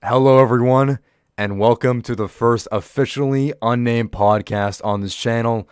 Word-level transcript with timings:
Hello, 0.00 0.38
everyone, 0.38 1.00
and 1.36 1.58
welcome 1.58 2.02
to 2.02 2.14
the 2.14 2.28
first 2.28 2.68
officially 2.70 3.52
unnamed 3.60 4.12
podcast 4.12 4.80
on 4.84 5.00
this 5.00 5.12
channel. 5.12 5.68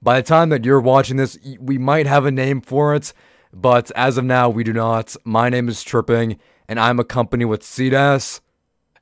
By 0.00 0.20
the 0.20 0.26
time 0.28 0.50
that 0.50 0.64
you're 0.64 0.80
watching 0.80 1.16
this, 1.16 1.36
we 1.58 1.76
might 1.76 2.06
have 2.06 2.24
a 2.24 2.30
name 2.30 2.60
for 2.60 2.94
it, 2.94 3.12
but 3.52 3.90
as 3.96 4.16
of 4.16 4.24
now, 4.24 4.48
we 4.48 4.62
do 4.62 4.72
not. 4.72 5.16
My 5.24 5.48
name 5.48 5.68
is 5.68 5.82
Tripping, 5.82 6.38
and 6.68 6.78
I'm 6.78 7.00
accompanied 7.00 7.46
with 7.46 7.62
Cedaz, 7.62 8.40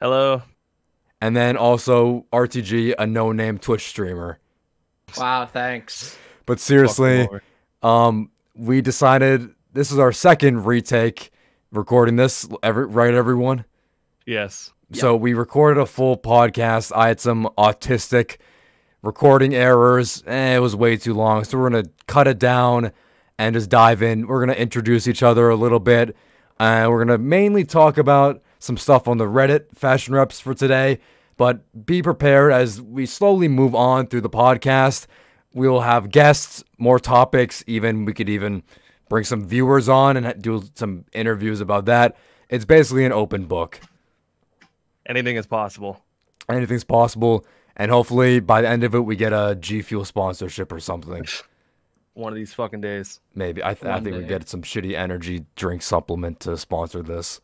Hello. 0.01 0.41
and 1.21 1.37
then 1.37 1.59
also 1.59 2.25
RTG, 2.33 2.95
a 2.99 3.07
no 3.07 3.31
name 3.31 3.59
Twitch 3.59 3.87
streamer. 3.87 4.39
Wow, 5.19 5.45
thanks. 5.45 6.17
But 6.47 6.61
seriously, 6.61 7.29
um, 7.83 8.31
we 8.55 8.81
decided 8.81 9.51
this 9.75 9.93
is 9.93 9.99
our 9.99 10.13
second 10.13 10.65
retake 10.65 11.31
recording 11.73 12.17
this, 12.17 12.49
every, 12.63 12.87
right, 12.87 13.13
everyone? 13.13 13.67
Yes. 14.27 14.73
So 14.93 15.17
we 15.17 15.33
recorded 15.33 15.81
a 15.81 15.87
full 15.87 16.17
podcast. 16.17 16.93
I 16.95 17.09
had 17.09 17.21
some 17.21 17.49
autistic 17.57 18.37
recording 19.03 19.55
errors. 19.55 20.23
Eh, 20.27 20.57
it 20.57 20.59
was 20.59 20.77
way 20.77 20.97
too 20.97 21.15
long. 21.15 21.45
So 21.45 21.59
we're 21.59 21.71
going 21.71 21.85
to 21.85 21.91
cut 22.07 22.29
it 22.29 22.39
down 22.39 22.93
and 23.39 23.55
just 23.55 23.71
dive 23.71 24.03
in. 24.03 24.27
We're 24.27 24.45
going 24.45 24.55
to 24.55 24.61
introduce 24.61 25.09
each 25.09 25.23
other 25.23 25.49
a 25.49 25.57
little 25.57 25.81
bit. 25.81 26.15
And 26.61 26.91
we're 26.91 27.05
going 27.05 27.19
to 27.19 27.19
mainly 27.19 27.65
talk 27.65 27.97
about 27.97 28.43
some 28.59 28.77
stuff 28.77 29.09
on 29.09 29.17
the 29.17 29.25
Reddit 29.25 29.75
fashion 29.75 30.15
reps 30.15 30.41
for 30.41 30.55
today. 30.55 30.99
But 31.37 31.87
be 31.87 32.03
prepared 32.03 32.53
as 32.53 32.81
we 32.81 33.07
slowly 33.07 33.49
move 33.49 33.75
on 33.75 34.07
through 34.07 34.21
the 34.21 34.31
podcast. 34.31 35.07
We 35.55 35.69
will 35.69 35.81
have 35.81 36.11
guests, 36.11 36.63
more 36.79 36.99
topics, 37.01 37.65
even 37.67 38.05
we 38.05 38.13
could 38.13 38.29
even 38.29 38.63
bring 39.09 39.25
some 39.25 39.47
viewers 39.47 39.89
on 39.89 40.17
and 40.17 40.43
do 40.43 40.63
some 40.75 41.07
interviews 41.13 41.61
about 41.61 41.87
that. 41.87 42.17
It's 42.49 42.65
basically 42.65 43.05
an 43.05 43.13
open 43.13 43.47
book 43.47 43.81
Anything 45.07 45.37
is 45.37 45.47
possible. 45.47 46.05
anything's 46.49 46.85
possible. 46.85 47.45
And 47.77 47.91
hopefully 47.91 48.41
by 48.41 48.61
the 48.63 48.69
end 48.69 48.85
of 48.85 48.95
it, 48.95 49.01
we 49.01 49.17
get 49.17 49.33
a 49.33 49.57
G 49.59 49.81
Fuel 49.83 50.05
sponsorship 50.05 50.71
or 50.73 50.81
something. 50.81 51.25
One 52.15 52.31
of 52.33 52.37
these 52.37 52.53
fucking 52.53 52.83
days. 52.83 53.21
Maybe 53.35 53.65
I, 53.65 53.73
th- 53.73 53.87
I 53.87 53.95
One 53.95 54.05
think 54.05 54.17
we 54.19 54.25
get 54.25 54.47
some 54.49 54.61
shitty 54.63 54.95
energy 54.95 55.47
drink 55.57 55.81
supplement 55.83 56.41
to 56.41 56.59
sponsor 56.59 57.03
this. 57.03 57.41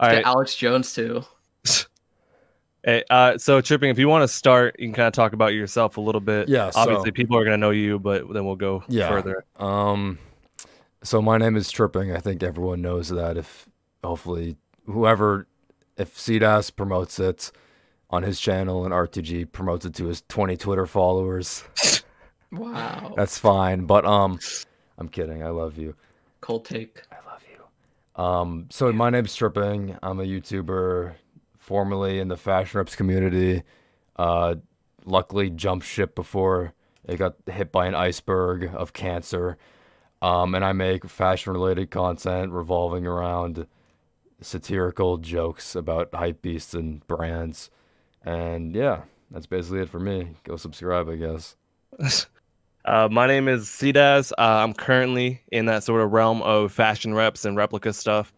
All 0.00 0.10
Get. 0.10 0.24
Alex 0.24 0.56
Jones 0.56 0.92
too. 0.92 1.22
Hey, 2.86 3.02
uh, 3.08 3.38
so 3.38 3.62
tripping. 3.62 3.88
If 3.88 3.98
you 3.98 4.08
want 4.08 4.22
to 4.24 4.28
start, 4.28 4.76
you 4.78 4.88
can 4.88 4.94
kind 4.94 5.06
of 5.06 5.14
talk 5.14 5.32
about 5.32 5.54
yourself 5.54 5.96
a 5.96 6.02
little 6.02 6.20
bit. 6.20 6.50
Yeah, 6.50 6.68
so- 6.68 6.80
Obviously, 6.80 7.12
people 7.12 7.38
are 7.38 7.44
gonna 7.44 7.56
know 7.56 7.70
you, 7.70 7.98
but 7.98 8.30
then 8.30 8.44
we'll 8.44 8.56
go 8.56 8.84
Yeah. 8.88 9.08
further. 9.08 9.44
Um, 9.56 10.18
so 11.02 11.22
my 11.22 11.38
name 11.38 11.56
is 11.56 11.70
Tripping. 11.70 12.12
I 12.14 12.18
think 12.18 12.42
everyone 12.42 12.82
knows 12.82 13.08
that. 13.08 13.38
If 13.38 13.68
hopefully 14.02 14.58
whoever, 14.84 15.46
if 15.96 16.16
Cedaz 16.16 16.74
promotes 16.74 17.18
it 17.18 17.50
on 18.10 18.22
his 18.22 18.40
channel 18.40 18.84
and 18.84 18.92
RTG 18.92 19.50
promotes 19.52 19.84
it 19.84 19.94
to 19.94 20.06
his 20.06 20.22
20 20.28 20.56
Twitter 20.56 20.86
followers, 20.86 21.64
Wow. 22.52 23.14
that's 23.16 23.38
fine. 23.38 23.86
But 23.86 24.04
um, 24.04 24.38
I'm 24.98 25.08
kidding. 25.08 25.42
I 25.42 25.48
love 25.48 25.76
you. 25.78 25.94
Cold 26.40 26.64
take. 26.64 27.02
I 27.10 27.16
love 27.30 27.42
you. 27.50 28.22
Um, 28.22 28.66
so 28.70 28.92
my 28.92 29.10
name's 29.10 29.34
Tripping. 29.34 29.96
I'm 30.02 30.20
a 30.20 30.24
YouTuber, 30.24 31.14
formerly 31.58 32.20
in 32.20 32.28
the 32.28 32.36
fashion 32.36 32.78
reps 32.78 32.94
community. 32.94 33.62
Uh, 34.16 34.56
luckily 35.04 35.50
jumped 35.50 35.86
ship 35.86 36.14
before 36.14 36.72
it 37.06 37.16
got 37.16 37.34
hit 37.50 37.72
by 37.72 37.86
an 37.86 37.94
iceberg 37.94 38.70
of 38.74 38.92
cancer. 38.92 39.56
Um, 40.22 40.54
and 40.54 40.64
I 40.64 40.72
make 40.72 41.04
fashion 41.06 41.52
related 41.52 41.90
content 41.90 42.52
revolving 42.52 43.06
around 43.06 43.66
satirical 44.44 45.18
jokes 45.18 45.74
about 45.74 46.14
hype 46.14 46.42
beasts 46.42 46.74
and 46.74 47.06
brands. 47.06 47.70
And 48.22 48.74
yeah, 48.74 49.02
that's 49.30 49.46
basically 49.46 49.80
it 49.80 49.88
for 49.88 50.00
me. 50.00 50.36
Go 50.44 50.56
subscribe, 50.56 51.08
I 51.08 51.16
guess. 51.16 51.56
Uh, 52.86 53.08
my 53.10 53.26
name 53.26 53.48
is 53.48 53.64
Cedaz. 53.64 54.30
Uh, 54.32 54.42
I'm 54.42 54.74
currently 54.74 55.40
in 55.50 55.64
that 55.64 55.84
sort 55.84 56.02
of 56.02 56.12
realm 56.12 56.42
of 56.42 56.70
fashion 56.70 57.14
reps 57.14 57.46
and 57.46 57.56
replica 57.56 57.94
stuff. 57.94 58.30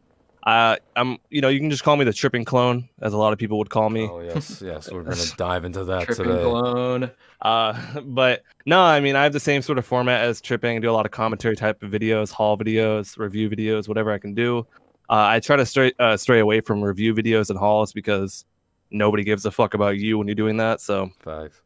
Uh, 0.44 0.76
I'm, 0.94 1.18
you 1.30 1.40
know, 1.40 1.48
you 1.48 1.58
can 1.58 1.68
just 1.68 1.82
call 1.82 1.96
me 1.96 2.04
the 2.04 2.12
tripping 2.12 2.44
clone, 2.44 2.88
as 3.02 3.12
a 3.12 3.16
lot 3.16 3.32
of 3.32 3.40
people 3.40 3.58
would 3.58 3.70
call 3.70 3.90
me. 3.90 4.08
Oh 4.08 4.20
yes, 4.20 4.62
yes, 4.64 4.88
we're 4.92 5.02
gonna 5.02 5.16
dive 5.36 5.64
into 5.64 5.82
that 5.86 6.04
Tripping 6.04 6.26
today. 6.26 6.42
clone. 6.44 7.10
Uh, 7.42 8.00
but 8.02 8.42
no, 8.66 8.80
I 8.80 9.00
mean, 9.00 9.16
I 9.16 9.24
have 9.24 9.32
the 9.32 9.40
same 9.40 9.62
sort 9.62 9.78
of 9.78 9.84
format 9.84 10.20
as 10.20 10.40
tripping. 10.40 10.76
I 10.76 10.78
do 10.78 10.88
a 10.88 10.92
lot 10.92 11.06
of 11.06 11.10
commentary 11.10 11.56
type 11.56 11.82
of 11.82 11.90
videos, 11.90 12.30
haul 12.30 12.56
videos, 12.56 13.18
review 13.18 13.50
videos, 13.50 13.88
whatever 13.88 14.12
I 14.12 14.18
can 14.18 14.32
do. 14.32 14.64
Uh, 15.08 15.26
I 15.28 15.40
try 15.40 15.56
to 15.56 15.66
stray 15.66 15.92
uh, 15.98 16.16
stray 16.16 16.40
away 16.40 16.60
from 16.60 16.82
review 16.82 17.14
videos 17.14 17.50
and 17.50 17.58
hauls 17.58 17.92
because 17.92 18.44
nobody 18.90 19.24
gives 19.24 19.44
a 19.46 19.50
fuck 19.50 19.74
about 19.74 19.98
you 19.98 20.18
when 20.18 20.26
you're 20.26 20.34
doing 20.34 20.56
that. 20.56 20.80
So, 20.80 21.10
Facts. 21.20 21.62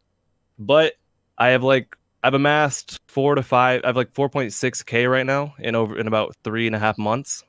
but 0.58 0.94
I 1.38 1.48
have 1.48 1.62
like 1.62 1.96
I've 2.22 2.34
amassed 2.34 2.98
four 3.08 3.34
to 3.34 3.42
five. 3.42 3.80
I 3.82 3.88
have 3.88 3.96
like 3.96 4.12
4.6k 4.12 5.10
right 5.10 5.24
now 5.24 5.54
in 5.58 5.74
over 5.74 5.98
in 5.98 6.06
about 6.06 6.36
three 6.44 6.66
and 6.66 6.76
a 6.76 6.78
half 6.78 6.98
months, 6.98 7.44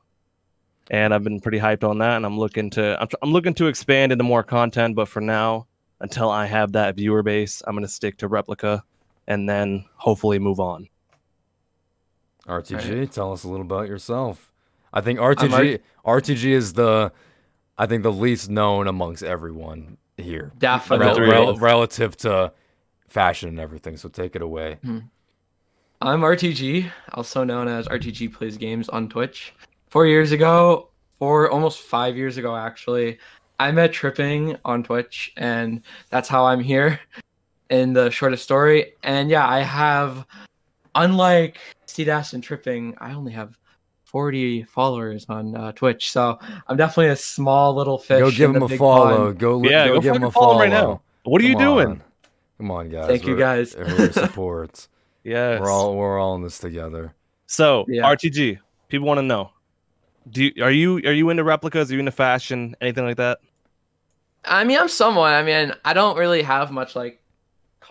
and 0.90 1.14
I've 1.14 1.24
been 1.24 1.42
pretty 1.42 1.60
hyped 1.60 1.88
on 1.88 1.98
that. 1.98 2.16
And 2.16 2.26
I'm 2.26 2.40
looking 2.40 2.70
to 2.72 3.02
I'm, 3.02 3.08
tr- 3.08 3.18
I'm 3.22 3.34
looking 3.34 3.54
to 3.56 3.68
expand 3.68 4.14
into 4.14 4.24
more 4.24 4.44
content, 4.44 4.96
but 4.96 5.10
for 5.10 5.20
now, 5.20 5.68
until 6.00 6.30
I 6.30 6.46
have 6.46 6.72
that 6.72 6.96
viewer 6.96 7.22
base, 7.22 7.62
I'm 7.68 7.76
gonna 7.76 7.90
stick 7.90 8.18
to 8.20 8.30
replica, 8.30 8.84
and 9.28 9.50
then 9.50 9.86
hopefully 9.96 10.40
move 10.40 10.62
on. 10.62 10.88
RTG, 12.48 13.12
tell 13.12 13.34
us 13.34 13.44
a 13.44 13.50
little 13.50 13.66
about 13.66 13.88
yourself. 13.88 14.51
I 14.94 15.02
think 15.02 15.20
RTG 15.20 15.80
Art- 16.04 16.24
RTG 16.24 16.46
is 16.46 16.74
the 16.74 17.12
I 17.78 17.86
think 17.88 18.04
the 18.04 18.12
least 18.12 18.50
known 18.50 18.88
amongst 18.88 19.24
everyone 19.24 19.98
here. 20.18 20.52
Definitely. 20.58 21.22
Rel- 21.22 21.46
rel- 21.48 21.58
relative 21.58 22.16
to 22.18 22.54
fashion 23.10 23.50
and 23.50 23.60
everything. 23.60 23.98
So 23.98 24.10
take 24.10 24.36
it 24.36 24.42
away. 24.42 24.78
Hmm. 24.84 25.00
I'm 26.02 26.22
RTG, 26.22 26.90
also 27.14 27.44
known 27.44 27.68
as 27.68 27.88
RTG 27.88 28.34
Plays 28.34 28.58
Games 28.58 28.90
on 28.90 29.08
Twitch. 29.08 29.54
Four 29.90 30.08
years 30.08 30.32
ago, 30.32 30.90
or 31.20 31.50
almost 31.52 31.82
five 31.82 32.18
years 32.18 32.38
ago, 32.38 32.56
actually, 32.56 33.20
I 33.60 33.72
met 33.72 33.94
Tripping 33.94 34.58
on 34.66 34.82
Twitch, 34.82 35.32
and 35.38 35.84
that's 36.10 36.28
how 36.28 36.46
I'm 36.46 36.62
here 36.62 37.00
in 37.70 37.94
the 37.94 38.10
shortest 38.10 38.44
story. 38.44 38.94
And 39.04 39.30
yeah, 39.30 39.48
I 39.48 39.60
have, 39.60 40.26
unlike 40.96 41.60
Cedaz 41.86 42.34
and 42.34 42.44
Tripping, 42.44 42.96
I 43.00 43.14
only 43.14 43.34
have 43.34 43.58
40 44.12 44.64
followers 44.64 45.26
on 45.30 45.56
uh, 45.56 45.72
Twitch. 45.72 46.12
So 46.12 46.38
I'm 46.68 46.78
definitely 46.78 47.10
a 47.12 47.16
small 47.16 47.74
little 47.74 47.98
fish. 47.98 48.20
Go 48.20 48.28
in 48.28 48.34
give 48.36 48.54
the 48.54 48.58
him 48.58 48.64
a 48.64 48.78
follow. 48.78 49.26
pond. 49.28 49.40
Go, 49.40 49.58
li- 49.58 49.70
Yeah, 49.72 49.88
go, 49.88 49.94
go 49.96 50.02
give 50.02 50.16
him 50.16 50.24
a 50.24 50.32
follow 50.32 50.48
follow 50.54 50.60
right 50.60 50.70
now. 50.70 51.02
What 51.24 51.42
are 51.42 51.46
you 51.46 51.58
doing? 51.58 51.88
on. 51.88 52.04
Come 52.58 52.72
on, 52.72 52.90
guys. 52.90 53.08
Thank 53.08 53.24
you, 53.26 53.36
We're- 53.36 53.40
guys. 53.42 53.76
We're 53.76 54.12
support. 54.12 54.88
Yes. 55.24 55.60
we're 55.62 55.70
all 55.72 55.96
we're 55.96 56.20
all 56.20 56.36
in 56.36 56.42
this 56.44 56.58
together. 56.60 57.14
so 57.48 57.86
Yeah. 57.88 58.04
RTG. 58.04 58.60
People 58.90 59.08
want 59.08 59.20
to 59.20 59.24
know. 59.24 59.52
Do 60.30 60.44
you, 60.46 60.64
are 60.64 60.72
you 60.72 60.98
are 60.98 61.14
you 61.14 61.30
into 61.30 61.44
replicas? 61.44 61.90
Are 61.90 61.94
you 61.94 62.00
into 62.00 62.12
fashion? 62.12 62.76
Anything 62.82 63.06
like 63.06 63.18
that? 63.18 63.40
I 64.44 64.64
mean, 64.64 64.78
I'm 64.80 64.88
somewhat. 64.90 65.34
I 65.34 65.44
mean, 65.44 65.74
I 65.86 65.94
don't 65.94 66.18
really 66.18 66.42
have 66.42 66.72
much 66.72 66.96
like 66.96 67.21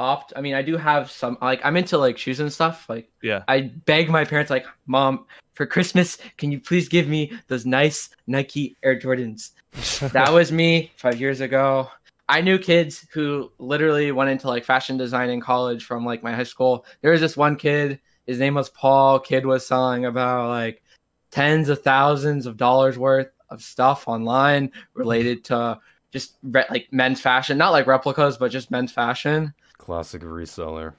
copped. 0.01 0.33
I 0.35 0.41
mean, 0.41 0.55
I 0.55 0.63
do 0.63 0.79
have 0.79 1.11
some 1.11 1.37
like 1.43 1.61
I'm 1.63 1.77
into 1.77 1.99
like 1.99 2.17
shoes 2.17 2.41
and 2.41 2.51
stuff. 2.51 2.89
Like 2.89 3.11
Yeah. 3.21 3.43
I 3.49 3.73
beg 3.85 4.09
my 4.09 4.25
parents 4.25 4.51
like, 4.51 4.65
"Mom, 4.87 5.27
for 5.53 5.67
Christmas, 5.67 6.17
can 6.39 6.51
you 6.51 6.59
please 6.59 6.89
give 6.89 7.07
me 7.07 7.33
those 7.49 7.67
nice 7.67 8.09
Nike 8.27 8.77
Air 8.83 8.99
Jordans?" 8.99 9.51
That 10.13 10.33
was 10.33 10.51
me 10.51 10.91
5 10.97 11.21
years 11.21 11.41
ago. 11.43 11.91
I 12.31 12.41
knew 12.41 12.59
kids 12.59 13.07
who 13.13 13.53
literally 13.59 14.11
went 14.11 14.31
into 14.31 14.49
like 14.49 14.65
fashion 14.65 14.97
design 14.97 15.29
in 15.29 15.41
college 15.41 15.85
from 15.85 16.07
like 16.07 16.23
my 16.23 16.33
high 16.33 16.45
school. 16.55 16.87
There 17.03 17.13
was 17.13 17.21
this 17.21 17.37
one 17.37 17.57
kid, 17.57 18.01
his 18.27 18.39
name 18.39 18.55
was 18.55 18.71
Paul. 18.71 19.21
Kid 19.21 19.45
was 19.45 19.67
selling 19.67 20.07
about 20.07 20.49
like 20.49 20.83
tens 21.31 21.69
of 21.69 21.83
thousands 21.83 22.47
of 22.47 22.57
dollars 22.57 22.97
worth 22.97 23.33
of 23.51 23.63
stuff 23.63 24.09
online 24.09 24.73
related 24.95 25.45
to 25.51 25.79
just 26.11 26.37
re- 26.43 26.71
like 26.71 26.89
men's 26.91 27.21
fashion, 27.21 27.59
not 27.59 27.73
like 27.73 27.87
replicas, 27.87 28.39
but 28.39 28.51
just 28.51 28.71
men's 28.71 28.93
fashion. 28.93 29.53
Classic 29.81 30.21
reseller. 30.21 30.93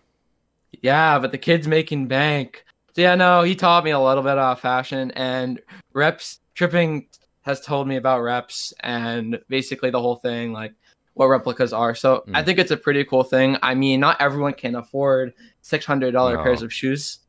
Yeah, 0.82 1.20
but 1.20 1.32
the 1.32 1.38
kid's 1.38 1.68
making 1.68 2.08
bank. 2.08 2.66
So 2.96 3.02
yeah, 3.04 3.14
no, 3.16 3.44
he 3.44 3.56
taught 3.56 3.84
me 3.84 3.92
a 3.92 4.00
little 4.00 4.24
bit 4.24 4.34
about 4.34 4.60
fashion 4.60 5.12
and 5.12 5.62
reps. 5.94 6.40
Tripping 6.56 7.08
has 7.44 7.62
told 7.62 7.88
me 7.88 7.96
about 7.96 8.22
reps 8.22 8.74
and 8.82 9.40
basically 9.48 9.92
the 9.92 10.02
whole 10.02 10.16
thing, 10.16 10.52
like 10.52 10.74
what 11.14 11.28
replicas 11.28 11.74
are. 11.74 11.94
So 11.94 12.24
I 12.34 12.42
Mm. 12.42 12.46
think 12.46 12.60
it's 12.60 12.72
a 12.72 12.78
pretty 12.78 13.04
cool 13.06 13.24
thing. 13.24 13.56
I 13.62 13.76
mean, 13.76 14.00
not 14.00 14.20
everyone 14.20 14.54
can 14.54 14.76
afford 14.76 15.34
six 15.62 15.86
hundred 15.86 16.12
dollar 16.12 16.38
No. 16.38 16.44
pairs 16.44 16.64
of 16.64 16.74
shoes, 16.74 17.20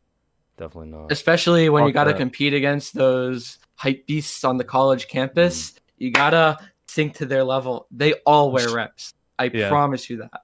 Definitely 0.56 0.90
not. 0.90 1.12
especially 1.12 1.69
when 1.69 1.84
you 1.87 1.93
got 1.93 2.04
to 2.04 2.12
that. 2.12 2.19
compete 2.19 2.54
against 2.54 2.94
those 2.94 3.58
hype 3.75 4.06
beasts 4.06 4.43
on 4.43 4.56
the 4.56 4.64
college 4.64 5.06
campus. 5.08 5.75
You 5.99 6.10
gotta 6.10 6.56
sink 6.88 7.14
to 7.16 7.26
their 7.26 7.44
level. 7.44 7.87
They 7.90 8.14
all 8.26 8.50
wear 8.52 8.70
reps. 8.70 9.12
I 9.38 9.50
Yeah. 9.52 9.69
promise 9.69 10.08
you 10.08 10.16
that. 10.19 10.43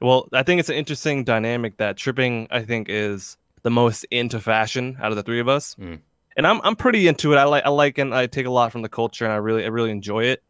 Well, 0.00 0.28
I 0.32 0.42
think 0.42 0.60
it's 0.60 0.68
an 0.68 0.76
interesting 0.76 1.24
dynamic 1.24 1.76
that 1.76 1.96
tripping, 1.96 2.48
I 2.50 2.62
think, 2.62 2.88
is 2.88 3.36
the 3.62 3.70
most 3.70 4.04
into 4.10 4.40
fashion 4.40 4.96
out 5.02 5.10
of 5.12 5.16
the 5.16 5.22
three 5.22 5.40
of 5.40 5.48
us. 5.48 5.74
Mm. 5.74 6.00
And 6.36 6.46
I'm 6.46 6.60
I'm 6.62 6.76
pretty 6.76 7.06
into 7.08 7.32
it. 7.32 7.36
I 7.36 7.44
like 7.44 7.64
I 7.66 7.68
like 7.70 7.98
and 7.98 8.14
I 8.14 8.26
take 8.26 8.46
a 8.46 8.50
lot 8.50 8.72
from 8.72 8.82
the 8.82 8.88
culture 8.88 9.24
and 9.24 9.32
I 9.34 9.36
really 9.36 9.64
I 9.64 9.68
really 9.68 9.90
enjoy 9.90 10.24
it. 10.24 10.42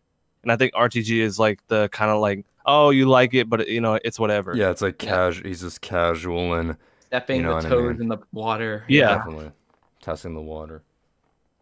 and 0.43 0.53
I 0.53 0.57
think 0.57 0.73
RTG 0.75 1.21
is 1.21 1.39
like 1.39 1.59
the 1.69 1.89
kind 1.89 2.11
of 2.11 2.21
like, 2.21 2.45
oh, 2.65 2.91
you 2.91 3.07
like 3.09 3.35
it, 3.35 3.49
but 3.51 3.67
you 3.69 3.81
know, 3.81 3.99
it's 4.05 4.19
whatever. 4.21 4.55
Yeah, 4.57 4.71
it's 4.71 4.83
like 4.83 5.03
Yeah. 5.03 5.11
casual. 5.11 5.49
He's 5.49 5.61
just 5.63 5.81
casual 5.81 6.55
and 6.55 6.77
Stepping 7.07 7.39
You 7.39 7.43
know 7.43 7.49
the 7.49 7.55
what 7.57 7.67
I 7.67 7.69
toes 7.71 7.93
mean. 7.95 8.03
in 8.03 8.09
the 8.09 8.19
water. 8.33 8.85
Yeah. 8.89 9.17
definitely 9.17 9.51
testing 10.01 10.35
the 10.35 10.41
water. 10.43 10.83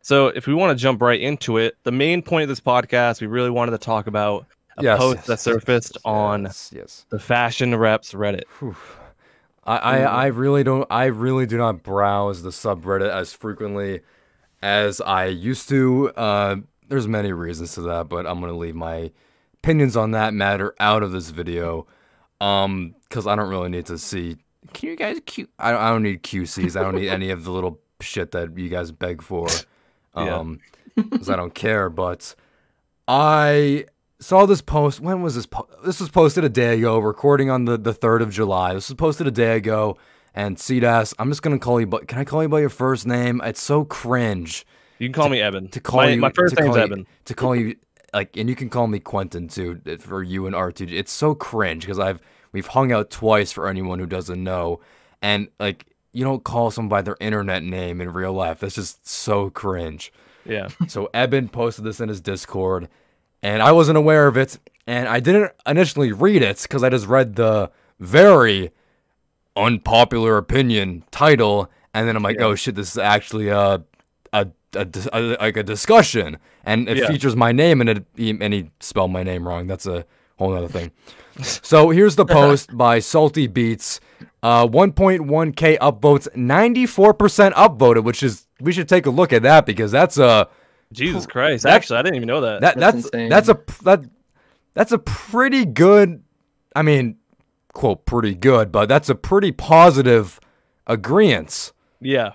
So 0.02 0.28
if 0.28 0.46
we 0.46 0.52
want 0.54 0.76
to 0.76 0.82
jump 0.82 1.00
right 1.00 1.20
into 1.20 1.56
it, 1.56 1.76
the 1.84 1.92
main 1.92 2.20
point 2.22 2.42
of 2.42 2.48
this 2.48 2.60
podcast, 2.60 3.20
we 3.22 3.26
really 3.28 3.50
wanted 3.50 3.70
to 3.72 3.78
talk 3.78 4.06
about 4.06 4.46
a 4.78 4.82
Yes, 4.82 4.98
post 4.98 5.16
yes, 5.18 5.26
that 5.26 5.40
surfaced 5.40 5.92
yes, 5.96 6.02
on 6.04 6.44
yes, 6.72 7.06
the 7.10 7.18
Fashion 7.18 7.74
Reps 7.74 8.12
Reddit. 8.12 8.44
Whew. 8.58 8.76
I, 9.64 9.76
I, 9.76 9.98
I 9.98 10.26
really 10.26 10.64
don't 10.64 10.86
I 10.90 11.06
really 11.06 11.44
do 11.44 11.58
not 11.58 11.82
browse 11.82 12.42
the 12.42 12.50
subreddit 12.50 13.10
as 13.10 13.32
frequently 13.34 14.00
as 14.62 15.00
I 15.00 15.26
used 15.26 15.68
to. 15.68 16.10
Uh, 16.16 16.56
there's 16.88 17.06
many 17.06 17.32
reasons 17.32 17.74
to 17.74 17.82
that, 17.82 18.08
but 18.08 18.26
I'm 18.26 18.40
gonna 18.40 18.56
leave 18.56 18.74
my 18.74 19.10
opinions 19.62 19.96
on 19.96 20.12
that 20.12 20.32
matter 20.32 20.74
out 20.80 21.02
of 21.02 21.12
this 21.12 21.30
video. 21.30 21.86
Um, 22.40 22.94
because 23.08 23.26
I 23.26 23.34
don't 23.34 23.48
really 23.48 23.68
need 23.68 23.86
to 23.86 23.98
see. 23.98 24.36
Can 24.72 24.90
you 24.90 24.96
guys 24.96 25.18
Q? 25.26 25.48
I 25.58 25.70
don't, 25.72 25.80
I 25.80 25.90
don't 25.90 26.02
need 26.02 26.22
QCs. 26.22 26.78
I 26.78 26.82
don't 26.82 26.94
need 26.94 27.08
any 27.08 27.30
of 27.30 27.44
the 27.44 27.50
little 27.50 27.80
shit 28.00 28.30
that 28.32 28.56
you 28.56 28.68
guys 28.68 28.90
beg 28.92 29.22
for. 29.22 29.48
Yeah. 30.16 30.38
Um, 30.38 30.58
because 30.96 31.30
I 31.30 31.36
don't 31.36 31.54
care. 31.54 31.88
But 31.88 32.34
I 33.06 33.84
saw 34.20 34.46
this 34.46 34.60
post. 34.60 35.00
When 35.00 35.22
was 35.22 35.34
this? 35.34 35.46
Po- 35.46 35.68
this 35.84 36.00
was 36.00 36.08
posted 36.08 36.44
a 36.44 36.48
day 36.48 36.78
ago. 36.78 36.98
Recording 36.98 37.50
on 37.50 37.64
the 37.64 37.76
the 37.78 37.92
third 37.94 38.22
of 38.22 38.30
July. 38.30 38.74
This 38.74 38.88
was 38.88 38.96
posted 38.96 39.26
a 39.26 39.30
day 39.30 39.56
ago. 39.56 39.96
And 40.34 40.56
Cedaz, 40.56 41.14
I'm 41.18 41.30
just 41.30 41.42
gonna 41.42 41.58
call 41.58 41.80
you. 41.80 41.86
But 41.86 42.06
can 42.08 42.18
I 42.18 42.24
call 42.24 42.42
you 42.42 42.48
by 42.48 42.60
your 42.60 42.68
first 42.68 43.06
name? 43.06 43.40
It's 43.44 43.60
so 43.60 43.84
cringe 43.84 44.66
You 44.98 45.08
can 45.08 45.12
call 45.12 45.28
me 45.28 45.40
Evan. 45.40 45.68
to 45.68 45.80
call 45.80 46.00
my, 46.02 46.10
you. 46.10 46.20
my 46.20 46.30
first 46.30 46.56
to 46.56 46.62
name's 46.62 46.76
you- 46.76 46.82
Evan. 46.82 47.06
To 47.24 47.34
call 47.34 47.56
you 47.56 47.76
like, 48.14 48.36
and 48.36 48.48
you 48.48 48.54
can 48.54 48.68
call 48.70 48.86
me 48.86 49.00
Quentin 49.00 49.48
too 49.48 49.80
for 50.00 50.22
you 50.22 50.46
and 50.46 50.54
RTG. 50.54 50.92
It's 50.92 51.12
so 51.12 51.34
cringe 51.34 51.82
because 51.82 51.98
I've 51.98 52.20
we've 52.52 52.66
hung 52.68 52.92
out 52.92 53.10
twice 53.10 53.52
for 53.52 53.68
anyone 53.68 53.98
who 53.98 54.06
doesn't 54.06 54.42
know, 54.42 54.80
and 55.22 55.48
like 55.58 55.86
you 56.12 56.24
don't 56.24 56.44
call 56.44 56.70
someone 56.70 56.88
by 56.88 57.02
their 57.02 57.16
internet 57.20 57.62
name 57.62 58.00
in 58.00 58.12
real 58.12 58.32
life. 58.32 58.60
That's 58.60 58.74
just 58.76 59.06
so 59.08 59.50
cringe. 59.50 60.12
Yeah. 60.44 60.68
So 60.88 61.10
Eben 61.12 61.48
posted 61.48 61.84
this 61.84 62.00
in 62.00 62.08
his 62.08 62.20
Discord, 62.22 62.88
and 63.42 63.62
I 63.62 63.72
wasn't 63.72 63.98
aware 63.98 64.26
of 64.26 64.36
it, 64.36 64.58
and 64.86 65.08
I 65.08 65.20
didn't 65.20 65.52
initially 65.66 66.12
read 66.12 66.42
it 66.42 66.62
because 66.62 66.82
I 66.82 66.88
just 66.90 67.06
read 67.06 67.36
the 67.36 67.70
very 68.00 68.70
unpopular 69.56 70.36
opinion 70.36 71.04
title, 71.10 71.70
and 71.94 72.06
then 72.08 72.16
I'm 72.16 72.22
like, 72.22 72.36
Yeah. 72.38 72.46
oh 72.46 72.54
shit, 72.54 72.74
this 72.74 72.92
is 72.92 72.98
actually 72.98 73.48
a 73.48 73.82
a, 74.32 74.46
a, 74.74 74.86
a 75.12 75.20
like 75.40 75.56
a 75.56 75.62
discussion, 75.62 76.38
and 76.64 76.88
it 76.88 76.98
Yeah. 76.98 77.08
features 77.08 77.34
my 77.34 77.52
name, 77.52 77.80
and 77.80 77.90
it 77.90 78.04
and 78.18 78.52
he 78.52 78.70
spelled 78.80 79.10
my 79.10 79.22
name 79.22 79.46
wrong. 79.48 79.66
That's 79.66 79.86
a 79.86 80.04
whole 80.38 80.54
other 80.54 80.68
thing. 80.68 80.90
so 81.42 81.90
here's 81.90 82.16
the 82.16 82.24
post 82.26 82.76
by 82.76 82.98
Salty 83.00 83.46
Beats. 83.46 84.00
Uh, 84.40 84.64
1.1k 84.68 85.78
upvotes, 85.78 86.28
94% 86.36 87.52
upvoted, 87.54 88.04
which 88.04 88.22
is 88.22 88.46
we 88.60 88.70
should 88.72 88.88
take 88.88 89.04
a 89.06 89.10
look 89.10 89.32
at 89.32 89.42
that 89.42 89.66
because 89.66 89.90
that's 89.90 90.16
a 90.16 90.48
Jesus 90.92 91.26
Christ. 91.26 91.64
That- 91.64 91.74
Actually, 91.74 91.98
I 91.98 92.02
didn't 92.02 92.16
even 92.16 92.26
know 92.28 92.40
that. 92.42 92.60
that 92.62 92.78
That's 92.78 93.10
that's 93.10 93.28
that's 93.30 93.48
a 93.48 93.58
that 93.84 94.04
that's 94.74 94.92
a 94.92 94.98
pretty 94.98 95.64
good. 95.64 96.22
I 96.76 96.82
mean, 96.82 97.16
quote 97.72 98.04
pretty 98.06 98.34
good, 98.34 98.70
but 98.72 98.88
that's 98.88 99.08
a 99.08 99.14
pretty 99.14 99.52
positive 99.52 100.38
agreement. 100.86 101.72
yeah. 102.00 102.32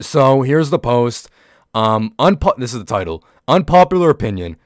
So 0.00 0.42
here's 0.42 0.70
the 0.70 0.78
post. 0.78 1.28
Um, 1.74 2.14
unpo- 2.18 2.56
this 2.56 2.72
is 2.72 2.80
the 2.80 2.84
title. 2.84 3.24
Unpopular 3.46 4.10
opinion. 4.10 4.56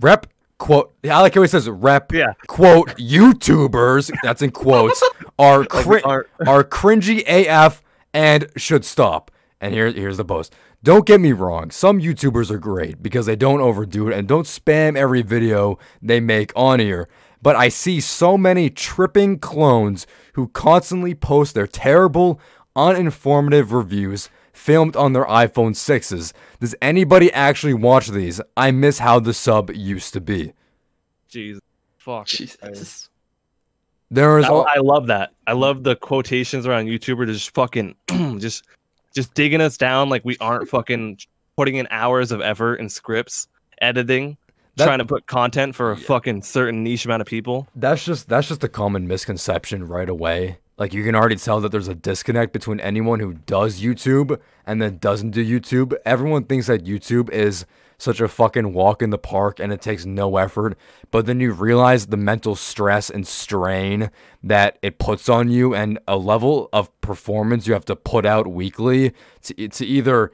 Rep 0.00 0.26
quote. 0.58 0.92
I 1.04 1.20
like 1.20 1.34
how 1.34 1.42
he 1.42 1.48
says 1.48 1.68
rep. 1.68 2.12
Yeah. 2.12 2.32
Quote 2.48 2.88
YouTubers. 2.96 4.10
That's 4.22 4.42
in 4.42 4.50
quotes. 4.50 5.02
Are 5.38 5.60
Like 5.60 5.70
cri- 5.86 6.02
aren't- 6.02 6.26
are 6.46 6.64
cringy 6.64 7.22
AF 7.26 7.82
and 8.12 8.48
should 8.56 8.84
stop. 8.84 9.30
And 9.60 9.72
here, 9.74 9.90
here's 9.92 10.16
the 10.16 10.24
post. 10.24 10.54
Don't 10.82 11.04
get 11.06 11.20
me 11.20 11.32
wrong, 11.32 11.70
some 11.70 12.00
YouTubers 12.00 12.50
are 12.50 12.58
great 12.58 13.02
because 13.02 13.26
they 13.26 13.36
don't 13.36 13.60
overdo 13.60 14.08
it 14.08 14.16
and 14.16 14.26
don't 14.26 14.46
spam 14.46 14.96
every 14.96 15.20
video 15.20 15.78
they 16.00 16.20
make 16.20 16.52
on 16.56 16.80
here. 16.80 17.06
But 17.42 17.54
I 17.54 17.68
see 17.68 18.00
so 18.00 18.38
many 18.38 18.70
tripping 18.70 19.38
clones 19.38 20.06
who 20.34 20.48
constantly 20.48 21.14
post 21.14 21.54
their 21.54 21.66
terrible, 21.66 22.40
uninformative 22.74 23.72
reviews 23.72 24.30
filmed 24.54 24.96
on 24.96 25.12
their 25.12 25.26
iPhone 25.26 25.72
6s. 25.72 26.32
Does 26.60 26.74
anybody 26.80 27.30
actually 27.32 27.74
watch 27.74 28.08
these? 28.08 28.40
I 28.56 28.70
miss 28.70 28.98
how 28.98 29.20
the 29.20 29.34
sub 29.34 29.70
used 29.70 30.14
to 30.14 30.20
be. 30.20 30.54
Jesus. 31.28 31.60
Fuck. 31.98 32.26
Jesus. 32.26 33.10
There 34.10 34.38
is 34.38 34.46
I, 34.46 34.52
I 34.52 34.78
love 34.78 35.06
that. 35.06 35.30
I 35.46 35.52
love 35.52 35.84
the 35.84 35.94
quotations 35.94 36.66
around 36.66 36.86
YouTuber 36.86 37.26
to 37.26 37.32
just 37.32 37.54
fucking 37.54 37.94
just 38.38 38.64
just 39.14 39.34
digging 39.34 39.60
us 39.60 39.76
down 39.76 40.08
like 40.08 40.24
we 40.24 40.36
aren't 40.40 40.68
fucking 40.68 41.18
putting 41.56 41.76
in 41.76 41.86
hours 41.90 42.32
of 42.32 42.40
effort 42.40 42.76
and 42.76 42.90
scripts, 42.90 43.48
editing, 43.80 44.36
That- 44.76 44.84
trying 44.86 44.98
to 44.98 45.04
put 45.04 45.26
content 45.26 45.74
for 45.74 45.90
a 45.92 45.96
fucking 45.96 46.42
certain 46.42 46.82
niche 46.82 47.04
amount 47.04 47.20
of 47.22 47.26
people. 47.26 47.68
that's 47.74 48.04
just 48.04 48.28
that's 48.28 48.48
just 48.48 48.62
a 48.64 48.68
common 48.68 49.06
misconception 49.08 49.86
right 49.86 50.08
away. 50.08 50.58
Like 50.78 50.94
you 50.94 51.04
can 51.04 51.14
already 51.14 51.36
tell 51.36 51.60
that 51.60 51.70
there's 51.72 51.88
a 51.88 51.94
disconnect 51.94 52.52
between 52.54 52.80
anyone 52.80 53.20
who 53.20 53.34
does 53.34 53.82
YouTube 53.82 54.40
and 54.66 54.80
then 54.80 54.96
doesn't 54.98 55.32
do 55.32 55.44
YouTube. 55.44 55.94
Everyone 56.06 56.44
thinks 56.44 56.68
that 56.68 56.84
YouTube 56.86 57.28
is 57.30 57.66
such 58.00 58.20
a 58.20 58.28
fucking 58.28 58.72
walk 58.72 59.02
in 59.02 59.10
the 59.10 59.18
park 59.18 59.60
and 59.60 59.72
it 59.72 59.80
takes 59.80 60.06
no 60.06 60.36
effort, 60.36 60.76
but 61.10 61.26
then 61.26 61.40
you 61.40 61.52
realize 61.52 62.06
the 62.06 62.16
mental 62.16 62.56
stress 62.56 63.10
and 63.10 63.26
strain 63.26 64.10
that 64.42 64.78
it 64.82 64.98
puts 64.98 65.28
on 65.28 65.50
you 65.50 65.74
and 65.74 65.98
a 66.08 66.16
level 66.16 66.68
of 66.72 66.98
performance 67.00 67.66
you 67.66 67.74
have 67.74 67.84
to 67.84 67.96
put 67.96 68.24
out 68.24 68.46
weekly 68.46 69.12
to 69.42 69.68
to 69.68 69.86
either 69.86 70.32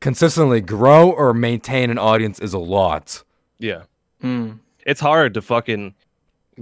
consistently 0.00 0.60
grow 0.60 1.10
or 1.10 1.32
maintain 1.32 1.90
an 1.90 1.98
audience 1.98 2.38
is 2.40 2.54
a 2.54 2.58
lot. 2.58 3.22
Yeah. 3.58 3.82
Hmm. 4.20 4.52
It's 4.86 5.00
hard 5.00 5.34
to 5.34 5.42
fucking 5.42 5.94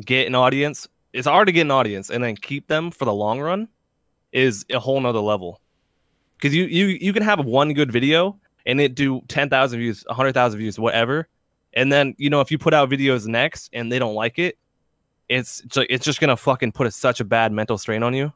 get 0.04 0.26
an 0.26 0.34
audience. 0.34 0.88
It's 1.12 1.26
hard 1.26 1.46
to 1.46 1.52
get 1.52 1.62
an 1.62 1.70
audience 1.70 2.10
and 2.10 2.22
then 2.22 2.36
keep 2.36 2.66
them 2.66 2.90
for 2.90 3.04
the 3.04 3.14
long 3.14 3.40
run 3.40 3.68
is 4.32 4.66
a 4.70 4.78
whole 4.78 5.00
nother 5.00 5.20
level. 5.20 5.60
Cause 6.40 6.54
you 6.54 6.64
you 6.64 6.86
you 6.86 7.12
can 7.12 7.22
have 7.22 7.44
one 7.44 7.72
good 7.72 7.90
video 7.90 8.38
and 8.68 8.80
it 8.80 8.94
do 8.94 9.20
ten 9.26 9.48
thousand 9.50 9.80
views, 9.80 10.04
hundred 10.08 10.34
thousand 10.34 10.60
views, 10.60 10.78
whatever. 10.78 11.26
And 11.74 11.90
then, 11.90 12.14
you 12.18 12.30
know, 12.30 12.40
if 12.40 12.50
you 12.50 12.58
put 12.58 12.72
out 12.72 12.88
videos 12.88 13.26
next 13.26 13.70
and 13.72 13.90
they 13.90 13.98
don't 13.98 14.14
like 14.14 14.38
it, 14.38 14.56
it's 15.28 15.60
it's, 15.60 15.76
like, 15.76 15.88
it's 15.90 16.04
just 16.04 16.20
gonna 16.20 16.36
fucking 16.36 16.72
put 16.72 16.86
a, 16.86 16.90
such 16.90 17.20
a 17.20 17.24
bad 17.24 17.50
mental 17.52 17.76
strain 17.78 18.02
on 18.02 18.14
you. 18.14 18.32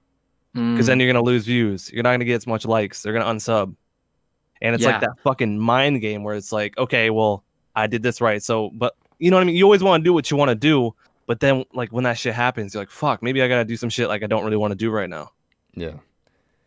Hmm. 0.54 0.74
Because 0.74 0.86
then 0.86 0.98
you're 1.00 1.10
gonna 1.12 1.24
lose 1.24 1.44
views. 1.44 1.90
You're 1.92 2.02
not 2.02 2.12
gonna 2.12 2.24
get 2.24 2.36
as 2.36 2.46
much 2.46 2.66
likes. 2.66 3.02
They're 3.02 3.12
gonna 3.12 3.26
unsub. 3.32 3.74
And 4.60 4.74
it's 4.74 4.84
Yeah. 4.84 4.92
like 4.92 5.00
that 5.00 5.18
fucking 5.22 5.58
mind 5.58 6.00
game 6.00 6.24
where 6.24 6.34
it's 6.34 6.52
like, 6.52 6.76
okay, 6.78 7.10
well, 7.10 7.44
I 7.74 7.86
did 7.86 8.02
this 8.02 8.20
right. 8.20 8.42
So, 8.42 8.70
but 8.74 8.94
you 9.18 9.30
know 9.30 9.36
what 9.36 9.42
I 9.42 9.44
mean? 9.44 9.56
You 9.56 9.64
always 9.64 9.82
want 9.82 10.02
to 10.02 10.04
do 10.04 10.12
what 10.12 10.30
you 10.30 10.36
want 10.36 10.50
to 10.50 10.54
do, 10.54 10.94
but 11.26 11.40
then 11.40 11.64
like 11.72 11.90
when 11.90 12.04
that 12.04 12.18
shit 12.18 12.34
happens, 12.34 12.74
you're 12.74 12.82
like, 12.82 12.90
fuck, 12.90 13.22
maybe 13.22 13.42
I 13.42 13.48
gotta 13.48 13.64
do 13.64 13.76
some 13.76 13.88
shit 13.88 14.08
like 14.08 14.22
I 14.22 14.26
don't 14.26 14.44
really 14.44 14.56
want 14.56 14.72
to 14.72 14.76
do 14.76 14.90
right 14.90 15.08
now. 15.08 15.30
Yeah. 15.74 15.94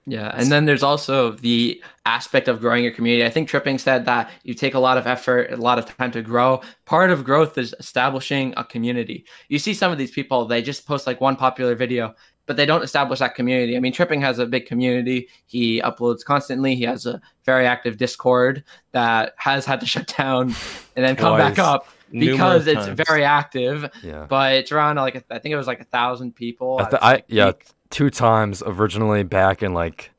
Yeah, 0.08 0.32
and 0.36 0.52
then 0.52 0.66
there's 0.66 0.84
also 0.84 1.32
the 1.32 1.82
aspect 2.06 2.48
of 2.48 2.60
growing 2.60 2.84
your 2.84 2.94
community. 2.94 3.26
I 3.26 3.30
think 3.32 3.50
Tripping 3.50 3.80
said 3.80 4.06
that 4.06 4.30
you 4.44 4.54
take 4.54 4.76
a 4.76 4.80
lot 4.80 4.98
of 4.98 5.08
effort, 5.08 5.52
a 5.52 5.58
lot 5.58 5.80
of 5.80 5.86
time 5.98 6.12
to 6.12 6.22
grow. 6.22 6.62
Part 6.86 7.10
of 7.10 7.24
growth 7.24 7.58
is 7.58 7.74
establishing 7.80 8.54
a 8.56 8.64
community. 8.64 9.26
You 9.50 9.58
see 9.58 9.74
some 9.74 9.92
of 9.92 9.98
these 9.98 10.12
people, 10.12 10.46
they 10.46 10.62
just 10.62 10.86
post 10.86 11.08
like 11.08 11.22
one 11.22 11.36
popular 11.36 11.74
video, 11.74 12.14
but 12.46 12.56
they 12.56 12.68
don't 12.68 12.84
establish 12.84 13.18
that 13.18 13.34
community. 13.34 13.76
I 13.76 13.80
mean, 13.80 13.94
Tripping 13.94 14.22
has 14.22 14.38
a 14.38 14.46
big 14.46 14.68
community. 14.68 15.28
He 15.48 15.82
uploads 15.82 16.24
constantly. 16.24 16.76
He 16.76 16.84
has 16.84 17.08
a 17.08 17.20
very 17.44 17.66
active 17.66 17.98
Discord 17.98 18.64
that 18.92 19.34
has 19.38 19.66
had 19.66 19.80
to 19.80 19.86
shut 19.94 20.14
down 20.16 20.54
and 20.96 21.04
then 21.04 21.16
come 21.16 21.36
back 21.36 21.58
up 21.58 21.88
because 22.12 22.66
Numerous 22.66 22.68
it's 22.68 22.86
times. 22.86 23.02
very 23.08 23.24
active. 23.24 23.90
Yeah. 24.04 24.28
But 24.30 24.54
it's 24.54 24.72
around 24.72 24.98
like 24.98 25.26
I 25.32 25.40
think 25.40 25.54
it 25.54 25.58
was 25.58 25.66
like 25.68 25.80
a 25.82 25.86
thousand 25.86 26.36
people. 26.36 26.78
I, 26.80 26.90
th- 26.90 27.02
I 27.02 27.24
yeah, 27.28 27.52
two 27.90 28.10
times 28.10 28.64
originally 28.66 29.24
back 29.24 29.64
in 29.64 29.74
like 29.74 30.12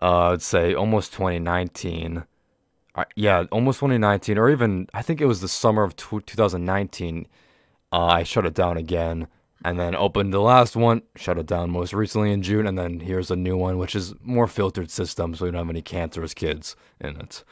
uh 0.00 0.32
I'd 0.32 0.42
say 0.42 0.74
almost 0.74 1.12
2019. 1.12 2.24
Uh, 2.94 3.04
yeah, 3.14 3.44
almost 3.52 3.78
2019 3.80 4.38
or 4.38 4.50
even 4.50 4.88
I 4.92 5.02
think 5.02 5.20
it 5.20 5.26
was 5.26 5.40
the 5.40 5.48
summer 5.48 5.82
of 5.82 5.96
tw 5.96 6.24
2019. 6.26 7.26
Uh, 7.92 7.96
I 7.96 8.22
shut 8.22 8.46
it 8.46 8.54
down 8.54 8.76
again 8.76 9.28
and 9.64 9.78
then 9.78 9.94
opened 9.94 10.32
the 10.32 10.40
last 10.40 10.74
one, 10.74 11.02
shut 11.16 11.38
it 11.38 11.46
down 11.46 11.70
most 11.70 11.92
recently 11.92 12.32
in 12.32 12.42
June 12.42 12.66
and 12.66 12.78
then 12.78 13.00
here's 13.00 13.30
a 13.30 13.36
new 13.36 13.56
one 13.56 13.78
which 13.78 13.94
is 13.94 14.14
more 14.22 14.46
filtered 14.46 14.90
system 14.90 15.34
so 15.34 15.44
we 15.44 15.50
don't 15.50 15.58
have 15.60 15.70
any 15.70 15.82
cancerous 15.82 16.34
kids 16.34 16.76
in 17.00 17.16
it. 17.16 17.44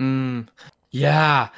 Mm, 0.00 0.48
yeah, 0.90 1.48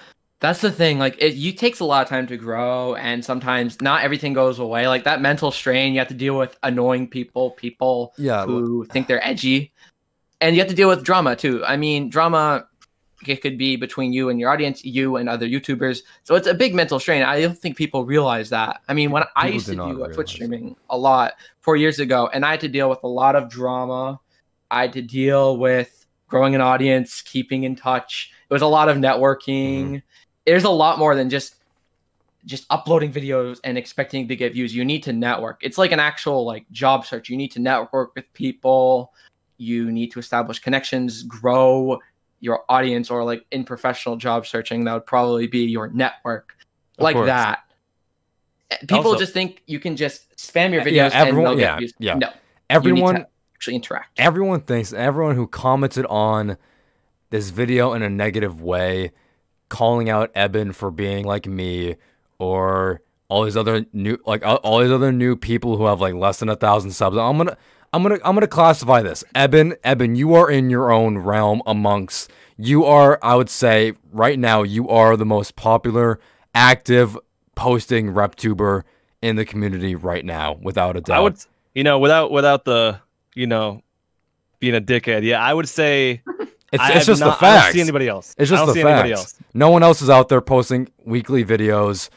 that's 0.41 0.61
the 0.63 0.73
thing. 0.73 0.99
Like, 0.99 1.17
it 1.19 1.35
you 1.35 1.53
takes 1.53 1.81
a 1.81 1.85
lot 1.85 2.03
of 2.03 2.09
time 2.09 2.27
to 2.29 2.37
grow, 2.37 2.95
and 2.95 3.25
sometimes 3.25 3.81
not 3.81 4.03
everything 4.03 4.33
goes 4.33 4.59
away. 4.59 4.89
Like 4.89 5.05
that 5.05 5.21
mental 5.21 5.51
strain, 5.51 5.93
you 5.93 5.99
have 5.99 6.09
to 6.09 6.15
deal 6.15 6.37
with 6.37 6.59
annoying 6.63 7.09
people, 7.09 7.51
people 7.53 8.15
Yeah, 8.17 8.47
who 8.47 8.85
think 8.87 9.07
they're 9.07 9.25
edgy, 9.25 9.73
and 10.41 10.57
you 10.57 10.63
have 10.63 10.71
to 10.71 10.75
deal 10.75 10.89
with 10.89 11.05
drama 11.05 11.37
too. 11.37 11.65
I 11.65 11.77
mean, 11.77 12.09
drama. 12.09 12.67
it 13.27 13.43
could 13.43 13.59
be 13.59 13.77
between 13.77 14.15
you 14.15 14.31
and 14.31 14.41
your 14.41 14.49
audience, 14.51 14.83
you 14.83 15.17
and 15.17 15.29
other 15.29 15.47
YouTubers. 15.47 16.01
So 16.25 16.37
it's 16.37 16.47
a 16.47 16.55
big 16.55 16.75
mental 16.75 16.99
strain. 16.99 17.23
I 17.23 17.43
don't 17.43 17.59
think 17.59 17.77
people 17.77 18.07
realize 18.07 18.49
that. 18.49 18.81
I 18.89 18.95
mean, 18.95 19.11
when 19.11 19.25
I 19.37 19.49
used 19.49 19.67
to 19.67 19.75
do 19.75 20.09
Twitch 20.15 20.31
streaming 20.31 20.75
a 20.89 20.97
lot 20.97 21.35
four 21.61 21.77
years 21.77 21.99
ago, 21.99 22.31
and 22.33 22.47
I 22.47 22.53
had 22.53 22.61
to 22.61 22.69
deal 22.69 22.89
with 22.89 23.03
a 23.03 23.09
lot 23.09 23.37
of 23.37 23.51
drama. 23.51 24.19
I 24.71 24.83
had 24.83 24.95
to 24.95 25.03
deal 25.03 25.59
with 25.59 26.07
growing 26.29 26.55
an 26.55 26.63
audience, 26.63 27.21
keeping 27.21 27.65
in 27.65 27.77
touch. 27.77 28.33
It 28.49 28.53
was 28.53 28.63
a 28.63 28.67
lot 28.67 28.89
of 28.89 28.97
networking. 28.97 29.85
Mm-hmm. 29.85 29.97
There's 30.47 30.65
a 30.65 30.71
lot 30.71 30.99
more 30.99 31.15
than 31.15 31.31
just 31.31 31.57
just 32.47 32.65
uploading 32.71 33.13
videos 33.13 33.61
and 33.65 33.77
expecting 33.77 34.27
to 34.29 34.35
get 34.35 34.55
views. 34.55 34.75
You 34.75 34.85
need 34.85 35.03
to 35.03 35.13
network. 35.13 35.59
It's 35.63 35.77
like 35.77 35.93
an 35.93 36.01
actual 36.01 36.45
like 36.47 36.65
job 36.71 37.05
search. 37.05 37.29
You 37.29 37.37
need 37.37 37.53
to 37.53 37.61
network 37.61 38.15
with 38.15 38.33
people. 38.33 39.13
You 39.59 39.93
need 39.93 40.11
to 40.13 40.19
establish 40.19 40.59
connections, 40.59 41.23
grow 41.25 41.99
your 42.41 42.65
audience, 42.71 43.11
or 43.11 43.23
like 43.25 43.45
in 43.51 43.65
professional 43.65 44.17
job 44.17 44.47
searching, 44.47 44.85
that 44.85 44.95
would 44.95 45.05
probably 45.05 45.47
be 45.47 45.67
your 45.67 45.89
network, 45.89 46.57
Of 46.97 47.03
like 47.05 47.15
course. 47.15 47.27
that. 47.27 47.59
People 48.89 48.99
Also- 49.09 49.19
just 49.19 49.35
think 49.35 49.63
you 49.67 49.79
can 49.79 49.95
just 49.97 50.35
spam 50.37 50.73
your 50.73 50.81
videos 50.83 50.95
Yeah, 50.95 51.05
and 51.21 51.29
everyone- 51.29 51.59
yeah, 51.59 51.77
views. 51.77 51.93
yeah. 51.99 52.15
No, 52.15 52.31
Everyone 52.71 53.27
actually 53.55 53.75
interact. 53.77 54.19
everyone 54.19 54.61
thinks 54.63 54.95
everyone 54.95 55.35
who 55.37 55.47
commented 55.47 56.07
on 56.07 56.57
this 57.29 57.51
video 57.51 57.93
in 57.93 58.01
a 58.01 58.09
negative 58.09 58.63
way 58.63 59.13
calling 59.71 60.11
out 60.11 60.31
Eben 60.35 60.73
for 60.73 60.91
being 60.91 61.25
like 61.25 61.47
me 61.47 61.97
or 62.39 63.01
all 63.29 63.45
these 63.45 63.57
other 63.57 63.87
new 63.95 64.19
like 64.27 64.45
all 64.45 64.57
all 64.57 64.81
these 64.81 64.91
other 64.91 65.13
new 65.13 65.37
people 65.37 65.79
who 65.79 65.87
have 65.87 66.01
like 66.01 66.13
less 66.13 66.41
than 66.41 66.49
a 66.49 66.57
thousand 66.57 66.91
subs 66.91 67.17
i'm 67.17 67.37
gonna 67.37 67.57
i'm 67.93 68.03
gonna 68.03 68.19
i'm 68.25 68.35
gonna 68.35 68.49
classify 68.49 69.01
this 69.01 69.23
eben 69.37 69.73
eben 69.85 70.17
you 70.17 70.35
are 70.35 70.51
in 70.51 70.69
your 70.69 70.91
own 70.91 71.17
realm 71.17 71.63
amongst 71.65 72.29
you 72.57 72.85
are 72.85 73.21
i 73.23 73.37
would 73.37 73.49
say 73.49 73.93
right 74.11 74.39
now 74.39 74.65
you 74.65 74.89
are 74.89 75.17
the 75.17 75.25
most 75.25 75.55
popular 75.55 76.19
active 76.57 77.17
posting 77.55 78.11
rep 78.11 78.35
tuber 78.35 78.85
in 79.23 79.37
the 79.37 79.45
community 79.45 79.95
right 79.95 80.25
now 80.25 80.59
without 80.63 80.97
a 80.97 81.01
doubt 81.01 81.17
I 81.17 81.21
would, 81.21 81.37
you 81.75 81.85
know, 81.85 81.99
without 81.99 82.31
without 82.31 82.65
the, 82.65 83.01
you 83.35 83.47
know, 83.47 83.83
being 84.59 84.75
a 84.75 84.81
dickhead. 84.81 85.23
Yeah, 85.25 85.43
I 85.43 85.53
would 85.53 85.69
say 85.69 86.23
it's, 86.73 86.83
it's 86.91 87.07
just 87.07 87.21
the 87.21 87.27
not- 87.27 87.43
I 87.43 87.63
don't 87.65 87.73
see 87.73 87.81
anybody 87.81 88.09
else. 88.09 88.35
It's 88.39 88.51
I 88.51 88.55
just 88.55 88.61
don't 88.61 88.67
the 88.69 88.75
see 88.75 88.81
anybody 88.83 89.11
facts. 89.11 89.21
else. 89.21 89.35
No 89.55 89.71
one 89.71 89.83
else 89.83 90.03
is 90.03 90.11
out 90.11 90.29
there 90.29 90.41
posting 90.41 90.89
weekly 91.05 91.45
videos 91.45 92.09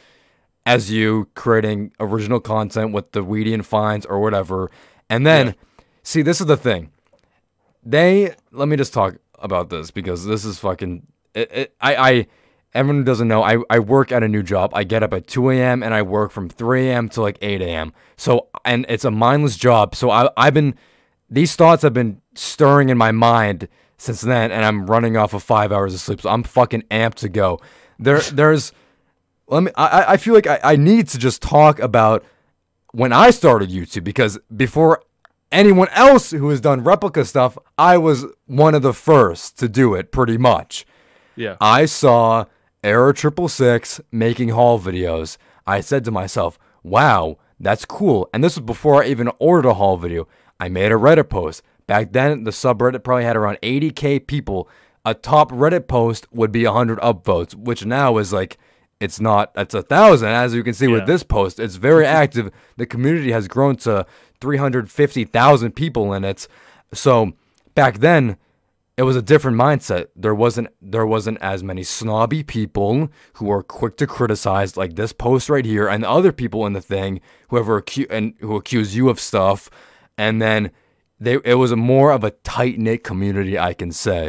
as 0.65 0.91
you 0.91 1.27
creating 1.35 1.91
original 1.99 2.39
content 2.39 2.93
with 2.93 3.11
the 3.11 3.23
Weidian 3.23 3.65
finds 3.65 4.05
or 4.05 4.19
whatever. 4.19 4.71
And 5.09 5.25
then, 5.27 5.47
Yeah. 5.47 5.53
see, 6.03 6.21
this 6.21 6.39
is 6.39 6.47
the 6.47 6.55
thing. 6.57 6.89
They 7.85 8.33
let 8.51 8.67
me 8.67 8.77
just 8.77 8.93
talk 8.93 9.15
about 9.39 9.69
this 9.69 9.91
because 9.91 10.25
this 10.25 10.45
is 10.45 10.59
fucking. 10.59 11.05
It, 11.33 11.51
it, 11.51 11.75
I, 11.81 11.95
I, 11.95 12.27
everyone 12.73 13.03
doesn't 13.03 13.27
know, 13.27 13.43
I, 13.43 13.57
I 13.69 13.79
work 13.79 14.11
at 14.11 14.23
a 14.23 14.27
new 14.27 14.43
job. 14.43 14.71
I 14.73 14.83
get 14.83 15.03
up 15.03 15.13
at 15.13 15.27
2 15.27 15.49
a.m. 15.49 15.83
and 15.83 15.93
I 15.93 16.01
work 16.03 16.31
from 16.31 16.47
3 16.47 16.89
a.m. 16.89 17.09
to 17.09 17.21
like 17.21 17.37
8 17.41 17.61
a.m. 17.61 17.91
So, 18.15 18.47
and 18.63 18.85
it's 18.87 19.03
a 19.03 19.11
mindless 19.11 19.57
job. 19.57 19.95
So 19.95 20.11
I, 20.11 20.29
I've 20.37 20.53
been, 20.53 20.75
these 21.29 21.55
thoughts 21.55 21.81
have 21.83 21.93
been 21.93 22.21
stirring 22.35 22.89
in 22.89 22.97
my 22.97 23.11
mind 23.11 23.67
since 24.03 24.21
then, 24.21 24.51
and 24.51 24.65
I'm 24.65 24.85
running 24.85 25.15
off 25.15 25.33
of 25.33 25.41
five 25.43 25.71
hours 25.71 25.93
of 25.93 26.01
sleep. 26.01 26.21
So 26.21 26.29
I'm 26.29 26.43
fucking 26.43 26.83
amped 26.91 27.15
to 27.15 27.29
go. 27.29 27.59
There, 27.97 28.19
there's, 28.19 28.73
let 29.47 29.63
me. 29.63 29.71
I, 29.75 30.13
I 30.13 30.17
feel 30.17 30.33
like 30.33 30.45
I, 30.45 30.59
I 30.61 30.75
need 30.75 31.07
to 31.09 31.17
just 31.17 31.41
talk 31.41 31.79
about 31.79 32.25
when 32.91 33.13
I 33.13 33.29
started 33.29 33.69
YouTube 33.69 34.03
because 34.03 34.37
before 34.53 35.01
anyone 35.53 35.87
else 35.93 36.31
who 36.31 36.49
has 36.49 36.59
done 36.59 36.83
replica 36.83 37.23
stuff, 37.23 37.57
I 37.77 37.97
was 37.97 38.25
one 38.45 38.75
of 38.75 38.81
the 38.81 38.93
first 38.93 39.57
to 39.59 39.69
do 39.69 39.95
it 39.95 40.11
pretty 40.11 40.37
much. 40.37 40.85
Yeah. 41.37 41.55
I 41.61 41.85
saw 41.85 42.45
Error 42.83 43.13
Triple 43.13 43.47
Six 43.47 44.01
making 44.11 44.49
haul 44.49 44.79
videos. 44.79 45.37
I 45.65 45.79
said 45.79 46.03
to 46.05 46.11
myself, 46.11 46.59
"Wow, 46.83 47.37
that's 47.57 47.85
cool." 47.85 48.29
And 48.33 48.43
this 48.43 48.57
was 48.57 48.65
before 48.65 49.01
I 49.01 49.07
even 49.07 49.31
ordered 49.39 49.69
a 49.69 49.75
haul 49.75 49.95
video. 49.95 50.27
I 50.59 50.67
made 50.67 50.91
a 50.91 50.95
Reddit 50.95 51.29
post. 51.29 51.63
Back 51.87 52.13
then, 52.13 52.43
the 52.43 52.51
subreddit 52.51 53.03
probably 53.03 53.25
had 53.25 53.35
around 53.35 53.57
80k 53.61 54.25
people. 54.27 54.69
A 55.05 55.13
top 55.13 55.51
Reddit 55.51 55.87
post 55.87 56.27
would 56.31 56.51
be 56.51 56.65
100 56.65 56.99
upvotes, 56.99 57.53
which 57.55 57.85
now 57.85 58.17
is 58.17 58.31
like 58.31 58.57
it's 58.99 59.19
not. 59.19 59.53
That's 59.53 59.73
a 59.73 59.81
thousand, 59.81 60.29
as 60.29 60.53
you 60.53 60.63
can 60.63 60.73
see 60.73 60.85
Yeah. 60.85 60.93
with 60.93 61.07
this 61.07 61.23
post. 61.23 61.59
It's 61.59 61.75
very 61.75 62.05
active. 62.05 62.51
The 62.77 62.85
community 62.85 63.31
has 63.33 63.49
grown 63.49 63.75
to 63.77 64.05
350,000 64.39 65.71
people 65.75 66.13
in 66.13 66.23
it. 66.23 66.47
So 66.93 67.33
back 67.75 67.99
then, 67.99 68.37
it 68.95 69.03
was 69.03 69.15
a 69.15 69.21
different 69.21 69.57
mindset. 69.57 70.07
There 70.15 70.35
wasn't 70.35 70.67
there 70.81 71.05
wasn't 71.05 71.39
as 71.41 71.63
many 71.63 71.83
snobby 71.83 72.43
people 72.43 73.09
who 73.33 73.49
are 73.51 73.63
quick 73.63 73.97
to 73.97 74.07
criticize 74.07 74.77
like 74.77 74.95
this 74.95 75.11
post 75.11 75.49
right 75.49 75.65
here, 75.65 75.87
and 75.87 76.03
the 76.03 76.09
other 76.09 76.31
people 76.31 76.65
in 76.67 76.73
the 76.73 76.81
thing 76.81 77.19
whoever 77.49 77.81
acu- 77.81 78.07
and 78.09 78.35
who 78.39 78.55
accuse 78.55 78.95
you 78.95 79.09
of 79.09 79.19
stuff, 79.19 79.69
and 80.17 80.41
then 80.41 80.69
they 81.19 81.37
it 81.45 81.55
was 81.55 81.71
a 81.71 81.75
more 81.75 82.11
of 82.11 82.23
a 82.23 82.31
tight 82.31 82.79
knit 82.79 83.03
community, 83.03 83.57
I 83.59 83.73
can 83.73 83.91
say, 83.91 84.27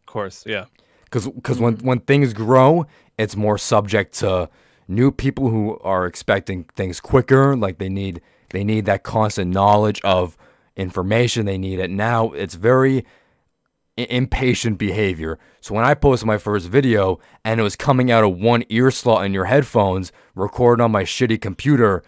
Of 0.00 0.06
course. 0.06 0.44
Yeah. 0.46 0.66
because 1.04 1.58
when 1.58 1.76
when 1.78 2.00
things 2.00 2.32
grow, 2.32 2.86
it's 3.18 3.36
more 3.36 3.58
subject 3.58 4.14
to 4.20 4.48
new 4.86 5.10
people 5.10 5.48
who 5.50 5.78
are 5.80 6.06
expecting 6.06 6.64
things 6.76 7.00
quicker, 7.00 7.56
like 7.56 7.78
they 7.78 7.88
need 7.88 8.20
they 8.50 8.64
need 8.64 8.86
that 8.86 9.02
constant 9.02 9.50
knowledge 9.52 10.00
of 10.04 10.36
information. 10.76 11.44
They 11.46 11.58
need 11.58 11.78
it 11.78 11.90
now. 11.90 12.32
It's 12.32 12.54
very 12.54 13.04
i- 13.98 14.02
impatient 14.10 14.78
behavior. 14.78 15.38
So 15.60 15.74
when 15.74 15.84
I 15.84 15.94
posted 15.94 16.26
my 16.26 16.38
first 16.38 16.68
video 16.68 17.18
and 17.44 17.60
it 17.60 17.62
was 17.62 17.76
coming 17.76 18.10
out 18.10 18.24
of 18.24 18.38
one 18.38 18.64
ear 18.68 18.90
slot 18.90 19.24
in 19.26 19.34
your 19.34 19.46
headphones, 19.46 20.12
recorded 20.34 20.82
on 20.82 20.92
my 20.92 21.02
shitty 21.04 21.40
computer, 21.40 22.02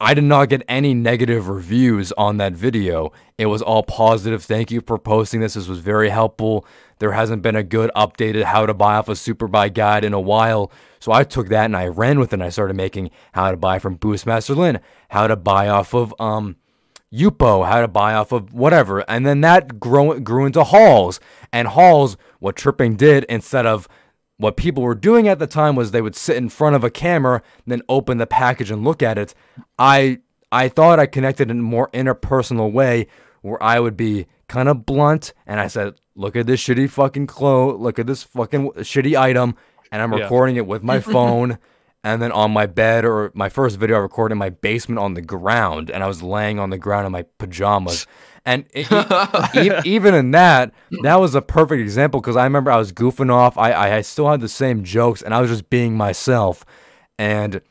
I 0.00 0.12
did 0.12 0.24
not 0.24 0.48
get 0.48 0.62
any 0.68 0.92
negative 0.92 1.48
reviews 1.48 2.12
on 2.12 2.36
that 2.38 2.52
video. 2.54 3.12
It 3.38 3.46
was 3.46 3.62
all 3.62 3.84
positive. 3.84 4.42
Thank 4.42 4.70
you 4.70 4.80
for 4.80 4.98
posting 4.98 5.40
this. 5.40 5.54
This 5.54 5.68
was 5.68 5.78
very 5.78 6.10
helpful. 6.10 6.66
There 6.98 7.12
hasn't 7.12 7.42
been 7.42 7.54
a 7.54 7.62
good 7.62 7.90
updated 7.94 8.44
how 8.44 8.66
to 8.66 8.74
buy 8.74 8.96
off 8.96 9.08
a 9.08 9.12
Superbuy 9.12 9.72
guide 9.72 10.04
in 10.04 10.12
a 10.12 10.20
while. 10.20 10.72
So 10.98 11.12
I 11.12 11.22
took 11.22 11.48
that 11.48 11.66
and 11.66 11.76
I 11.76 11.86
ran 11.86 12.18
with 12.18 12.32
it 12.32 12.34
and 12.34 12.42
I 12.42 12.48
started 12.48 12.76
making 12.76 13.10
how 13.32 13.50
to 13.50 13.56
buy 13.56 13.78
from 13.78 13.96
Boostmaster 13.96 14.56
Lin, 14.56 14.80
how 15.10 15.26
to 15.28 15.36
buy 15.36 15.68
off 15.68 15.94
of 15.94 16.12
um 16.18 16.56
Yupoo, 17.12 17.64
how 17.66 17.80
to 17.80 17.88
buy 17.88 18.14
off 18.14 18.32
of 18.32 18.52
whatever. 18.52 19.08
And 19.08 19.24
then 19.24 19.40
that 19.42 19.78
grew, 19.78 20.18
grew 20.18 20.46
into 20.46 20.64
hauls. 20.64 21.20
And 21.52 21.68
hauls, 21.68 22.16
what 22.40 22.56
Tripping 22.56 22.96
did 22.96 23.24
instead 23.28 23.66
of 23.66 23.88
what 24.44 24.56
people 24.56 24.82
were 24.82 24.94
doing 24.94 25.26
at 25.26 25.38
the 25.38 25.46
time 25.46 25.74
was 25.74 25.90
they 25.90 26.00
would 26.02 26.14
sit 26.14 26.36
in 26.36 26.48
front 26.48 26.76
of 26.76 26.84
a 26.84 26.90
camera, 26.90 27.42
then 27.66 27.80
open 27.88 28.18
the 28.18 28.26
package 28.26 28.70
and 28.70 28.84
look 28.84 29.02
at 29.02 29.18
it. 29.18 29.34
I 29.78 30.18
I 30.52 30.68
thought 30.68 31.00
I 31.00 31.06
connected 31.06 31.50
in 31.50 31.58
a 31.58 31.62
more 31.62 31.88
interpersonal 31.92 32.70
way 32.70 33.06
where 33.42 33.60
I 33.62 33.80
would 33.80 33.96
be 33.96 34.26
kind 34.46 34.68
of 34.68 34.84
blunt 34.86 35.32
and 35.46 35.58
I 35.58 35.66
said, 35.66 35.94
"Look 36.14 36.36
at 36.36 36.46
this 36.46 36.60
shitty 36.62 36.88
fucking 36.90 37.26
clothes, 37.26 37.80
look 37.80 37.98
at 37.98 38.06
this 38.06 38.22
fucking 38.22 38.70
shitty 38.72 39.18
item," 39.18 39.56
and 39.90 40.00
I'm 40.02 40.12
Yeah. 40.12 40.20
recording 40.24 40.56
it 40.56 40.66
with 40.66 40.82
my 40.82 41.00
phone. 41.14 41.58
And 42.04 42.20
then 42.20 42.30
on 42.32 42.52
my 42.52 42.66
bed, 42.66 43.04
or 43.06 43.32
my 43.34 43.48
first 43.48 43.78
video 43.78 43.96
I 43.96 44.00
recorded 44.00 44.34
in 44.34 44.38
my 44.38 44.50
basement 44.50 44.98
on 44.98 45.14
the 45.14 45.22
ground, 45.22 45.90
and 45.90 46.04
I 46.04 46.06
was 46.06 46.22
laying 46.22 46.58
on 46.58 46.68
the 46.68 46.78
ground 46.78 47.06
in 47.06 47.12
my 47.12 47.24
pajamas. 47.38 48.06
And 48.44 48.66
e- 48.74 48.84
even 49.84 50.14
in 50.14 50.30
that, 50.32 50.74
that 51.02 51.16
was 51.16 51.34
a 51.34 51.40
perfect 51.40 51.80
example 51.80 52.20
because 52.20 52.36
I 52.36 52.44
remember 52.44 52.70
I 52.70 52.76
was 52.76 52.92
goofing 52.92 53.32
off. 53.32 53.56
I, 53.56 53.72
I 53.72 53.96
I 53.96 54.00
still 54.02 54.28
had 54.28 54.42
the 54.42 54.48
same 54.50 54.84
jokes, 54.84 55.22
and 55.22 55.34
I 55.34 55.40
was 55.40 55.48
just 55.50 55.70
being 55.70 55.96
myself. 55.96 56.64
And 57.18 57.62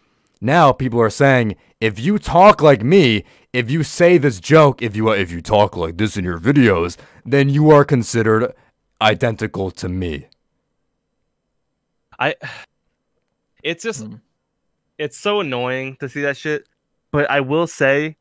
now 0.42 0.72
people 0.72 1.00
are 1.00 1.12
saying, 1.12 1.56
if 1.80 2.00
you 2.00 2.18
talk 2.18 2.62
like 2.62 2.84
me, 2.84 3.24
if 3.54 3.70
you 3.70 3.84
say 3.84 4.18
this 4.18 4.40
joke, 4.40 4.82
if 4.82 4.96
you 4.96 5.10
if 5.12 5.32
you 5.32 5.42
talk 5.42 5.78
like 5.78 5.98
this 5.98 6.18
in 6.18 6.24
your 6.24 6.40
videos, 6.40 6.98
then 7.24 7.50
you 7.50 7.70
are 7.70 7.86
considered 7.86 8.52
identical 9.00 9.70
to 9.70 9.88
me. 9.88 10.26
I 12.20 12.36
it's 13.64 13.84
just 13.84 14.04
Mhm. 14.06 14.20
it's 14.98 15.18
so 15.18 15.40
annoying 15.40 15.98
to 16.00 16.08
see 16.10 16.22
that 16.22 16.38
shit. 16.38 16.68
But 17.12 17.30
I 17.30 17.40
will 17.42 17.68
say 17.68 18.18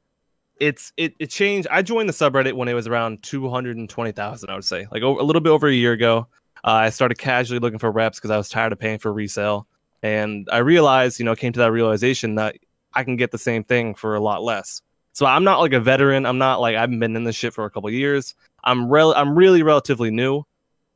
it's 0.61 0.93
it, 0.97 1.15
it 1.19 1.27
changed. 1.31 1.67
I 1.71 1.83
joined 1.83 2.09
the 2.09 2.13
subreddit 2.13 2.53
when 2.55 2.69
it 2.69 2.75
was 2.75 2.87
around 2.87 3.23
220,000, 3.23 4.51
I 4.51 4.55
would 4.55 4.65
say. 4.65 4.87
Like 4.91 5.03
a 5.03 5.09
little 5.09 5.41
bit 5.41 5.51
over 5.51 5.67
a 5.69 5.73
year 5.73 5.93
ago. 5.93 6.27
Uh, 6.65 6.71
I 6.87 6.91
started 6.91 7.19
casually 7.19 7.59
looking 7.59 7.79
for 7.81 7.91
reps 7.91 8.19
because 8.19 8.31
I 8.31 8.37
was 8.37 8.49
tired 8.49 8.73
of 8.73 8.79
paying 8.79 8.99
for 8.99 9.13
resale. 9.13 9.67
And 10.03 10.49
I 10.53 10.59
realized, 10.59 11.19
you 11.19 11.25
know, 11.25 11.35
came 11.35 11.53
to 11.53 11.61
that 11.61 11.73
realization 11.73 12.37
that 12.37 12.57
I 12.95 13.03
can 13.05 13.17
get 13.17 13.31
the 13.33 13.39
same 13.39 13.65
thing 13.65 13.95
for 13.95 14.15
a 14.15 14.21
lot 14.21 14.43
less. 14.43 14.83
So 15.13 15.27
I'm 15.27 15.45
not 15.45 15.59
like 15.61 15.73
a 15.73 15.81
veteran. 15.81 16.25
I'm 16.27 16.39
not 16.39 16.61
like 16.61 16.77
I've 16.77 16.91
been 16.91 17.17
in 17.17 17.25
this 17.25 17.37
shit 17.37 17.53
for 17.55 17.65
a 17.65 17.71
couple 17.71 17.91
years. 17.91 18.35
I'm 18.65 18.89
rel- 18.89 19.15
I'm 19.15 19.37
really 19.37 19.63
relatively 19.63 20.11
new. 20.11 20.45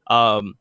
Um, 0.09 0.55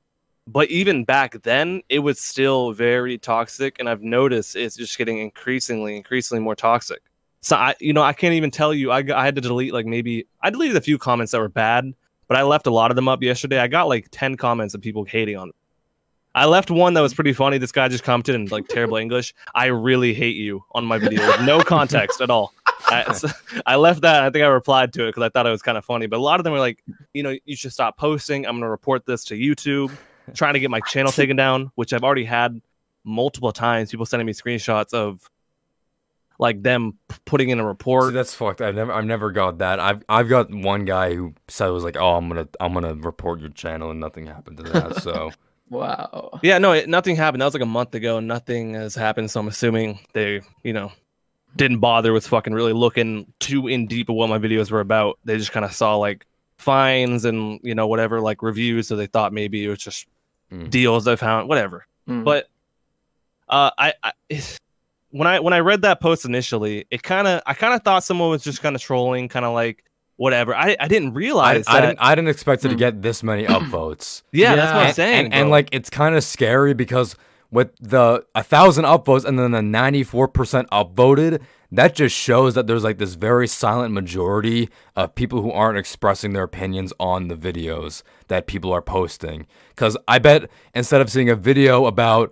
but 0.48 0.70
even 0.70 1.06
back 1.06 1.42
then, 1.44 1.82
it 1.90 2.00
was 2.00 2.20
still 2.20 2.72
very 2.72 3.18
toxic, 3.18 3.78
and 3.80 3.90
I've 3.90 4.04
noticed 4.04 4.56
it's 4.56 4.76
just 4.76 4.98
getting 4.98 5.20
increasingly, 5.20 5.98
increasingly 5.98 6.44
more 6.44 6.56
toxic. 6.56 7.02
So 7.42 7.56
I, 7.56 7.76
you 7.80 7.94
know, 7.94 8.02
I 8.02 8.14
can't 8.14 8.34
even 8.34 8.52
tell 8.52 8.74
you. 8.74 8.92
I, 8.92 9.04
I 9.14 9.26
had 9.26 9.36
to 9.36 9.42
delete 9.42 9.74
like 9.74 9.86
maybe 9.86 10.28
I 10.42 10.50
deleted 10.50 10.78
a 10.78 10.82
few 10.82 10.98
comments 10.98 11.32
that 11.32 11.40
were 11.40 11.50
bad, 11.50 11.94
but 12.28 12.38
I 12.38 12.44
left 12.44 12.68
a 12.68 12.72
lot 12.72 12.92
of 12.92 12.96
them 12.96 13.08
up 13.08 13.22
yesterday. 13.22 13.60
I 13.60 13.68
got 13.68 13.88
like 13.88 14.08
ten 14.12 14.36
comments 14.36 14.74
of 14.74 14.82
people 14.82 15.04
hating 15.04 15.38
on. 15.38 15.52
I 16.36 16.46
left 16.46 16.70
one 16.70 16.94
that 16.96 17.02
was 17.02 17.14
pretty 17.14 17.32
funny. 17.32 17.58
This 17.58 17.72
guy 17.72 17.88
just 17.88 18.04
commented 18.04 18.36
in 18.36 18.48
like 18.48 18.68
terrible 18.68 18.98
English. 18.98 19.34
I 19.56 19.68
really 19.68 20.14
hate 20.14 20.36
you 20.36 20.64
on 20.74 20.86
my 20.86 20.98
video 20.98 21.26
with 21.26 21.42
no 21.42 21.62
context 21.62 22.20
at 22.20 22.30
all. 22.30 22.54
I, 22.88 23.14
so 23.14 23.30
I 23.66 23.78
left 23.78 24.02
that. 24.02 24.22
I 24.24 24.30
think 24.30 24.44
I 24.44 24.48
replied 24.48 24.92
to 24.94 25.06
it 25.06 25.10
because 25.10 25.24
I 25.24 25.30
thought 25.30 25.48
it 25.48 25.52
was 25.52 25.62
kind 25.62 25.78
of 25.78 25.86
funny. 25.86 26.08
But 26.08 26.18
a 26.18 26.22
lot 26.22 26.42
of 26.42 26.44
them 26.44 26.52
were 26.52 26.60
like, 26.60 26.84
you 27.14 27.24
know, 27.24 27.38
you 27.46 27.56
should 27.56 27.72
stop 27.72 27.98
posting. 27.98 28.46
I'm 28.46 28.54
going 28.54 28.64
to 28.64 28.70
report 28.70 29.06
this 29.06 29.24
to 29.26 29.36
YouTube, 29.36 29.92
trying 30.34 30.54
to 30.54 30.60
get 30.60 30.72
my 30.72 30.80
channel 30.82 31.12
taken 31.12 31.36
down, 31.36 31.72
which 31.76 31.94
I've 31.94 32.04
already 32.04 32.26
had 32.26 32.62
multiple 33.04 33.52
times. 33.52 33.92
People 33.92 34.06
sending 34.06 34.26
me 34.26 34.34
screenshots 34.34 34.94
of 34.94 35.30
like 36.40 36.62
them 36.62 36.98
putting 37.26 37.50
in 37.50 37.60
a 37.60 37.66
report. 37.66 38.10
See, 38.10 38.14
that's 38.14 38.34
fucked. 38.34 38.62
I've 38.62 38.76
never, 38.76 38.92
I've 38.92 39.06
never 39.06 39.32
got 39.32 39.60
that. 39.60 39.80
I've, 39.80 40.04
I've 40.10 40.28
got 40.28 40.54
one 40.54 40.86
guy 40.86 41.16
who 41.16 41.34
said 41.48 41.68
it 41.68 41.72
was 41.72 41.84
like, 41.84 41.98
"Oh, 41.98 42.16
I'm 42.16 42.28
gonna, 42.28 42.48
I'm 42.60 42.74
gonna 42.74 42.96
report 42.96 43.40
your 43.40 43.50
channel," 43.50 43.92
and 43.92 44.00
nothing 44.00 44.26
happened 44.28 44.58
to 44.58 44.64
that. 44.64 45.02
So 45.02 45.32
Wow. 45.70 46.40
Yeah, 46.44 46.58
no, 46.60 46.74
it, 46.74 46.88
nothing 46.88 47.16
happened. 47.16 47.42
That 47.42 47.46
was 47.46 47.54
like 47.54 47.64
a 47.64 47.68
month 47.68 47.96
ago, 47.96 48.18
and 48.18 48.28
nothing 48.28 48.74
has 48.76 48.96
happened. 48.96 49.32
So 49.32 49.40
I'm 49.40 49.48
assuming 49.48 50.00
they, 50.14 50.42
you 50.64 50.74
know, 50.74 50.92
didn't 51.56 51.80
bother 51.80 52.14
with 52.14 52.28
fucking 52.28 52.54
really 52.54 52.74
looking 52.74 53.32
too 53.40 53.68
in 53.68 53.88
deep 53.88 54.10
of 54.10 54.16
what 54.16 54.30
my 54.30 54.38
videos 54.38 54.72
were 54.72 54.80
about. 54.80 55.20
They 55.26 55.38
just 55.38 55.52
kind 55.52 55.66
of 55.66 55.74
saw 55.74 55.96
like 55.96 56.26
fines 56.58 57.26
and 57.26 57.60
you 57.64 57.76
know 57.76 57.88
whatever 57.88 58.22
like 58.22 58.44
reviews, 58.44 58.88
so 58.88 58.96
they 58.96 59.08
thought 59.08 59.34
maybe 59.34 59.66
it 59.66 59.70
was 59.70 59.80
just 59.80 60.08
Mm. 60.56 60.70
deals 60.70 61.06
they 61.06 61.16
found, 61.16 61.50
whatever. 61.50 61.86
Mm. 62.10 62.24
But 62.24 62.48
uh, 63.50 63.72
I, 63.78 63.94
I 64.04 64.12
when 65.12 65.28
I 65.28 65.40
when 65.40 65.54
I 65.54 65.60
read 65.60 65.82
that 65.84 66.02
post 66.02 66.26
initially, 66.26 66.86
it 66.92 67.04
kind 67.04 67.28
of 67.28 67.42
I 67.46 67.54
kind 67.54 67.74
of 67.74 67.84
thought 67.84 68.04
someone 68.04 68.30
was 68.30 68.44
just 68.44 68.62
kind 68.62 68.76
of 68.76 68.82
trolling, 68.82 69.28
kind 69.28 69.46
of 69.46 69.54
like 69.54 69.84
whatever. 70.18 70.56
I 70.56 70.76
I 70.80 70.88
didn't 70.88 71.14
realize 71.14 71.66
I 71.68 71.80
that. 71.80 71.88
didn't, 71.88 72.00
I 72.02 72.16
didn't 72.16 72.30
expect 72.30 72.66
it 72.66 72.70
to 72.70 72.76
Mm. 72.76 72.80
get 72.80 73.02
this 73.02 73.22
many 73.24 73.46
upvotes. 73.46 74.24
yeah, 74.32 74.56
that's 74.56 74.74
what 74.74 74.86
I'm 74.88 74.94
saying. 74.94 75.26
and, 75.26 75.34
and 75.34 75.44
bro. 75.46 75.52
like 75.52 75.70
it's 75.72 75.90
kind 75.90 76.16
of 76.16 76.24
scary 76.24 76.74
because 76.74 77.16
with 77.52 77.72
the 77.80 78.26
a 78.36 78.44
thousand 78.44 78.86
upvotes 78.86 79.24
and 79.26 79.38
then 79.40 79.52
the 79.52 79.60
94% 79.60 80.66
upvoted 80.72 81.42
that 81.72 81.96
just 81.96 82.16
shows 82.16 82.54
that 82.56 82.68
there's 82.68 82.84
like 82.84 82.98
this 82.98 83.16
very 83.16 83.48
silent 83.48 83.94
majority 83.94 84.70
of 84.96 85.14
people 85.16 85.42
who 85.42 85.52
aren't 85.52 85.78
expressing 85.78 86.34
their 86.34 86.44
opinions 86.44 86.94
on 87.00 87.28
the 87.28 87.36
videos 87.36 88.02
that 88.28 88.48
people 88.48 88.72
are 88.72 88.82
posting 88.82 89.46
because 89.70 89.98
i 90.08 90.18
bet 90.20 90.50
instead 90.74 91.02
of 91.02 91.10
seeing 91.10 91.30
a 91.30 91.36
video 91.36 91.86
about 91.86 92.32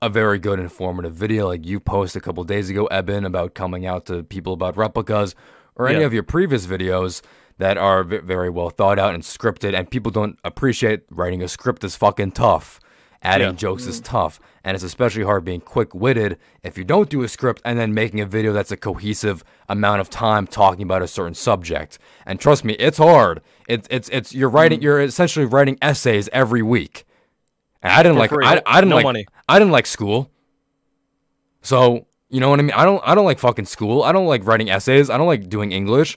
a 0.00 0.08
very 0.08 0.38
good 0.38 0.58
informative 0.58 1.14
video 1.14 1.48
like 1.48 1.64
you 1.66 1.78
posted 1.80 2.20
a 2.20 2.24
couple 2.24 2.42
days 2.44 2.68
ago 2.70 2.86
eben 2.86 3.24
about 3.24 3.54
coming 3.54 3.86
out 3.86 4.06
to 4.06 4.22
people 4.24 4.52
about 4.52 4.76
replicas 4.76 5.34
or 5.76 5.88
any 5.88 6.00
Yeah. 6.00 6.06
of 6.06 6.12
your 6.14 6.22
previous 6.24 6.66
videos 6.66 7.22
that 7.58 7.78
are 7.78 8.02
v- 8.02 8.18
very 8.18 8.50
well 8.50 8.70
thought 8.70 8.98
out 8.98 9.14
and 9.14 9.22
scripted 9.22 9.74
and 9.78 9.90
people 9.90 10.10
don't 10.10 10.38
appreciate 10.44 11.02
writing 11.10 11.42
a 11.42 11.48
script 11.48 11.84
is 11.84 11.94
fucking 11.96 12.32
tough 12.32 12.80
adding 13.22 13.48
Yeah. 13.48 13.52
jokes 13.54 13.86
is 13.86 14.00
tough 14.00 14.40
and 14.64 14.74
it's 14.74 14.84
especially 14.84 15.22
hard 15.24 15.44
being 15.44 15.60
quick-witted 15.60 16.38
if 16.62 16.76
you 16.78 16.84
don't 16.84 17.08
do 17.08 17.22
a 17.22 17.28
script 17.28 17.62
and 17.64 17.78
then 17.78 17.94
making 17.94 18.20
a 18.20 18.26
video 18.26 18.52
that's 18.52 18.70
a 18.72 18.76
cohesive 18.76 19.44
amount 19.68 20.00
of 20.00 20.10
time 20.10 20.46
talking 20.46 20.82
about 20.82 21.02
a 21.02 21.06
certain 21.08 21.34
subject 21.34 21.98
and 22.26 22.40
trust 22.40 22.64
me 22.64 22.74
it's 22.74 22.98
hard 22.98 23.40
it's 23.68 23.86
it's 23.90 24.08
it's 24.10 24.34
you're 24.34 24.48
writing 24.48 24.82
you're 24.82 25.00
essentially 25.00 25.46
writing 25.46 25.78
essays 25.80 26.28
every 26.32 26.62
week 26.62 27.04
and 27.82 27.92
i 27.92 28.02
didn't 28.02 28.14
For 28.16 28.20
like 28.20 28.30
free. 28.30 28.44
I, 28.46 28.62
I 28.66 28.80
didn't 28.80 28.90
No 28.90 28.96
like 28.96 29.04
money. 29.04 29.26
i 29.48 29.58
didn't 29.58 29.72
like 29.72 29.86
school 29.86 30.30
so 31.60 32.06
you 32.28 32.40
know 32.40 32.48
what 32.48 32.60
I 32.60 32.62
mean? 32.62 32.72
I 32.72 32.84
don't 32.86 33.02
I 33.04 33.14
don't 33.14 33.26
like 33.26 33.38
fucking 33.38 33.66
school. 33.66 34.02
I 34.02 34.10
don't 34.10 34.26
like 34.26 34.46
writing 34.46 34.70
essays. 34.70 35.10
I 35.10 35.18
don't 35.18 35.26
like 35.26 35.50
doing 35.50 35.70
English, 35.70 36.16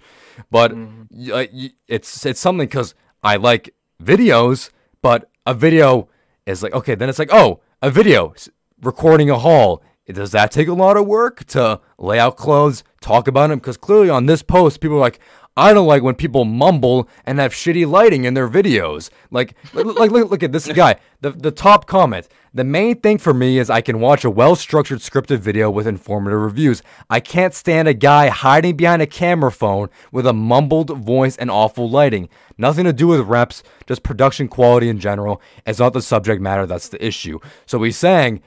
but 0.49 0.71
y- 0.73 1.31
uh, 1.33 1.45
it's 1.89 2.25
it's 2.25 2.39
something 2.39 2.65
because 2.67 2.95
I 3.21 3.35
like 3.35 3.75
videos. 4.01 4.69
But 5.01 5.29
a 5.45 5.53
video 5.53 6.07
is 6.45 6.63
like 6.63 6.73
okay, 6.73 6.95
then 6.95 7.09
it's 7.09 7.19
like 7.19 7.33
oh, 7.33 7.61
a 7.81 7.89
video 7.89 8.33
recording 8.81 9.29
a 9.29 9.37
haul. 9.37 9.83
Does 10.07 10.31
that 10.31 10.51
take 10.51 10.67
a 10.67 10.73
lot 10.73 10.97
of 10.97 11.07
work 11.07 11.45
to 11.45 11.81
lay 11.97 12.19
out 12.19 12.37
clothes, 12.37 12.83
talk 13.01 13.27
about 13.27 13.47
them? 13.47 13.57
Because 13.57 13.77
clearly 13.77 14.09
on 14.09 14.27
this 14.27 14.43
post, 14.43 14.79
people 14.79 14.97
are 14.97 14.99
like, 14.99 15.19
I 15.57 15.73
don't 15.73 15.87
like 15.87 16.03
when 16.03 16.15
people 16.15 16.43
mumble 16.43 17.07
and 17.25 17.39
have 17.39 17.53
shitty 17.53 17.87
lighting 17.89 18.25
in 18.25 18.33
their 18.33 18.49
videos. 18.49 19.09
Like, 19.31 19.55
like, 19.73 20.11
look, 20.11 20.29
look 20.29 20.43
at 20.43 20.51
this 20.51 20.67
guy. 20.67 20.97
The 21.21 21.31
the 21.31 21.51
top 21.51 21.87
comment. 21.87 22.27
The 22.53 22.63
main 22.63 22.99
thing 23.01 23.17
for 23.17 23.33
me 23.33 23.57
is 23.57 23.69
I 23.69 23.81
can 23.81 23.99
watch 23.99 24.23
a 24.23 24.29
well-structured 24.29 24.99
scripted 24.99 25.39
video 25.39 25.69
with 25.69 25.87
informative 25.87 26.39
reviews. 26.39 26.81
I 27.09 27.19
can't 27.19 27.53
stand 27.53 27.89
a 27.89 27.93
guy 27.93 28.29
hiding 28.29 28.77
behind 28.77 29.01
a 29.01 29.07
camera 29.07 29.51
phone 29.51 29.89
with 30.11 30.25
a 30.25 30.31
mumbled 30.31 30.97
voice 30.97 31.35
and 31.35 31.51
awful 31.51 31.89
lighting. 31.89 32.29
Nothing 32.57 32.85
to 32.85 32.93
do 32.93 33.07
with 33.07 33.21
reps, 33.21 33.61
just 33.87 34.03
production 34.03 34.47
quality 34.47 34.87
in 34.87 34.99
general. 34.99 35.41
It's 35.65 35.79
not 35.79 35.91
the 35.91 36.01
subject 36.01 36.41
matter 36.41 36.65
that's 36.65 36.89
the 36.89 37.05
issue. 37.05 37.39
So 37.65 37.81
he's 37.83 37.97
saying 37.97 38.41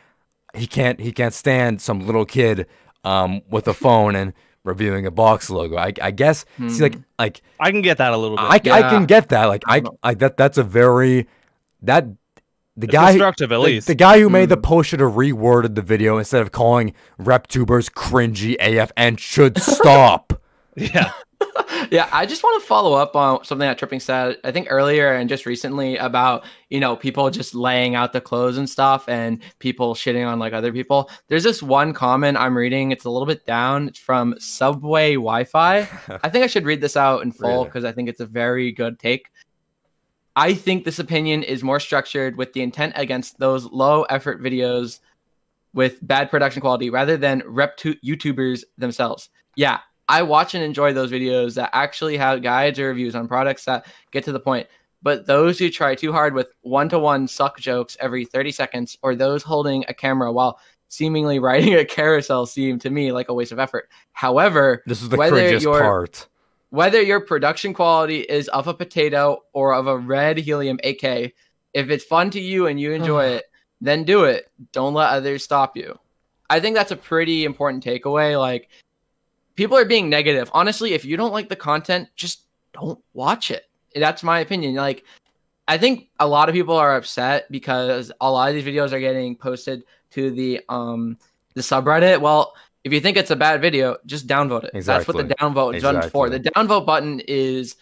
he 0.54 0.66
can't 0.66 1.00
he 1.00 1.12
can't 1.12 1.34
stand 1.34 1.80
some 1.80 2.00
little 2.00 2.24
kid 2.24 2.66
um 3.04 3.42
with 3.50 3.68
a 3.68 3.74
phone 3.74 4.14
and 4.16 4.32
reviewing 4.68 5.06
a 5.06 5.10
box 5.10 5.50
logo. 5.50 5.76
I, 5.76 5.92
I 6.00 6.10
guess 6.10 6.44
see 6.68 6.82
like 6.82 6.94
hmm. 6.94 7.02
like 7.18 7.42
I 7.58 7.70
can 7.70 7.82
get 7.82 7.98
that 7.98 8.12
a 8.12 8.16
little 8.16 8.36
bit. 8.36 8.44
I, 8.44 8.54
I 8.54 8.90
can 8.90 9.06
get 9.06 9.30
that 9.30 9.46
like 9.46 9.62
I, 9.66 9.80
know. 9.80 9.98
I 10.02 10.14
that 10.14 10.36
that's 10.36 10.58
a 10.58 10.62
very 10.62 11.26
that 11.82 12.06
the 12.76 12.86
It's 12.86 12.92
guy 12.92 13.10
constructive, 13.10 13.50
at 13.50 13.56
the, 13.56 13.60
least. 13.60 13.86
the 13.88 13.94
guy 13.96 14.20
who 14.20 14.30
made 14.30 14.50
the 14.50 14.54
hmm. 14.54 14.62
post 14.62 14.90
should 14.90 15.00
have 15.00 15.12
reworded 15.12 15.74
the 15.74 15.82
video 15.82 16.18
instead 16.18 16.42
of 16.42 16.52
calling 16.52 16.94
RepTubers 17.18 17.90
cringy 17.90 18.56
AF 18.60 18.92
and 18.96 19.18
should 19.18 19.58
stop. 19.58 20.40
yeah. 20.76 21.12
Yeah, 21.90 22.08
I 22.12 22.26
just 22.26 22.42
want 22.42 22.60
to 22.62 22.66
follow 22.66 22.94
up 22.94 23.16
on 23.16 23.44
something 23.44 23.66
that 23.66 23.78
Tripping 23.78 24.00
said, 24.00 24.36
I 24.44 24.52
think 24.52 24.68
earlier 24.70 25.12
and 25.12 25.28
just 25.28 25.46
recently 25.46 25.96
about, 25.96 26.44
you 26.70 26.80
know, 26.80 26.96
people 26.96 27.30
just 27.30 27.54
laying 27.54 27.94
out 27.94 28.12
the 28.12 28.20
clothes 28.20 28.58
and 28.58 28.68
stuff 28.68 29.08
and 29.08 29.40
people 29.58 29.94
shitting 29.94 30.26
on 30.26 30.38
like 30.38 30.52
other 30.52 30.72
people. 30.72 31.10
There's 31.28 31.44
this 31.44 31.62
one 31.62 31.92
comment 31.92 32.36
I'm 32.36 32.56
reading. 32.56 32.90
It's 32.90 33.04
a 33.04 33.10
little 33.10 33.26
bit 33.26 33.46
down. 33.46 33.88
It's 33.88 33.98
from 33.98 34.34
Subway 34.38 35.14
Wi 35.14 35.44
Fi. 35.44 35.78
I 36.22 36.28
think 36.28 36.44
I 36.44 36.48
should 36.48 36.64
read 36.64 36.80
this 36.80 36.96
out 36.96 37.22
in 37.22 37.32
full 37.32 37.48
Really? 37.48 37.64
because 37.64 37.84
I 37.84 37.92
think 37.92 38.08
it's 38.08 38.20
a 38.20 38.26
very 38.26 38.72
good 38.72 38.98
take. 38.98 39.28
I 40.36 40.54
think 40.54 40.84
this 40.84 41.00
opinion 41.00 41.42
is 41.42 41.64
more 41.64 41.80
structured 41.80 42.36
with 42.36 42.52
the 42.52 42.62
intent 42.62 42.92
against 42.96 43.38
those 43.38 43.64
low 43.72 44.02
effort 44.04 44.40
videos 44.40 45.00
with 45.74 45.98
bad 46.06 46.30
production 46.30 46.60
quality 46.60 46.90
rather 46.90 47.16
than 47.16 47.42
rep 47.46 47.76
to 47.78 47.94
YouTubers 47.96 48.62
themselves. 48.78 49.30
Yeah, 49.56 49.80
I 50.08 50.22
watch 50.22 50.54
and 50.54 50.64
enjoy 50.64 50.92
those 50.92 51.10
videos 51.12 51.54
that 51.54 51.70
actually 51.72 52.16
have 52.16 52.42
guides 52.42 52.78
or 52.78 52.88
reviews 52.88 53.14
on 53.14 53.28
products 53.28 53.64
that 53.66 53.86
get 54.10 54.24
to 54.24 54.32
the 54.32 54.40
point. 54.40 54.66
But 55.02 55.26
those 55.26 55.58
who 55.58 55.70
try 55.70 55.94
too 55.94 56.12
hard 56.12 56.34
with 56.34 56.48
one 56.62 56.88
to 56.88 56.98
one 56.98 57.28
suck 57.28 57.58
jokes 57.60 57.96
every 58.00 58.24
30 58.24 58.50
seconds, 58.52 58.98
or 59.02 59.14
those 59.14 59.42
holding 59.42 59.84
a 59.88 59.94
camera 59.94 60.32
while 60.32 60.58
seemingly 60.88 61.38
riding 61.50 61.74
a 61.74 61.84
carousel 61.84 62.46
seem 62.46 62.78
to 62.80 62.90
me 62.90 63.12
like 63.12 63.28
a 63.28 63.34
waste 63.34 63.52
of 63.52 63.58
effort. 63.58 63.88
However, 64.12 64.82
This 64.86 65.02
is 65.02 65.08
the 65.10 65.16
Whether 65.16 65.56
you're- 65.58 65.80
part. 65.82 66.26
whether 66.70 67.00
your 67.02 67.20
production 67.20 67.74
quality 67.74 68.20
is 68.20 68.48
of 68.48 68.66
a 68.66 68.74
potato 68.74 69.42
or 69.52 69.72
of 69.74 69.86
a 69.86 69.96
RED 69.98 70.38
Helium 70.38 70.78
8K, 70.82 71.32
if 71.74 71.90
it's 71.90 72.04
fun 72.04 72.30
to 72.30 72.40
you 72.40 72.66
and 72.66 72.80
you 72.80 72.92
enjoy 72.92 73.24
it, 73.36 73.44
then 73.80 74.02
do 74.04 74.24
it. 74.24 74.50
Don't 74.72 74.94
let 74.94 75.10
others 75.10 75.44
stop 75.44 75.76
you. 75.76 75.96
I 76.50 76.58
think 76.60 76.74
that's 76.74 76.90
a 76.90 76.96
pretty 76.96 77.44
important 77.44 77.84
takeaway. 77.84 78.36
Like, 78.38 78.68
people 79.58 79.76
are 79.76 79.84
being 79.84 80.08
negative. 80.08 80.48
Honestly, 80.54 80.92
if 80.92 81.04
you 81.04 81.16
don't 81.16 81.32
like 81.32 81.48
the 81.48 81.56
content, 81.56 82.08
just 82.14 82.42
don't 82.72 83.00
watch 83.12 83.50
it. 83.50 83.64
That's 83.92 84.22
my 84.22 84.38
opinion. 84.38 84.76
Like, 84.76 85.04
I 85.66 85.76
think 85.76 86.10
a 86.20 86.26
lot 86.28 86.48
of 86.48 86.54
people 86.54 86.76
are 86.76 86.94
upset 86.94 87.50
because 87.50 88.12
a 88.20 88.30
lot 88.30 88.48
of 88.48 88.54
these 88.54 88.64
videos 88.64 88.92
are 88.92 89.00
getting 89.00 89.34
posted 89.34 89.82
to 90.12 90.30
the 90.30 90.60
um 90.68 91.18
the 91.54 91.60
subreddit. 91.60 92.20
Well, 92.20 92.54
if 92.84 92.92
you 92.92 93.00
think 93.00 93.16
it's 93.16 93.32
a 93.32 93.36
bad 93.36 93.60
video, 93.60 93.96
just 94.06 94.28
downvote 94.28 94.62
it. 94.62 94.84
That's 94.84 95.08
what 95.08 95.16
the 95.16 95.34
downvote 95.34 95.74
is 95.74 95.82
done 95.82 96.08
for. 96.08 96.30
The 96.30 96.38
downvote 96.38 96.86
button 96.86 97.20
is 97.26 97.74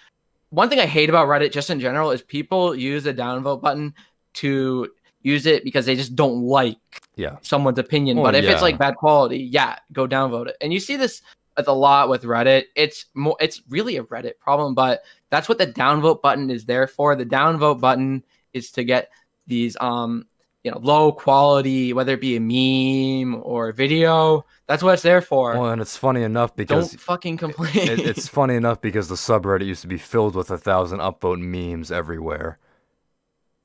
one 0.49 0.71
thing 0.71 0.81
I 0.81 0.87
hate 0.87 1.11
about 1.11 1.29
Reddit 1.29 1.53
just 1.53 1.69
in 1.69 1.79
general 1.79 2.11
is 2.11 2.23
people 2.23 2.75
use 2.75 3.05
the 3.05 3.13
downvote 3.13 3.61
button 3.61 3.95
to 4.35 4.89
use 5.21 5.45
it 5.45 5.63
because 5.63 5.85
they 5.85 5.97
just 5.97 6.17
don't 6.17 6.43
like 6.43 6.79
Yeah. 7.17 7.37
someone's 7.43 7.79
opinion. 7.79 8.17
Well, 8.17 8.33
but 8.33 8.35
if 8.35 8.49
it's 8.49 8.63
like 8.63 8.79
bad 8.79 8.95
quality, 8.95 9.39
yeah, 9.39 9.79
go 9.93 10.07
downvote 10.09 10.47
it. 10.47 10.57
And 10.63 10.73
you 10.73 10.81
see 10.81 10.97
this 10.97 11.21
with 11.57 11.69
a 11.69 11.73
lot 11.73 12.09
with 12.09 12.25
Reddit. 12.25 12.65
It's 12.75 13.07
more 13.15 13.37
it's 13.41 13.63
really 13.69 13.97
a 13.97 14.05
Reddit 14.05 14.39
problem, 14.39 14.75
but 14.75 15.03
that's 15.31 15.49
what 15.49 15.59
the 15.59 15.67
downvote 15.67 16.23
button 16.23 16.51
is 16.51 16.65
there 16.65 16.87
for. 16.87 17.17
The 17.17 17.27
downvote 17.27 17.81
button 17.81 18.25
is 18.53 18.71
to 18.73 18.85
get 18.85 19.11
these 19.47 19.77
um 19.81 20.27
you 20.63 20.71
know 20.71 20.79
low 20.79 21.13
quality, 21.13 21.93
whether 21.93 22.15
it 22.15 22.21
be 22.21 22.37
a 22.37 22.41
meme 22.41 23.41
or 23.45 23.69
a 23.69 23.73
video. 23.73 24.45
That's 24.67 24.83
what 24.83 24.95
it's 24.95 25.03
there 25.03 25.21
for. 25.21 25.53
Well, 25.53 25.71
and 25.71 25.81
it's 25.81 25.97
funny 25.97 26.23
enough 26.23 26.57
because 26.57 26.91
don't 26.91 27.01
fucking 27.01 27.37
complain. 27.37 27.71
it, 27.75 28.01
it's 28.01 28.29
funny 28.29 28.57
enough 28.57 28.81
because 28.81 29.09
the 29.09 29.15
subreddit 29.15 29.67
used 29.67 29.83
to 29.83 29.89
be 29.89 29.99
filled 29.99 30.35
with 30.35 30.51
a 30.51 30.59
thousand 30.59 30.99
upvote 30.99 31.41
memes 31.41 31.93
everywhere. 31.93 32.59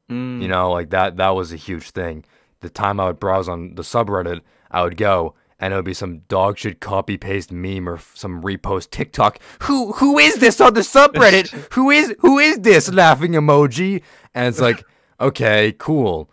Mm. 0.10 0.42
You 0.42 0.48
know, 0.48 0.72
like 0.72 0.92
that 0.92 1.18
that 1.18 1.30
was 1.30 1.52
a 1.52 1.58
huge 1.58 1.90
thing. 1.90 2.24
The 2.60 2.70
time 2.70 3.00
I 3.00 3.08
would 3.08 3.20
browse 3.20 3.50
on 3.50 3.74
the 3.74 3.82
subreddit, 3.82 4.42
I 4.70 4.84
would 4.84 4.96
go 4.96 5.34
and 5.62 5.72
it 5.72 5.76
would 5.76 5.86
be 5.86 5.94
some 5.94 6.20
dog 6.28 6.58
shit 6.58 6.80
copy 6.80 7.18
paste 7.18 7.52
meme 7.52 7.88
or 7.88 8.00
some 8.16 8.42
repost 8.42 8.90
TikTok. 8.90 9.40
Who 9.64 9.94
who 9.94 10.18
is 10.18 10.36
this 10.38 10.60
on 10.60 10.74
the 10.74 10.82
subreddit? 10.82 11.50
who 11.74 11.92
is 11.92 12.16
who 12.20 12.40
is 12.40 12.58
this 12.60 12.92
laughing 12.92 13.34
emoji? 13.34 14.02
And 14.34 14.48
it's 14.48 14.60
like, 14.60 14.84
okay, 15.22 15.74
cool. 15.78 16.30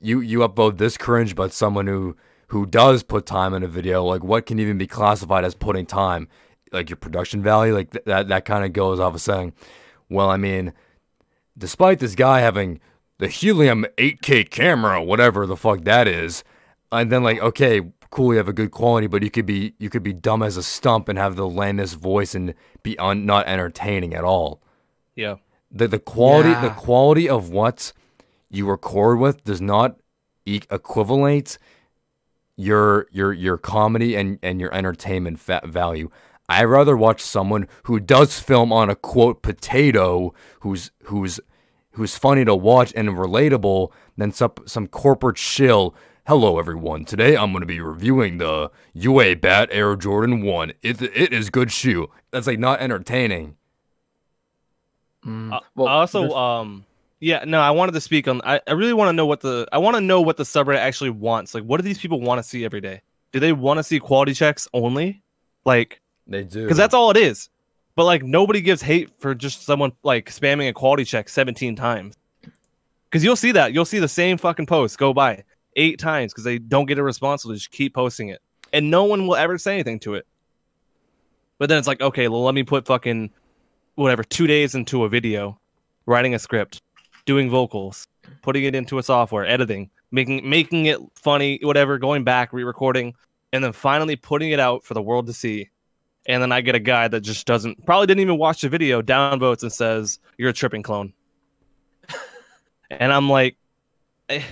you 0.00 0.20
you 0.20 0.40
upload 0.40 0.76
this 0.76 0.98
cringe, 0.98 1.34
but 1.34 1.54
someone 1.54 1.86
who 1.86 2.16
who 2.48 2.66
does 2.66 3.02
put 3.02 3.24
time 3.24 3.54
in 3.54 3.62
a 3.62 3.68
video, 3.68 4.04
like 4.04 4.22
what 4.22 4.44
can 4.44 4.58
even 4.58 4.76
be 4.76 4.86
classified 4.86 5.44
as 5.44 5.54
putting 5.54 5.86
time? 5.86 6.28
Like 6.70 6.90
your 6.90 6.98
production 6.98 7.42
value, 7.42 7.74
like 7.74 7.90
th- 7.90 8.04
that 8.04 8.28
that 8.28 8.44
kind 8.44 8.64
of 8.64 8.74
goes 8.74 9.00
off 9.00 9.14
of 9.14 9.22
saying, 9.22 9.54
well, 10.10 10.28
I 10.28 10.36
mean, 10.36 10.74
despite 11.56 11.98
this 11.98 12.14
guy 12.14 12.40
having 12.40 12.80
the 13.18 13.28
helium 13.28 13.86
8K 13.96 14.50
camera, 14.50 15.02
whatever 15.02 15.46
the 15.46 15.56
fuck 15.56 15.84
that 15.84 16.06
is, 16.06 16.44
and 16.92 17.10
then 17.10 17.22
like, 17.22 17.40
okay, 17.40 17.80
cool, 18.16 18.32
you 18.32 18.38
have 18.38 18.48
a 18.48 18.52
good 18.54 18.70
quality, 18.70 19.06
but 19.06 19.22
you 19.22 19.30
could 19.30 19.44
be 19.44 19.74
you 19.78 19.90
could 19.90 20.02
be 20.02 20.14
dumb 20.14 20.42
as 20.42 20.56
a 20.56 20.62
stump 20.62 21.06
and 21.06 21.18
have 21.18 21.36
the 21.36 21.46
lamest 21.46 21.96
voice 21.96 22.34
and 22.34 22.54
be 22.82 22.98
un- 22.98 23.26
not 23.26 23.46
entertaining 23.46 24.14
at 24.14 24.24
all. 24.24 24.62
Yeah. 25.14 25.36
The 25.70 25.86
the 25.86 25.98
quality 25.98 26.54
the 26.54 26.70
quality 26.70 27.28
of 27.28 27.50
what 27.50 27.92
you 28.48 28.66
record 28.66 29.18
with 29.18 29.44
does 29.44 29.60
not 29.60 29.96
e- 30.46 30.62
equivalent 30.70 31.58
your 32.56 33.06
your 33.12 33.34
your 33.34 33.58
comedy 33.58 34.14
and 34.14 34.38
and 34.42 34.60
your 34.62 34.72
entertainment 34.72 35.38
fa- 35.38 35.60
value. 35.64 36.08
I'd 36.48 36.64
rather 36.64 36.96
watch 36.96 37.20
someone 37.20 37.68
who 37.82 38.00
does 38.00 38.40
film 38.40 38.72
on 38.72 38.88
a 38.88 38.96
quote 38.96 39.42
potato 39.42 40.32
who's 40.60 40.90
who's 41.04 41.38
who's 41.92 42.16
funny 42.16 42.46
to 42.46 42.54
watch 42.54 42.94
and 42.96 43.10
relatable 43.10 43.90
than 44.16 44.32
some 44.32 44.52
some 44.64 44.86
corporate 44.86 45.36
shill. 45.36 45.94
Hello 46.26 46.58
everyone. 46.58 47.04
Today 47.04 47.36
I'm 47.36 47.52
going 47.52 47.60
to 47.60 47.66
be 47.66 47.80
reviewing 47.80 48.38
the 48.38 48.70
UA 48.94 49.36
Bat 49.36 49.68
Air 49.70 49.94
Jordan 49.94 50.42
1. 50.42 50.72
It 50.82 51.00
it 51.00 51.32
is 51.32 51.50
good 51.50 51.70
shoe. 51.70 52.10
That's 52.32 52.46
like 52.46 52.58
not 52.58 52.80
entertaining. 52.80 53.56
Mm, 55.24 55.52
Uh, 55.52 55.60
well, 55.76 55.88
also, 55.88 56.20
there's- 56.22 56.34
um, 56.34 56.84
yeah, 57.20 57.44
no, 57.46 57.60
I 57.60 57.70
wanted 57.70 57.92
to 57.92 58.00
speak 58.00 58.26
on. 58.28 58.40
I, 58.44 58.60
I 58.66 58.72
really 58.72 58.92
want 58.92 59.08
to 59.08 59.12
know 59.12 59.26
what 59.26 59.40
the 59.40 59.66
I 59.72 59.78
want 59.78 59.94
to 59.96 60.00
know 60.00 60.20
what 60.20 60.36
the 60.36 60.42
subreddit 60.42 60.78
actually 60.78 61.10
wants. 61.10 61.54
Like, 61.54 61.64
what 61.64 61.76
do 61.78 61.82
these 61.84 61.98
people 61.98 62.20
want 62.20 62.38
to 62.40 62.42
see 62.42 62.64
every 62.64 62.80
day? 62.80 63.02
Do 63.32 63.38
they 63.40 63.52
want 63.52 63.78
to 63.78 63.84
see 63.84 64.00
quality 64.00 64.34
checks 64.34 64.66
only? 64.74 65.22
Like, 65.64 66.00
They 66.26 66.42
do. 66.44 66.62
because 66.62 66.76
that's 66.76 66.94
all 66.94 67.10
it 67.10 67.16
is. 67.16 67.50
But 67.94 68.04
like, 68.04 68.22
nobody 68.24 68.60
gives 68.60 68.82
hate 68.82 69.10
for 69.20 69.34
just 69.34 69.62
someone 69.64 69.92
like 70.02 70.28
spamming 70.30 70.68
a 70.68 70.72
quality 70.72 71.04
check 71.04 71.28
17 71.28 71.76
times. 71.76 72.14
Because 73.04 73.22
you'll 73.24 73.36
see 73.36 73.52
that 73.52 73.72
you'll 73.72 73.84
see 73.84 74.00
the 74.00 74.08
same 74.08 74.36
fucking 74.38 74.66
post 74.66 74.98
go 74.98 75.14
by 75.14 75.44
eight 75.76 75.98
times 75.98 76.32
because 76.32 76.44
they 76.44 76.58
don't 76.58 76.86
get 76.86 76.98
a 76.98 77.02
response. 77.02 77.42
So 77.42 77.50
they 77.50 77.54
just 77.54 77.70
keep 77.70 77.94
posting 77.94 78.28
it, 78.28 78.40
and 78.72 78.90
no 78.90 79.04
one 79.04 79.26
will 79.26 79.36
ever 79.36 79.58
say 79.58 79.74
anything 79.74 80.00
to 80.00 80.14
it. 80.14 80.26
But 81.58 81.68
then 81.68 81.78
it's 81.78 81.88
like, 81.88 82.00
okay, 82.00 82.28
well, 82.28 82.44
let 82.44 82.54
me 82.54 82.62
put 82.62 82.86
fucking 82.86 83.30
whatever 83.94 84.22
two 84.22 84.46
days 84.46 84.74
into 84.74 85.04
a 85.04 85.08
video, 85.08 85.58
writing 86.04 86.34
a 86.34 86.38
script, 86.38 86.82
doing 87.24 87.50
vocals, 87.50 88.06
putting 88.42 88.64
it 88.64 88.74
into 88.74 88.98
a 88.98 89.02
software, 89.02 89.46
editing, 89.46 89.90
making 90.10 90.48
making 90.48 90.86
it 90.86 90.98
funny, 91.14 91.58
whatever, 91.62 91.98
going 91.98 92.24
back, 92.24 92.52
re-recording, 92.52 93.14
and 93.52 93.64
then 93.64 93.72
finally 93.72 94.16
putting 94.16 94.50
it 94.50 94.60
out 94.60 94.84
for 94.84 94.94
the 94.94 95.02
world 95.02 95.26
to 95.26 95.32
see. 95.32 95.70
And 96.28 96.42
then 96.42 96.50
I 96.50 96.60
get 96.60 96.74
a 96.74 96.80
guy 96.80 97.06
that 97.08 97.20
just 97.20 97.46
doesn't 97.46 97.86
probably 97.86 98.06
didn't 98.06 98.20
even 98.20 98.38
watch 98.38 98.60
the 98.60 98.68
video, 98.68 99.00
downvotes 99.00 99.62
and 99.62 99.72
says, 99.72 100.18
You're 100.38 100.50
a 100.50 100.52
tripping 100.52 100.82
clone. 100.82 101.12
and 102.90 103.12
I'm 103.12 103.28
like 103.28 103.56
eh. 104.28 104.42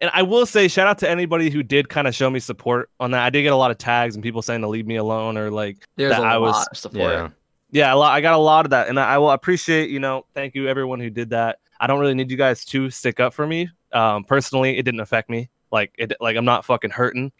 And 0.00 0.10
I 0.12 0.22
will 0.22 0.46
say 0.46 0.68
shout 0.68 0.86
out 0.86 0.98
to 0.98 1.08
anybody 1.10 1.50
who 1.50 1.62
did 1.62 1.88
kind 1.88 2.06
of 2.06 2.14
show 2.14 2.28
me 2.30 2.40
support 2.40 2.90
on 3.00 3.12
that. 3.12 3.22
I 3.24 3.30
did 3.30 3.42
get 3.42 3.52
a 3.52 3.56
lot 3.56 3.70
of 3.70 3.78
tags 3.78 4.14
and 4.16 4.22
people 4.22 4.42
saying 4.42 4.60
to 4.62 4.68
leave 4.68 4.86
me 4.86 4.96
alone 4.96 5.36
or 5.38 5.50
like 5.50 5.78
there's 5.96 6.12
that 6.12 6.20
a 6.22 6.24
I 6.24 6.32
lot 6.36 6.40
was- 6.40 6.66
of 6.68 6.76
support. 6.76 7.12
yeah. 7.12 7.28
yeah, 7.70 7.94
a 7.94 7.96
lot, 7.96 8.12
I 8.12 8.20
got 8.20 8.34
a 8.34 8.38
lot 8.38 8.66
of 8.66 8.70
that, 8.70 8.88
and 8.88 8.98
I 9.00 9.18
will 9.18 9.30
appreciate. 9.30 9.90
You 9.90 10.00
know, 10.00 10.26
thank 10.34 10.54
you 10.54 10.68
everyone 10.68 11.00
who 11.00 11.10
did 11.10 11.30
that. 11.30 11.58
I 11.80 11.86
don't 11.86 12.00
really 12.00 12.14
need 12.14 12.30
you 12.30 12.36
guys 12.36 12.64
to 12.66 12.90
stick 12.90 13.20
up 13.20 13.34
for 13.34 13.46
me. 13.46 13.68
Um, 13.92 14.24
personally, 14.24 14.76
it 14.78 14.82
didn't 14.84 15.00
affect 15.00 15.28
me. 15.30 15.48
Like 15.72 15.92
it, 15.98 16.12
like 16.20 16.36
I'm 16.36 16.44
not 16.44 16.64
fucking 16.64 16.90
hurting, 16.90 17.32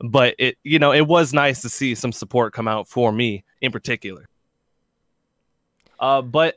but 0.00 0.34
it, 0.38 0.58
you 0.62 0.78
know, 0.78 0.92
it 0.92 1.06
was 1.06 1.32
nice 1.32 1.62
to 1.62 1.68
see 1.68 1.94
some 1.94 2.12
support 2.12 2.52
come 2.52 2.68
out 2.68 2.86
for 2.88 3.12
me 3.12 3.44
in 3.62 3.72
particular. 3.72 4.26
Uh, 5.98 6.22
but 6.22 6.56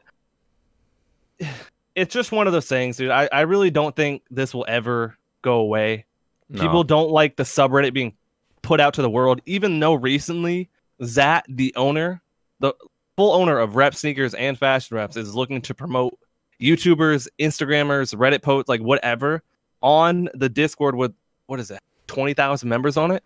it's 1.96 2.14
just 2.14 2.32
one 2.32 2.48
of 2.48 2.54
those 2.54 2.68
things, 2.68 2.98
dude. 2.98 3.12
I, 3.12 3.30
I 3.32 3.42
really 3.42 3.72
don't 3.72 3.96
think 3.96 4.24
this 4.30 4.54
will 4.54 4.66
ever 4.68 5.18
go 5.41 5.60
away. 5.60 6.06
No. 6.49 6.62
people 6.62 6.84
don't 6.84 7.12
like 7.12 7.38
the 7.38 7.43
subreddit 7.43 7.93
being 7.93 8.13
put 8.62 8.80
out 8.80 8.95
to 8.95 9.01
the 9.01 9.10
world. 9.10 9.41
Even 9.45 9.80
though 9.80 9.93
recently 9.93 10.69
zat 11.04 11.45
the 11.49 11.73
owner 11.75 12.21
the 12.60 12.73
full 13.17 13.34
owner 13.34 13.58
of 13.58 13.75
rep 13.75 13.95
sneakers 13.95 14.34
and 14.34 14.58
fashion 14.58 14.95
reps 14.95 15.17
is 15.17 15.34
looking 15.34 15.62
to 15.62 15.73
promote 15.73 16.17
youtubers 16.62 17.27
instagrammers 17.39 18.15
reddit 18.15 18.43
posts 18.43 18.69
like 18.69 18.82
whatever 18.82 19.41
on 19.82 20.30
the 20.36 20.47
discord 20.47 20.95
with 20.95 21.13
what 21.47 21.60
is 21.60 21.71
it 21.71 21.82
20000 22.08 22.69
members 22.69 22.97
on 22.97 23.12
it? 23.12 23.23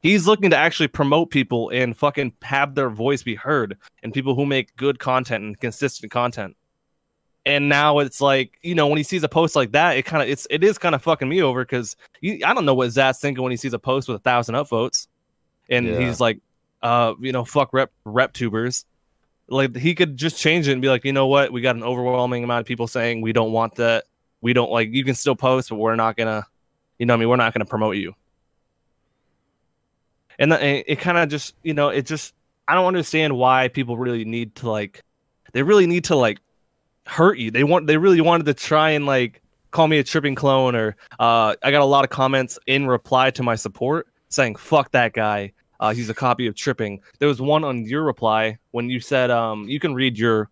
He's 0.00 0.26
looking 0.26 0.50
to 0.50 0.56
actually 0.56 0.88
promote 0.88 1.30
people 1.30 1.70
and 1.70 1.96
fucking 1.96 2.32
have 2.42 2.74
their 2.74 2.90
voice 2.90 3.22
be 3.22 3.34
heard 3.34 3.78
and 4.02 4.12
people 4.12 4.34
who 4.34 4.46
make 4.46 4.74
good 4.76 4.98
content 4.98 5.44
and 5.44 5.60
consistent 5.60 6.10
content 6.10 6.56
and 7.44 7.68
now 7.68 7.98
it's 7.98 8.20
like 8.20 8.58
you 8.62 8.74
know 8.74 8.86
when 8.86 8.96
he 8.98 9.02
sees 9.02 9.22
a 9.24 9.28
post 9.28 9.56
like 9.56 9.72
that 9.72 9.96
it 9.96 10.04
kind 10.04 10.22
of 10.22 10.28
it's 10.28 10.46
it 10.48 10.62
is 10.62 10.78
kind 10.78 10.94
of 10.94 11.02
fucking 11.02 11.28
me 11.28 11.42
over 11.42 11.64
because 11.64 11.96
i 12.22 12.54
don't 12.54 12.64
know 12.64 12.74
what 12.74 12.88
zat's 12.90 13.18
thinking 13.20 13.42
when 13.42 13.50
he 13.50 13.56
sees 13.56 13.72
a 13.72 13.78
post 13.78 14.06
with 14.08 14.16
a 14.16 14.20
thousand 14.20 14.54
upvotes. 14.54 15.08
And 15.68 15.86
Yeah. 15.86 15.98
he's 15.98 16.20
like 16.20 16.38
uh 16.82 17.14
you 17.20 17.32
know 17.32 17.44
fuck 17.44 17.72
rep 17.72 17.90
rep 18.04 18.32
tubers. 18.32 18.84
Like 19.48 19.76
he 19.76 19.94
could 19.94 20.16
just 20.16 20.38
change 20.38 20.68
it 20.68 20.72
and 20.72 20.80
be 20.82 20.88
like 20.88 21.04
you 21.04 21.12
know 21.12 21.26
what? 21.26 21.52
We 21.52 21.60
got 21.60 21.76
an 21.76 21.82
overwhelming 21.82 22.44
amount 22.44 22.60
of 22.60 22.66
people 22.66 22.86
saying 22.86 23.20
we 23.22 23.32
don't 23.32 23.52
want 23.52 23.74
that. 23.76 24.04
We 24.40 24.52
don't 24.52 24.70
like 24.70 24.90
you 24.92 25.04
can 25.04 25.14
still 25.14 25.36
post 25.36 25.68
but 25.70 25.76
we're 25.76 25.96
not 25.96 26.16
gonna 26.16 26.44
you 26.98 27.06
know 27.06 27.14
what 27.14 27.18
i 27.18 27.20
mean? 27.20 27.28
We're 27.28 27.36
not 27.36 27.52
gonna 27.54 27.64
promote 27.64 27.96
you. 27.96 28.14
And 30.38 30.52
the- 30.52 30.64
it, 30.64 30.84
it 30.88 30.96
kind 31.00 31.18
of 31.18 31.28
just 31.28 31.54
you 31.62 31.74
know 31.74 31.88
it 31.88 32.06
just 32.06 32.34
i 32.68 32.74
don't 32.74 32.86
understand 32.86 33.36
why 33.36 33.68
people 33.68 33.96
really 33.96 34.24
need 34.24 34.54
to 34.56 34.70
like 34.70 35.02
they 35.52 35.62
really 35.62 35.86
need 35.86 36.04
to 36.04 36.16
like 36.16 36.38
hurt 37.06 37.38
you. 37.38 37.50
They 37.50 37.64
want 37.64 37.86
they 37.86 37.96
really 37.96 38.20
wanted 38.20 38.46
to 38.46 38.54
try 38.54 38.90
and 38.90 39.06
like 39.06 39.42
call 39.70 39.88
me 39.88 39.98
a 39.98 40.04
tripping 40.04 40.34
clone 40.34 40.74
or 40.76 40.96
uh 41.18 41.54
I 41.62 41.70
got 41.70 41.82
a 41.82 41.84
lot 41.86 42.04
of 42.04 42.10
comments 42.10 42.58
in 42.66 42.86
reply 42.86 43.30
to 43.32 43.42
my 43.42 43.54
support 43.56 44.06
saying 44.28 44.56
fuck 44.56 44.90
that 44.92 45.12
guy. 45.12 45.52
Uh 45.80 45.92
he's 45.92 46.08
a 46.10 46.14
copy 46.14 46.46
of 46.46 46.54
tripping. 46.54 47.00
There 47.18 47.28
was 47.28 47.40
one 47.40 47.64
on 47.64 47.84
your 47.84 48.02
reply 48.04 48.58
when 48.70 48.88
you 48.88 49.00
said 49.00 49.30
um 49.30 49.68
you 49.68 49.80
can 49.80 49.94
read 49.94 50.16
your 50.18 50.48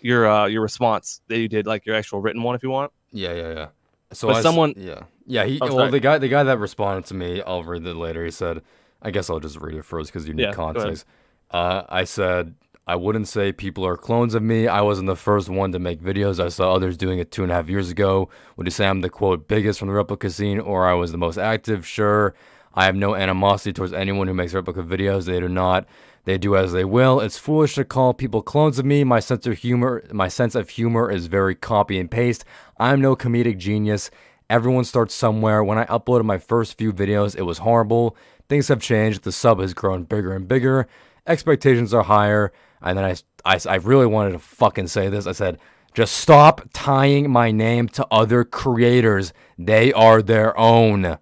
your 0.00 0.28
uh 0.30 0.46
your 0.46 0.62
response 0.62 1.20
that 1.28 1.38
you 1.38 1.48
did 1.48 1.66
like 1.66 1.84
your 1.84 1.96
actual 1.96 2.20
written 2.20 2.42
one 2.42 2.54
if 2.54 2.62
you 2.62 2.70
want. 2.70 2.92
Yeah, 3.12 3.32
yeah, 3.34 3.52
yeah. 3.52 3.66
So 4.12 4.28
But 4.28 4.36
I 4.36 4.42
someone- 4.42 4.74
yeah, 4.76 5.02
yeah. 5.26 5.44
He 5.44 5.58
Oh, 5.60 5.66
well, 5.66 5.76
sorry. 5.76 5.90
the 5.90 6.00
guy, 6.00 6.18
the 6.18 6.28
guy 6.28 6.42
that 6.42 6.58
responded 6.58 7.04
to 7.06 7.14
me, 7.14 7.42
I'll 7.42 7.62
read 7.62 7.86
it 7.86 7.94
later. 7.94 8.24
He 8.24 8.30
said, 8.32 8.62
"I 9.02 9.10
guess 9.12 9.30
I'll 9.30 9.38
just 9.38 9.56
read 9.60 9.74
it 9.76 9.84
first 9.84 10.10
because 10.12 10.26
you 10.26 10.34
need 10.34 10.44
Yeah, 10.44 10.52
context." 10.52 11.04
Uh, 11.52 11.82
I 11.88 12.02
said, 12.04 12.54
"I 12.90 12.96
wouldn't 12.96 13.28
say 13.28 13.52
people 13.52 13.86
are 13.86 13.96
clones 13.96 14.34
of 14.34 14.42
me. 14.42 14.66
I 14.66 14.80
wasn't 14.80 15.06
the 15.06 15.14
first 15.28 15.48
one 15.48 15.70
to 15.72 15.78
make 15.78 16.02
videos. 16.02 16.44
I 16.44 16.48
saw 16.48 16.74
others 16.74 16.96
doing 16.96 17.20
it 17.20 17.30
two 17.30 17.44
and 17.44 17.52
a 17.52 17.54
half 17.54 17.68
years 17.68 17.88
ago. 17.90 18.28
Would 18.56 18.66
you 18.66 18.72
say 18.72 18.86
I'm 18.88 19.00
the 19.00 19.08
quote 19.08 19.46
biggest 19.46 19.78
from 19.78 19.88
the 19.88 19.94
replica 19.94 20.28
scene, 20.30 20.58
or 20.58 20.86
I 20.86 20.94
was 20.94 21.12
the 21.12 21.18
most 21.18 21.38
active? 21.38 21.86
Sure. 21.86 22.34
I 22.74 22.86
have 22.86 22.96
no 22.96 23.14
animosity 23.14 23.72
towards 23.72 23.92
anyone 23.92 24.26
who 24.26 24.34
makes 24.34 24.54
replica 24.54 24.82
videos. 24.82 25.26
They 25.26 25.40
do 25.40 25.48
not." 25.48 25.86
They 26.24 26.36
do 26.36 26.54
as 26.54 26.72
they 26.72 26.84
will. 26.84 27.18
It's 27.20 27.38
foolish 27.38 27.76
to 27.76 27.84
call 27.84 28.12
people 28.12 28.42
clones 28.42 28.78
of 28.78 28.84
me. 28.84 29.04
My 29.04 29.20
sense 29.20 29.46
of 29.46 29.58
humor, 29.58 30.04
my 30.12 30.28
sense 30.28 30.54
of 30.54 30.68
humor 30.68 31.10
is 31.10 31.26
very 31.28 31.54
copy 31.54 31.98
and 31.98 32.10
paste. 32.10 32.44
I'm 32.78 33.00
no 33.00 33.16
comedic 33.16 33.56
genius. 33.56 34.10
Everyone 34.50 34.84
starts 34.84 35.14
somewhere. 35.14 35.64
When 35.64 35.78
I 35.78 35.86
uploaded 35.86 36.24
my 36.24 36.38
first 36.38 36.76
few 36.76 36.92
videos, 36.92 37.34
it 37.36 37.42
was 37.42 37.58
horrible. 37.58 38.16
Things 38.48 38.68
have 38.68 38.80
changed. 38.80 39.22
The 39.22 39.32
sub 39.32 39.60
has 39.60 39.74
grown 39.74 40.02
bigger 40.04 40.32
and 40.32 40.46
bigger. 40.46 40.88
Expectations 41.26 41.94
are 41.94 42.02
higher. 42.02 42.52
And 42.82 42.96
then 42.96 43.04
I, 43.04 43.16
I, 43.44 43.60
I 43.68 43.74
really 43.76 44.06
wanted 44.06 44.32
to 44.32 44.38
fucking 44.38 44.88
say 44.88 45.08
this. 45.08 45.26
I 45.26 45.32
said, 45.32 45.58
just 45.94 46.16
stop 46.16 46.62
tying 46.72 47.30
my 47.30 47.50
name 47.50 47.88
to 47.90 48.06
other 48.10 48.44
creators. 48.44 49.32
They 49.58 49.92
are 49.92 50.22
their 50.22 50.56
own. 50.58 51.18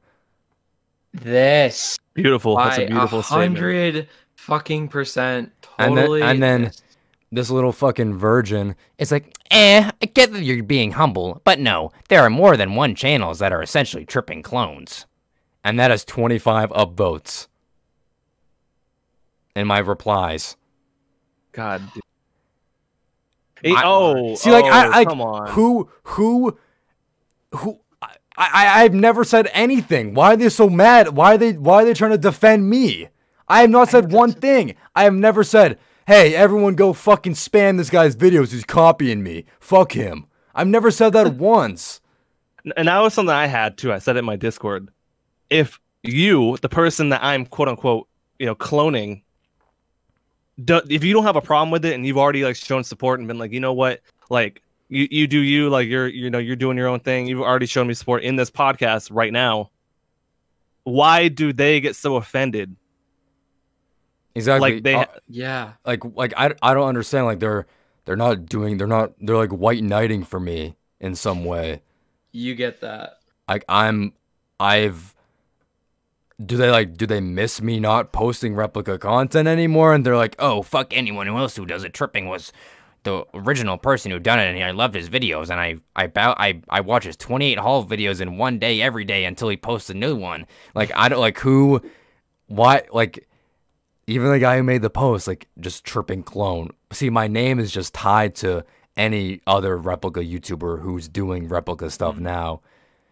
This 1.12 1.98
Beautiful. 2.14 2.56
That's 2.56 2.78
a 2.78 2.86
beautiful 2.86 3.22
statement. 3.22 3.56
hundred 3.58 4.08
fucking 4.36 4.88
percent. 4.88 5.52
And 5.78 5.96
then- 5.96 6.04
Totally. 6.04 6.22
and 6.22 6.42
then- 6.42 6.62
this. 6.64 6.82
This 7.30 7.50
little 7.50 7.72
fucking 7.72 8.14
virgin 8.16 8.74
It's 8.96 9.12
like, 9.12 9.36
eh, 9.50 9.90
I 10.02 10.06
get 10.06 10.32
that 10.32 10.42
you're 10.42 10.62
being 10.62 10.92
humble, 10.92 11.42
but 11.44 11.58
no, 11.60 11.90
there 12.08 12.22
are 12.22 12.30
more 12.30 12.56
than 12.56 12.74
one 12.74 12.94
channels 12.94 13.38
that 13.40 13.52
are 13.52 13.62
essentially 13.62 14.06
tripping 14.06 14.42
clones. 14.42 15.04
and 15.62 15.78
that 15.78 15.90
has 15.90 16.06
25 16.06 16.70
upvotes 16.70 17.48
in 19.54 19.66
my 19.66 19.78
replies. 19.78 20.56
God. 21.58 21.82
dude. 21.92 22.02
I- 23.76 23.82
oh, 23.84 24.34
See, 24.36 24.50
like, 24.52 24.64
oh, 24.64 24.68
I, 24.68 24.98
I, 25.00 25.04
come 25.04 25.20
on. 25.20 25.50
who, 25.50 25.90
who, 26.04 26.56
who, 27.54 27.80
I, 28.00 28.14
I, 28.36 28.82
I've 28.84 28.94
never 28.94 29.24
said 29.24 29.50
anything. 29.52 30.14
Why 30.14 30.34
are 30.34 30.36
they 30.36 30.48
so 30.48 30.70
mad? 30.70 31.08
Why 31.16 31.34
are 31.34 31.38
they, 31.38 31.52
why 31.54 31.82
are 31.82 31.84
they 31.84 31.94
trying 31.94 32.12
to 32.12 32.18
defend 32.18 32.70
me? 32.70 33.08
I 33.48 33.62
have 33.62 33.70
not 33.70 33.88
said 33.88 34.12
one 34.12 34.30
thing. 34.32 34.76
I 34.94 35.02
have 35.04 35.14
never 35.14 35.42
said, 35.42 35.78
hey, 36.06 36.34
everyone 36.36 36.74
go 36.76 36.92
fucking 36.92 37.32
spam 37.34 37.78
this 37.78 37.90
guy's 37.90 38.14
videos. 38.14 38.52
He's 38.52 38.64
copying 38.64 39.22
me. 39.24 39.44
Fuck 39.58 39.92
him. 39.92 40.26
I've 40.54 40.68
never 40.68 40.90
said 40.92 41.12
that 41.14 41.34
once. 41.36 42.00
and 42.76 42.86
that 42.88 42.98
was 43.00 43.14
something 43.14 43.34
I 43.34 43.46
had 43.46 43.76
too. 43.76 43.92
I 43.92 43.98
said 43.98 44.14
it 44.16 44.20
in 44.20 44.24
my 44.24 44.36
Discord. 44.36 44.88
If 45.50 45.80
you, 46.04 46.56
the 46.58 46.68
person 46.68 47.08
that 47.08 47.24
I'm 47.24 47.44
quote 47.44 47.68
unquote, 47.68 48.06
you 48.38 48.46
know, 48.46 48.54
cloning, 48.54 49.22
do, 50.64 50.80
if 50.88 51.04
you 51.04 51.12
don't 51.12 51.24
have 51.24 51.36
a 51.36 51.40
problem 51.40 51.70
with 51.70 51.84
it 51.84 51.94
and 51.94 52.06
you've 52.06 52.18
already 52.18 52.44
like 52.44 52.56
shown 52.56 52.84
support 52.84 53.18
and 53.20 53.28
been 53.28 53.38
like, 53.38 53.52
you 53.52 53.60
know 53.60 53.72
what, 53.72 54.00
like 54.30 54.62
you, 54.88 55.06
you 55.10 55.26
do 55.26 55.38
you, 55.38 55.68
like 55.70 55.88
you're 55.88 56.08
you 56.08 56.30
know 56.30 56.38
you're 56.38 56.56
doing 56.56 56.76
your 56.76 56.88
own 56.88 57.00
thing. 57.00 57.26
You've 57.26 57.40
already 57.42 57.66
shown 57.66 57.86
me 57.86 57.94
support 57.94 58.22
in 58.22 58.36
this 58.36 58.50
podcast 58.50 59.08
right 59.12 59.32
now. 59.32 59.70
Why 60.84 61.28
do 61.28 61.52
they 61.52 61.80
get 61.80 61.96
so 61.96 62.16
offended? 62.16 62.74
Exactly. 64.34 64.74
Like 64.74 64.82
they, 64.84 64.94
Uh, 64.94 65.06
Yeah. 65.28 65.72
like 65.84 66.02
like 66.14 66.32
I, 66.36 66.54
I 66.62 66.74
don't 66.74 66.88
understand 66.88 67.26
like 67.26 67.40
they're 67.40 67.66
they're 68.04 68.16
not 68.16 68.46
doing 68.46 68.78
they're 68.78 68.86
not 68.86 69.12
they're 69.20 69.36
like 69.36 69.50
white 69.50 69.82
knighting 69.82 70.24
for 70.24 70.38
me 70.40 70.76
in 71.00 71.14
some 71.14 71.44
way 71.44 71.82
You 72.32 72.54
get 72.54 72.80
that. 72.80 73.18
like 73.48 73.64
i'm 73.68 74.12
i've 74.60 75.14
do 76.44 76.56
they 76.56 76.70
like 76.70 76.96
do 76.96 77.06
they 77.06 77.20
miss 77.20 77.60
me 77.60 77.80
not 77.80 78.12
posting 78.12 78.54
replica 78.54 78.98
content 78.98 79.48
anymore 79.48 79.92
and 79.92 80.06
they're 80.06 80.16
like 80.16 80.36
oh 80.38 80.62
Fuck 80.62 80.96
anyone 80.96 81.26
who 81.26 81.36
else 81.36 81.56
who 81.56 81.66
does 81.66 81.84
it. 81.84 81.94
Tripping 81.94 82.28
was 82.28 82.52
the 83.04 83.24
original 83.34 83.78
person 83.78 84.10
who 84.10 84.18
done 84.18 84.38
it, 84.38 84.54
and 84.54 84.62
I 84.62 84.72
loved 84.72 84.94
his 84.94 85.08
videos. 85.08 85.50
And 85.50 85.60
I 85.60 85.76
I 85.96 86.06
bow, 86.06 86.34
I 86.38 86.60
I 86.68 86.80
watch 86.80 87.04
his 87.04 87.16
28 87.16 87.58
haul 87.58 87.84
videos 87.84 88.20
in 88.20 88.36
one 88.36 88.58
day 88.58 88.82
every 88.82 89.04
day 89.04 89.24
until 89.24 89.48
he 89.48 89.56
posts 89.56 89.90
a 89.90 89.94
new 89.94 90.14
one. 90.14 90.46
like 90.74 90.90
i 90.94 91.08
don't 91.08 91.20
like 91.20 91.38
who 91.38 91.80
why 92.46 92.82
like 92.92 93.26
even 94.06 94.30
the 94.30 94.38
guy 94.38 94.56
who 94.56 94.62
made 94.62 94.82
the 94.82 94.90
post 94.90 95.26
like 95.26 95.48
just 95.60 95.84
tripping 95.84 96.22
clone 96.22 96.70
see 96.92 97.10
my 97.10 97.28
name 97.28 97.58
is 97.58 97.70
just 97.70 97.94
tied 97.94 98.34
to 98.34 98.64
any 98.96 99.40
other 99.46 99.76
replica 99.76 100.20
youtuber 100.20 100.80
who's 100.80 101.08
doing 101.08 101.48
replica 101.48 101.90
stuff 101.90 102.16
mm. 102.16 102.20
now 102.20 102.60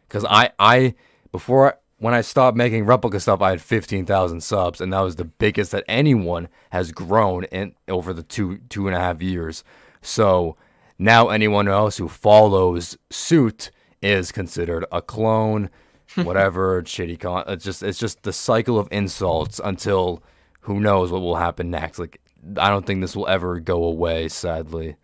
because 0.08 0.24
i 0.24 0.50
i 0.58 0.94
before 1.32 1.78
when 1.98 2.14
i 2.14 2.20
stopped 2.20 2.56
making 2.56 2.84
replica 2.84 3.18
stuff 3.20 3.40
i 3.40 3.50
had 3.50 3.60
15000 3.60 4.40
subs 4.42 4.80
and 4.80 4.92
that 4.92 5.00
was 5.00 5.16
the 5.16 5.24
biggest 5.24 5.70
that 5.72 5.84
anyone 5.88 6.48
has 6.70 6.92
grown 6.92 7.44
in 7.44 7.74
over 7.88 8.12
the 8.12 8.22
two 8.22 8.58
two 8.68 8.86
and 8.86 8.96
a 8.96 9.00
half 9.00 9.22
years 9.22 9.64
so 10.02 10.56
now 10.98 11.28
anyone 11.28 11.68
else 11.68 11.96
who 11.98 12.08
follows 12.08 12.96
suit 13.10 13.70
is 14.02 14.30
considered 14.32 14.84
a 14.92 15.00
clone 15.02 15.70
whatever 16.22 16.82
shitty 16.82 17.18
con 17.18 17.44
it's 17.48 17.64
just 17.64 17.82
it's 17.82 17.98
just 17.98 18.22
the 18.22 18.32
cycle 18.32 18.78
of 18.78 18.88
insults 18.90 19.60
until 19.64 20.22
who 20.60 20.80
knows 20.80 21.10
what 21.10 21.20
will 21.20 21.36
happen 21.36 21.70
next 21.70 21.98
like 21.98 22.20
i 22.58 22.68
don't 22.70 22.86
think 22.86 23.00
this 23.00 23.16
will 23.16 23.26
ever 23.28 23.58
go 23.60 23.84
away 23.84 24.28
sadly 24.28 24.96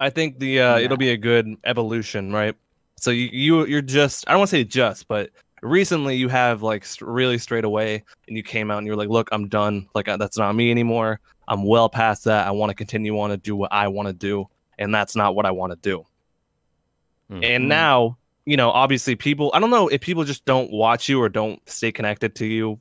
I 0.00 0.10
think 0.10 0.38
the 0.38 0.60
uh, 0.60 0.76
Yeah. 0.76 0.84
it'll 0.84 0.96
be 0.96 1.10
a 1.10 1.16
good 1.16 1.56
evolution, 1.64 2.32
right? 2.32 2.54
So 3.00 3.10
you, 3.10 3.28
you 3.32 3.66
you're 3.66 3.82
just 3.82 4.24
I 4.28 4.30
don't 4.30 4.38
want 4.38 4.50
to 4.50 4.56
say 4.58 4.62
just, 4.62 5.08
but 5.08 5.30
recently 5.62 6.16
you 6.16 6.28
have 6.28 6.62
like 6.62 6.86
really 7.00 7.38
straight 7.38 7.64
away, 7.64 8.04
and 8.26 8.36
you 8.36 8.42
came 8.42 8.70
out 8.70 8.78
and 8.78 8.86
you're 8.86 8.96
like, 8.96 9.08
look, 9.08 9.28
I'm 9.32 9.48
done. 9.48 9.88
Like 9.94 10.08
uh, 10.08 10.16
that's 10.16 10.38
not 10.38 10.54
me 10.54 10.70
anymore. 10.70 11.20
I'm 11.46 11.64
well 11.64 11.88
past 11.88 12.24
that. 12.24 12.46
I 12.46 12.50
want 12.50 12.70
to 12.70 12.74
continue 12.74 13.18
on 13.18 13.30
to 13.30 13.36
do 13.36 13.56
what 13.56 13.72
I 13.72 13.88
want 13.88 14.08
to 14.08 14.12
do, 14.12 14.48
and 14.78 14.94
that's 14.94 15.16
not 15.16 15.34
what 15.34 15.46
I 15.46 15.50
want 15.50 15.72
to 15.72 15.78
do. 15.80 16.04
Hmm. 17.30 17.44
And 17.44 17.68
now, 17.68 18.18
you 18.44 18.56
know, 18.56 18.70
obviously 18.70 19.16
people. 19.16 19.50
I 19.54 19.60
don't 19.60 19.70
know 19.70 19.88
if 19.88 20.00
people 20.00 20.24
just 20.24 20.44
don't 20.44 20.70
watch 20.70 21.08
you 21.08 21.20
or 21.20 21.28
don't 21.28 21.60
stay 21.68 21.92
connected 21.92 22.34
to 22.36 22.46
you. 22.46 22.80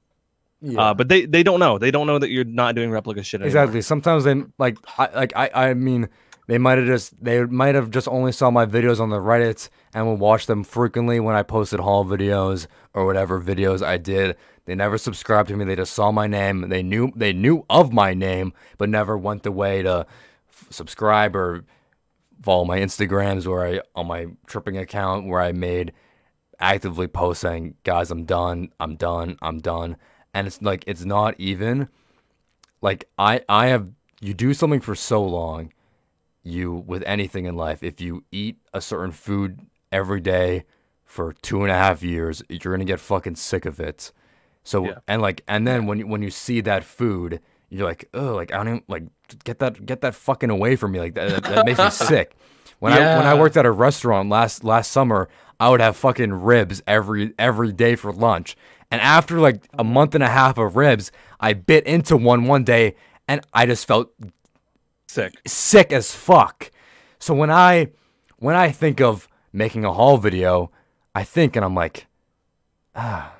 Uh, 0.75 0.91
but 0.91 1.07
they 1.07 1.25
they 1.25 1.43
don't 1.43 1.59
know. 1.59 1.77
They 1.77 1.91
don't 1.91 2.07
know 2.07 2.17
that 2.17 2.31
you're 2.31 2.43
not 2.43 2.73
doing 2.73 2.89
replica 2.89 3.21
shit 3.21 3.41
anymore. 3.41 3.47
Exactly. 3.47 3.81
Sometimes 3.81 4.23
they 4.23 4.41
like 4.57 4.77
I 4.97 5.09
like 5.13 5.33
I 5.35 5.49
I 5.53 5.73
mean 5.75 6.09
they 6.47 6.57
might 6.57 6.77
have 6.77 6.87
just 6.87 7.21
they 7.23 7.43
might 7.43 7.75
have 7.75 7.91
just 7.91 8.07
only 8.07 8.31
saw 8.31 8.49
my 8.49 8.65
videos 8.65 8.99
on 8.99 9.09
the 9.09 9.19
Reddit 9.19 9.69
and 9.93 10.07
would 10.07 10.19
watch 10.19 10.45
them 10.45 10.63
frequently 10.63 11.19
when 11.19 11.35
I 11.35 11.43
posted 11.43 11.81
haul 11.81 12.05
videos 12.05 12.67
or 12.93 13.05
whatever 13.05 13.41
videos 13.41 13.85
I 13.85 13.97
did. 13.97 14.37
They 14.65 14.75
never 14.75 14.97
subscribed 14.97 15.49
to 15.49 15.55
me. 15.55 15.65
They 15.65 15.75
just 15.75 15.93
saw 15.93 16.11
my 16.11 16.25
name. 16.27 16.69
They 16.69 16.83
knew 16.83 17.11
they 17.15 17.33
knew 17.33 17.65
of 17.69 17.91
my 17.91 18.13
name, 18.13 18.53
but 18.77 18.89
never 18.89 19.17
went 19.17 19.43
the 19.43 19.51
way 19.51 19.81
to 19.81 20.05
f- 20.49 20.67
subscribe 20.69 21.35
or 21.35 21.65
follow 22.41 22.65
my 22.65 22.79
Instagrams 22.79 23.45
where 23.45 23.65
I 23.65 23.81
on 23.93 24.07
my 24.07 24.27
tripping 24.45 24.77
account 24.77 25.27
where 25.27 25.41
I 25.41 25.51
made 25.51 25.91
actively 26.59 27.07
post 27.07 27.41
saying, 27.41 27.75
"Guys, 27.83 28.09
I'm 28.09 28.23
done. 28.23 28.69
I'm 28.79 28.95
done. 28.95 29.37
I'm 29.41 29.59
done." 29.59 29.97
And 30.33 30.47
it's 30.47 30.61
like 30.61 30.85
it's 30.87 31.03
not 31.03 31.35
even 31.37 31.89
like 32.81 33.09
I 33.17 33.41
I 33.49 33.67
have 33.67 33.89
you 34.21 34.33
do 34.33 34.53
something 34.53 34.81
for 34.81 34.95
so 34.95 35.23
long, 35.23 35.71
you 36.47 36.73
with 36.73 37.03
anything 37.05 37.45
in 37.45 37.55
life, 37.55 37.83
if 37.83 38.01
you 38.01 38.23
eat 38.31 38.57
a 38.73 38.81
certain 38.81 39.11
food 39.11 39.59
every 39.91 40.21
day 40.21 40.65
for 41.05 41.33
two 41.33 41.61
and 41.63 41.71
a 41.71 41.75
half 41.75 42.03
years, 42.03 42.43
you're 42.49 42.73
gonna 42.73 42.85
get 42.85 42.99
fucking 42.99 43.35
sick 43.35 43.65
of 43.65 43.79
it. 43.79 44.11
So 44.63 44.85
Yeah. 44.85 44.99
and 45.07 45.21
like 45.21 45.41
and 45.47 45.67
then 45.67 45.85
when 45.85 45.99
you 45.99 46.07
when 46.07 46.21
you 46.21 46.29
see 46.29 46.61
that 46.61 46.83
food, 46.83 47.39
you're 47.69 47.87
like, 47.87 48.09
oh, 48.13 48.33
like 48.33 48.51
I 48.53 48.57
don't 48.57 48.67
even, 48.67 48.83
like 48.87 49.03
get 49.43 49.59
that 49.59 49.85
get 49.85 50.01
that 50.01 50.15
fucking 50.15 50.49
away 50.49 50.75
from 50.75 50.91
me. 50.91 50.99
Like 50.99 51.15
that 51.15 51.29
that, 51.29 51.43
that 51.43 51.65
makes 51.65 51.79
me 51.79 51.89
sick. 52.07 52.35
When 52.79 52.93
I 52.93 53.17
when 53.17 53.25
I 53.25 53.33
worked 53.33 53.57
at 53.57 53.65
a 53.65 53.71
restaurant 53.71 54.29
last 54.29 54.63
last 54.63 54.91
summer, 54.91 55.29
I 55.59 55.69
would 55.69 55.81
have 55.81 55.95
fucking 55.97 56.33
ribs 56.33 56.81
every 56.85 57.33
every 57.39 57.71
day 57.71 57.95
for 57.95 58.11
lunch. 58.11 58.55
And 58.91 59.01
after 59.01 59.39
like 59.39 59.65
a 59.73 59.83
mm-hmm. 59.83 59.93
month 59.93 60.15
and 60.15 60.23
a 60.23 60.29
half 60.29 60.57
of 60.57 60.75
ribs, 60.75 61.11
I 61.39 61.53
bit 61.53 61.85
into 61.85 62.15
one 62.15 62.45
one 62.45 62.63
day 62.63 62.95
and 63.27 63.41
I 63.53 63.65
just 63.65 63.87
felt 63.87 64.11
Sick. 65.07 65.33
sick 65.47 65.91
as 65.93 66.13
fuck. 66.13 66.71
So 67.19 67.33
when 67.33 67.49
I 67.49 67.89
when 68.37 68.55
I 68.55 68.71
think 68.71 69.01
of 69.01 69.27
making 69.53 69.85
a 69.85 69.93
haul 69.93 70.17
video, 70.17 70.71
I 71.15 71.23
think 71.23 71.55
and 71.55 71.63
I'm 71.65 71.73
like, 71.75 72.07
ah, 72.95 73.33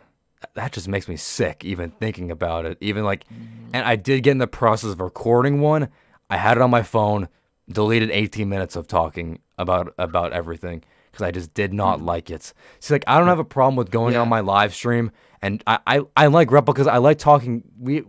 that 0.56 0.72
just 0.72 0.88
makes 0.88 1.08
me 1.08 1.16
sick 1.18 1.64
even 1.66 1.92
thinking 1.92 2.32
about 2.32 2.66
it. 2.66 2.78
Even 2.82 3.04
like, 3.04 3.26
and 3.74 3.86
I 3.86 3.96
did 3.96 4.24
get 4.24 4.32
in 4.32 4.38
the 4.38 4.48
process 4.48 4.92
of 4.92 5.02
recording 5.02 5.60
one. 5.62 5.90
I 6.30 6.38
had 6.38 6.58
it 6.58 6.62
on 6.62 6.72
my 6.72 6.84
phone, 6.84 7.28
deleted 7.70 8.10
18 8.12 8.48
minutes 8.50 8.76
of 8.76 8.88
talking 8.88 9.40
about 9.58 9.94
about 9.98 10.34
everything 10.34 10.84
because 11.12 11.24
I 11.26 11.32
just 11.32 11.54
did 11.54 11.74
not 11.74 12.02
like 12.02 12.30
it. 12.32 12.54
See, 12.80 12.94
like 12.94 13.04
I 13.08 13.18
don't 13.20 13.28
have 13.28 13.40
a 13.40 13.44
problem 13.46 13.76
with 13.76 13.92
going 13.92 14.14
Yeah. 14.14 14.22
on 14.22 14.30
my 14.30 14.40
live 14.40 14.74
stream, 14.74 15.12
and 15.42 15.62
I 15.68 15.80
I, 15.86 16.02
I 16.16 16.28
like 16.28 16.50
replicas. 16.52 16.88
I 16.88 16.98
like 16.98 17.18
talking. 17.20 17.64
We 17.80 18.04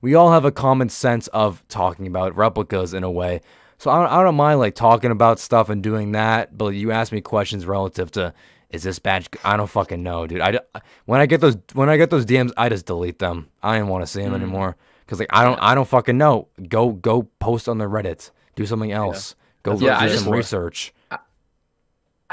we 0.00 0.14
all 0.14 0.32
have 0.32 0.44
a 0.44 0.52
common 0.52 0.88
sense 0.88 1.26
of 1.28 1.62
talking 1.68 2.06
about 2.06 2.36
replicas 2.36 2.94
in 2.94 3.04
a 3.04 3.10
way. 3.10 3.40
So 3.78 3.90
I 3.90 4.00
don't, 4.02 4.12
I 4.12 4.22
don't 4.22 4.34
mind 4.34 4.58
like 4.58 4.74
talking 4.74 5.10
about 5.10 5.38
stuff 5.38 5.68
and 5.68 5.82
doing 5.82 6.12
that. 6.12 6.56
But 6.56 6.68
you 6.68 6.90
ask 6.92 7.12
me 7.12 7.20
questions 7.20 7.66
relative 7.66 8.10
to 8.12 8.34
is 8.70 8.82
this 8.82 8.98
badge? 8.98 9.28
I 9.44 9.56
don't 9.56 9.66
fucking 9.68 10.02
know, 10.02 10.26
dude. 10.26 10.40
I 10.40 10.58
when 11.06 11.20
I 11.20 11.26
get 11.26 11.40
those 11.40 11.56
when 11.72 11.88
I 11.88 11.96
get 11.96 12.10
those 12.10 12.24
DMs, 12.26 12.52
I 12.56 12.68
just 12.68 12.86
delete 12.86 13.18
them. 13.18 13.48
I 13.62 13.78
don't 13.78 13.88
want 13.88 14.02
to 14.02 14.06
see 14.06 14.22
them 14.22 14.34
anymore 14.34 14.76
because 15.04 15.18
like 15.18 15.28
I 15.32 15.44
don't 15.44 15.58
I 15.60 15.74
don't 15.74 15.88
fucking 15.88 16.16
know. 16.18 16.48
Go 16.68 16.90
go 16.90 17.22
post 17.40 17.68
on 17.68 17.78
the 17.78 17.86
Reddit. 17.86 18.30
Do 18.54 18.66
something 18.66 18.92
else. 18.92 19.34
Go 19.62 19.72
That's 19.72 19.80
do 19.82 19.88
I 19.90 20.06
some 20.08 20.08
just- 20.08 20.26
research. 20.26 20.92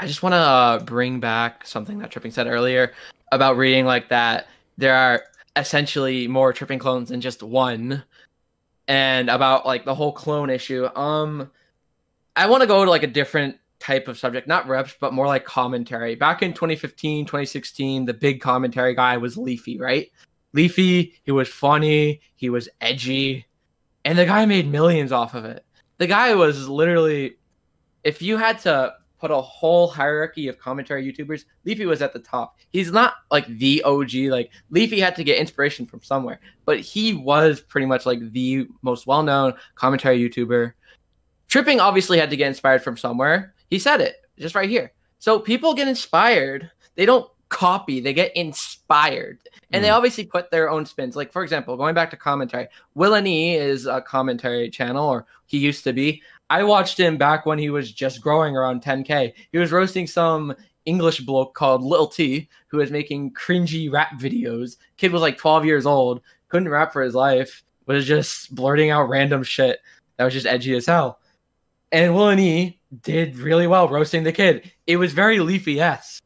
I 0.00 0.06
just 0.06 0.22
want 0.22 0.34
to 0.34 0.38
uh, 0.38 0.78
bring 0.84 1.18
back 1.18 1.66
something 1.66 1.98
that 1.98 2.12
Tripping 2.12 2.30
said 2.30 2.46
earlier 2.46 2.92
about 3.32 3.56
reading 3.56 3.84
like 3.84 4.10
that. 4.10 4.46
There 4.76 4.94
are 4.94 5.24
essentially 5.56 6.28
more 6.28 6.52
Tripping 6.52 6.78
clones 6.78 7.08
than 7.08 7.20
just 7.20 7.42
one, 7.42 8.04
and 8.86 9.28
about 9.28 9.66
like 9.66 9.84
the 9.84 9.94
whole 9.94 10.12
clone 10.12 10.50
issue. 10.50 10.88
Um, 10.94 11.50
I 12.36 12.46
want 12.46 12.62
to 12.62 12.66
go 12.66 12.84
to 12.84 12.90
like 12.90 13.02
a 13.02 13.08
different 13.08 13.56
type 13.80 14.08
of 14.08 14.18
subject, 14.18 14.48
not 14.48 14.66
reps, 14.68 14.94
but 15.00 15.12
more 15.12 15.26
like 15.26 15.44
commentary. 15.44 16.14
Back 16.14 16.42
in 16.42 16.52
2015, 16.52 17.26
2016, 17.26 18.04
the 18.04 18.14
big 18.14 18.40
commentary 18.40 18.94
guy 18.94 19.16
was 19.16 19.36
Leafy, 19.36 19.78
right? 19.78 20.10
Leafy, 20.52 21.14
he 21.24 21.32
was 21.32 21.48
funny, 21.48 22.20
he 22.36 22.50
was 22.50 22.68
edgy, 22.80 23.46
and 24.04 24.18
the 24.18 24.24
guy 24.24 24.46
made 24.46 24.70
millions 24.70 25.12
off 25.12 25.34
of 25.34 25.44
it. 25.44 25.64
The 25.98 26.06
guy 26.06 26.34
was 26.34 26.68
literally, 26.68 27.36
if 28.04 28.22
you 28.22 28.36
had 28.36 28.58
to 28.60 28.94
put 29.18 29.30
a 29.30 29.40
whole 29.40 29.88
hierarchy 29.88 30.48
of 30.48 30.58
commentary 30.58 31.04
YouTubers, 31.04 31.44
Leafy 31.64 31.86
was 31.86 32.02
at 32.02 32.12
the 32.12 32.18
top. 32.18 32.56
He's 32.70 32.92
not 32.92 33.14
like 33.30 33.46
the 33.58 33.82
OG. 33.82 34.14
Like 34.30 34.50
Leafy 34.70 35.00
had 35.00 35.16
to 35.16 35.24
get 35.24 35.38
inspiration 35.38 35.86
from 35.86 36.02
somewhere, 36.02 36.40
but 36.64 36.80
he 36.80 37.14
was 37.14 37.60
pretty 37.60 37.86
much 37.86 38.06
like 38.06 38.32
the 38.32 38.68
most 38.82 39.06
well-known 39.06 39.54
commentary 39.74 40.18
YouTuber. 40.18 40.72
Tripping 41.48 41.80
obviously 41.80 42.18
had 42.18 42.30
to 42.30 42.36
get 42.36 42.48
inspired 42.48 42.82
from 42.82 42.96
somewhere. 42.96 43.54
He 43.70 43.78
said 43.78 44.00
it 44.00 44.16
just 44.38 44.54
right 44.54 44.68
here. 44.68 44.92
So 45.18 45.38
people 45.38 45.74
get 45.74 45.88
inspired. 45.88 46.70
They 46.94 47.06
don't 47.06 47.28
copy. 47.48 48.00
They 48.00 48.12
get 48.12 48.36
inspired, 48.36 49.38
and 49.72 49.82
they 49.82 49.88
Mm. 49.88 49.94
obviously 49.94 50.24
put 50.24 50.50
their 50.50 50.68
own 50.68 50.84
spins. 50.84 51.16
Like 51.16 51.32
for 51.32 51.42
example, 51.42 51.76
going 51.76 51.94
back 51.94 52.10
to 52.10 52.16
commentary, 52.16 52.68
Will 52.94 53.14
and 53.14 53.26
E 53.26 53.54
is 53.54 53.86
a 53.86 54.02
commentary 54.02 54.68
channel, 54.68 55.08
or 55.08 55.26
he 55.46 55.58
used 55.58 55.82
to 55.84 55.92
be. 55.92 56.22
I 56.50 56.64
watched 56.64 56.98
him 56.98 57.18
back 57.18 57.46
when 57.46 57.58
he 57.58 57.70
was 57.70 57.92
just 57.92 58.20
growing 58.20 58.56
around 58.56 58.82
10k. 58.82 59.34
He 59.52 59.58
was 59.58 59.72
roasting 59.72 60.06
some 60.06 60.54
English 60.86 61.20
bloke 61.20 61.54
called 61.54 61.82
Lil 61.82 62.06
T, 62.06 62.48
who 62.68 62.78
was 62.78 62.90
making 62.90 63.32
cringy 63.32 63.92
rap 63.92 64.18
videos. 64.18 64.76
Kid 64.96 65.12
was 65.12 65.22
like 65.22 65.36
12 65.36 65.64
years 65.66 65.86
old, 65.86 66.22
couldn't 66.48 66.70
rap 66.70 66.92
for 66.92 67.02
his 67.02 67.14
life, 67.14 67.62
was 67.86 68.06
just 68.06 68.54
blurting 68.54 68.90
out 68.90 69.08
random 69.08 69.42
shit 69.42 69.80
that 70.16 70.24
was 70.24 70.34
just 70.34 70.46
edgy 70.46 70.74
as 70.74 70.86
hell. 70.86 71.20
And 71.92 72.14
Will 72.14 72.28
and 72.28 72.40
E 72.40 72.78
did 73.02 73.36
really 73.36 73.66
well 73.66 73.88
roasting 73.88 74.24
the 74.24 74.32
kid. 74.32 74.70
It 74.86 74.96
was 74.96 75.12
very 75.12 75.40
leafy 75.40 75.80
esque. 75.80 76.22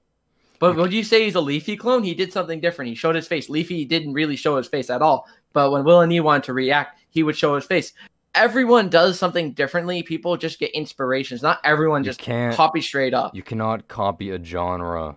But 0.63 0.77
would 0.77 0.93
you 0.93 1.03
say 1.03 1.25
he's 1.25 1.35
a 1.35 1.41
Leafy 1.41 1.77
clone? 1.77 2.05
He 2.05 2.15
did 2.15 2.33
something 2.33 2.61
different. 2.61 2.89
He 2.89 2.95
showed 2.95 3.17
his 3.17 3.27
face. 3.27 3.49
Leafy 3.49 3.85
didn't 3.85 4.13
really 4.13 4.37
show 4.37 4.57
his 4.57 4.69
face 4.69 4.91
at 4.91 5.03
all. 5.03 5.27
But 5.53 5.73
when 5.73 5.83
Will 5.83 6.03
and 6.03 6.13
E 6.13 6.21
wanted 6.21 6.45
to 6.45 6.53
react, 6.53 7.01
he 7.11 7.25
would 7.25 7.37
show 7.37 7.57
his 7.57 7.65
face. 7.65 7.93
Everyone 8.35 8.89
does 8.89 9.19
something 9.19 9.53
differently. 9.53 10.03
People 10.03 10.37
just 10.37 10.59
get 10.59 10.71
inspirations. 10.73 11.43
Not 11.43 11.61
everyone 11.65 12.03
You 12.03 12.11
just 12.11 12.21
can't- 12.21 12.57
copy 12.57 12.81
straight 12.81 13.13
up. 13.15 13.35
You 13.35 13.43
cannot 13.43 13.89
copy 13.89 14.31
a 14.31 14.43
genre. 14.43 15.17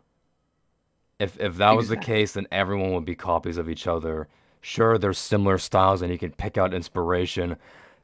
If 1.18 1.40
if 1.40 1.56
that 1.58 1.72
was 1.78 1.88
the 1.88 1.96
case, 1.98 2.34
then 2.34 2.46
everyone 2.52 2.92
would 2.94 3.06
be 3.06 3.16
copies 3.16 3.58
of 3.58 3.70
each 3.70 3.88
other. 3.88 4.28
Sure, 4.60 4.98
there's 4.98 5.18
similar 5.18 5.58
styles 5.58 6.02
and 6.02 6.12
you 6.12 6.18
can 6.18 6.32
pick 6.32 6.58
out 6.58 6.74
inspiration. 6.74 7.56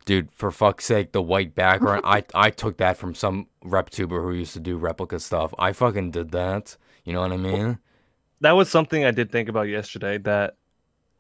Dude, 0.06 0.32
for 0.32 0.50
fuck's 0.50 0.86
sake, 0.86 1.12
the 1.12 1.22
white 1.22 1.54
background, 1.54 2.04
I 2.06 2.24
I 2.34 2.50
took 2.50 2.78
that 2.78 2.96
from 2.98 3.14
some 3.14 3.48
rep 3.66 3.90
tuber 3.90 4.22
who 4.24 4.32
used 4.32 4.54
to 4.54 4.60
do 4.62 4.78
replica 4.78 5.20
stuff. 5.20 5.54
I 5.60 5.74
fucking 5.74 6.12
did 6.12 6.32
that. 6.32 6.78
You 7.04 7.12
know 7.14 7.20
what 7.22 7.34
I 7.34 7.38
mean? 7.38 7.80
That 8.40 8.54
was 8.54 8.70
something 8.70 9.04
I 9.04 9.12
did 9.12 9.30
think 9.32 9.50
about 9.50 9.64
yesterday. 9.68 10.18
That 10.20 10.56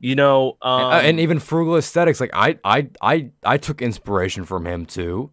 you 0.01 0.15
know, 0.15 0.57
um, 0.63 0.81
and, 0.81 0.93
uh, 0.93 1.07
and 1.07 1.19
even 1.19 1.39
frugal 1.39 1.77
aesthetics, 1.77 2.19
like 2.19 2.31
I 2.33 2.57
I 2.63 2.89
I 3.01 3.29
I 3.43 3.57
took 3.57 3.81
inspiration 3.81 4.45
from 4.45 4.65
him 4.65 4.85
too. 4.85 5.31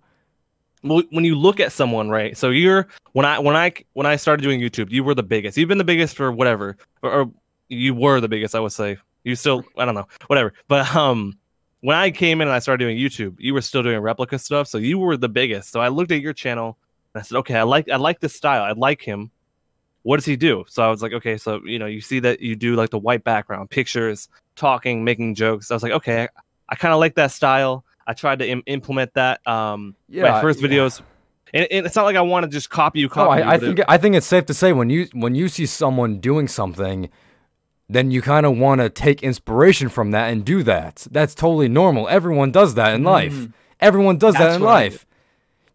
well, 0.84 1.02
when 1.10 1.24
you 1.24 1.36
look 1.36 1.58
at 1.58 1.72
someone, 1.72 2.10
right? 2.10 2.36
So 2.36 2.50
you're 2.50 2.86
when 3.12 3.24
I 3.24 3.38
when 3.38 3.56
I 3.56 3.72
when 3.94 4.06
I 4.06 4.16
started 4.16 4.42
doing 4.42 4.60
YouTube, 4.60 4.90
you 4.90 5.02
were 5.02 5.14
the 5.14 5.22
biggest. 5.22 5.56
You've 5.56 5.68
been 5.68 5.78
the 5.78 5.84
biggest 5.84 6.14
for 6.16 6.30
whatever, 6.30 6.76
or, 7.02 7.10
or 7.10 7.30
you 7.68 7.94
were 7.94 8.20
the 8.20 8.28
biggest. 8.28 8.54
I 8.54 8.60
would 8.60 8.72
say 8.72 8.98
you 9.24 9.34
still. 9.36 9.64
I 9.78 9.86
don't 9.86 9.94
know, 9.94 10.06
whatever. 10.26 10.52
But 10.68 10.94
um, 10.94 11.38
when 11.80 11.96
I 11.96 12.10
came 12.10 12.42
in 12.42 12.48
and 12.48 12.54
I 12.54 12.58
started 12.58 12.84
doing 12.84 12.98
YouTube, 12.98 13.36
you 13.38 13.54
were 13.54 13.62
still 13.62 13.82
doing 13.82 13.98
replica 14.00 14.38
stuff. 14.38 14.68
So 14.68 14.76
you 14.76 14.98
were 14.98 15.16
the 15.16 15.30
biggest. 15.30 15.70
So 15.70 15.80
I 15.80 15.88
looked 15.88 16.12
at 16.12 16.20
your 16.20 16.34
channel 16.34 16.76
and 17.14 17.20
I 17.20 17.24
said, 17.24 17.38
okay, 17.38 17.56
I 17.56 17.62
like 17.62 17.88
I 17.88 17.96
like 17.96 18.20
this 18.20 18.34
style. 18.34 18.62
I 18.62 18.72
like 18.72 19.00
him. 19.00 19.30
What 20.02 20.16
does 20.16 20.24
he 20.24 20.36
do? 20.36 20.64
So 20.68 20.82
I 20.82 20.88
was 20.88 21.02
like, 21.02 21.12
okay, 21.12 21.36
so 21.36 21.60
you 21.64 21.78
know, 21.78 21.86
you 21.86 22.00
see 22.00 22.20
that 22.20 22.40
you 22.40 22.56
do 22.56 22.74
like 22.76 22.90
the 22.90 22.98
white 22.98 23.24
background, 23.24 23.70
pictures, 23.70 24.28
talking, 24.56 25.04
making 25.04 25.34
jokes. 25.34 25.70
I 25.70 25.74
was 25.74 25.82
like, 25.82 25.92
okay, 25.92 26.22
I, 26.24 26.28
I 26.70 26.74
kind 26.76 26.94
of 26.94 27.00
like 27.00 27.14
that 27.16 27.32
style. 27.32 27.84
I 28.06 28.14
tried 28.14 28.38
to 28.38 28.48
Im- 28.48 28.62
implement 28.66 29.12
that. 29.14 29.46
Um, 29.46 29.94
my 30.08 30.40
first 30.40 30.60
yeah. 30.62 30.68
videos, 30.68 31.02
and, 31.52 31.66
and 31.70 31.84
it's 31.86 31.94
not 31.96 32.04
like 32.04 32.16
I 32.16 32.22
want 32.22 32.44
to 32.44 32.48
just 32.50 32.70
copy 32.70 33.00
you, 33.00 33.06
No, 33.08 33.12
copy. 33.14 33.40
you, 33.42 33.46
I, 33.46 33.52
I 33.54 33.58
think 33.58 33.78
it- 33.80 33.84
I 33.88 33.98
think 33.98 34.14
it's 34.14 34.26
safe 34.26 34.46
to 34.46 34.54
say 34.54 34.72
when 34.72 34.88
you 34.88 35.08
when 35.12 35.34
you 35.34 35.48
see 35.48 35.66
someone 35.66 36.18
doing 36.20 36.48
something, 36.48 37.10
then 37.90 38.10
you 38.10 38.22
kind 38.22 38.46
of 38.46 38.56
want 38.56 38.80
to 38.80 38.88
take 38.88 39.22
inspiration 39.22 39.88
from 39.88 40.12
that 40.12 40.28
and 40.32 40.44
do 40.44 40.62
that. 40.62 41.06
That's 41.10 41.34
totally 41.34 41.68
normal. 41.68 42.08
Everyone 42.08 42.50
does 42.50 42.74
that 42.74 42.94
in 42.94 43.02
life. 43.02 43.32
Mhm. 43.34 43.52
Everyone 43.80 44.16
does 44.16 44.34
that 44.34 44.54
in 44.56 44.62
what 44.62 44.70
I 44.70 44.72
life. 44.84 45.06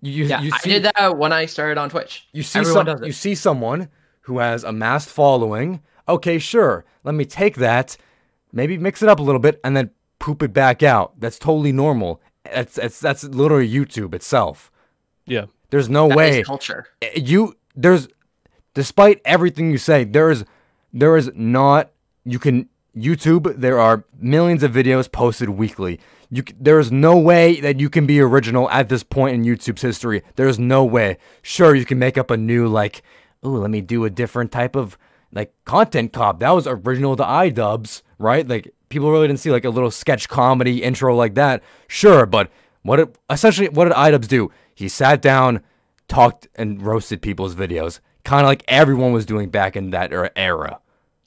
You 0.02 0.12
you, 0.12 0.26
Yeah, 0.26 0.42
you 0.42 0.52
I 0.54 0.58
see 0.60 0.70
did 0.72 0.84
that 0.96 1.18
when 1.18 1.32
I 1.34 1.46
started 1.46 1.78
on 1.80 1.90
Twitch. 1.90 2.28
you 2.34 2.44
see 2.44 2.60
Everyone 2.60 2.86
some, 2.88 3.04
you 3.06 3.12
see 3.14 3.36
someone 3.36 3.90
who 4.24 4.40
has 4.40 4.64
a 4.64 4.72
massed 4.72 5.10
following. 5.10 5.82
Okay, 6.08 6.40
sure. 6.40 6.86
Let 7.04 7.16
me 7.16 7.26
take 7.26 7.56
that, 7.56 7.98
maybe 8.52 8.78
mix 8.78 9.02
it 9.02 9.10
up 9.10 9.20
a 9.20 9.24
little 9.24 9.40
bit, 9.40 9.60
and 9.64 9.76
then 9.76 9.92
poop 10.20 10.42
it 10.44 10.54
back 10.54 10.84
out. 10.84 11.20
That's 11.20 11.40
totally 11.40 11.72
normal. 11.72 12.22
That's 12.44 12.76
that's 12.76 13.00
that's 13.00 13.24
literally 13.24 13.70
YouTube 13.70 14.14
itself. 14.14 14.72
yeah, 15.26 15.46
There's 15.70 15.90
no 15.90 16.08
That 16.08 16.14
is 16.14 16.18
way 16.18 16.44
culture. 16.44 16.88
Eh, 17.02 17.12
you 17.16 17.56
there's 17.76 18.08
despite 18.74 19.22
everything 19.26 19.72
you 19.72 19.78
say 19.78 20.04
there 20.04 20.30
is 20.30 20.46
there 20.92 21.18
is 21.18 21.32
not 21.36 21.92
you 22.26 22.40
can 22.40 22.70
youtube 22.96 23.56
there 23.58 23.80
are 23.80 24.06
millions 24.20 24.62
of 24.62 24.72
videos 24.72 25.12
posted 25.12 25.50
weekly 25.50 26.00
you 26.30 26.44
there 26.60 26.80
is 26.80 26.92
no 26.92 27.18
way 27.18 27.60
that 27.60 27.80
you 27.80 27.90
can 27.90 28.06
be 28.06 28.20
original 28.20 28.70
at 28.70 28.90
this 28.90 29.02
point 29.04 29.34
in 29.34 29.44
youtube's 29.44 29.82
history 29.82 30.22
there's 30.36 30.60
no 30.60 30.86
way 30.86 31.18
sure 31.42 31.74
you 31.74 31.86
can 31.86 31.98
make 31.98 32.16
up 32.18 32.30
a 32.30 32.38
new 32.38 32.68
like 32.68 33.02
ooh 33.46 33.58
let 33.58 33.70
me 33.70 33.82
do 33.82 34.06
a 34.06 34.10
different 34.10 34.52
type 34.52 34.76
of 34.76 34.98
like 35.32 35.54
content 35.66 36.14
cop 36.14 36.40
that 36.40 36.52
was 36.52 36.68
original 36.68 37.16
to 37.16 37.24
iDubbbz 37.24 38.02
right 38.20 38.48
like 38.48 38.74
people 38.90 39.12
really 39.12 39.28
didn't 39.28 39.40
see 39.40 39.52
like 39.52 39.66
a 39.66 39.70
little 39.70 39.92
sketch 39.92 40.30
comedy 40.30 40.84
intro 40.84 41.16
like 41.16 41.36
that 41.36 41.64
sure 41.88 42.26
but 42.26 42.52
what 42.84 43.00
it, 43.00 43.18
essentially 43.30 43.70
what 43.70 43.86
did 43.86 43.94
iDubbbz 43.94 44.28
do 44.28 44.52
he 44.76 44.88
sat 44.88 45.22
down 45.22 45.62
talked 46.08 46.48
and 46.56 46.82
roasted 46.82 47.22
people's 47.22 47.56
videos, 47.56 48.00
kind 48.24 48.42
of 48.42 48.48
like 48.48 48.64
everyone 48.68 49.12
was 49.12 49.26
doing 49.26 49.50
back 49.50 49.76
in 49.76 49.92
that 49.92 50.12
era- 50.12 50.32
era. 50.36 50.80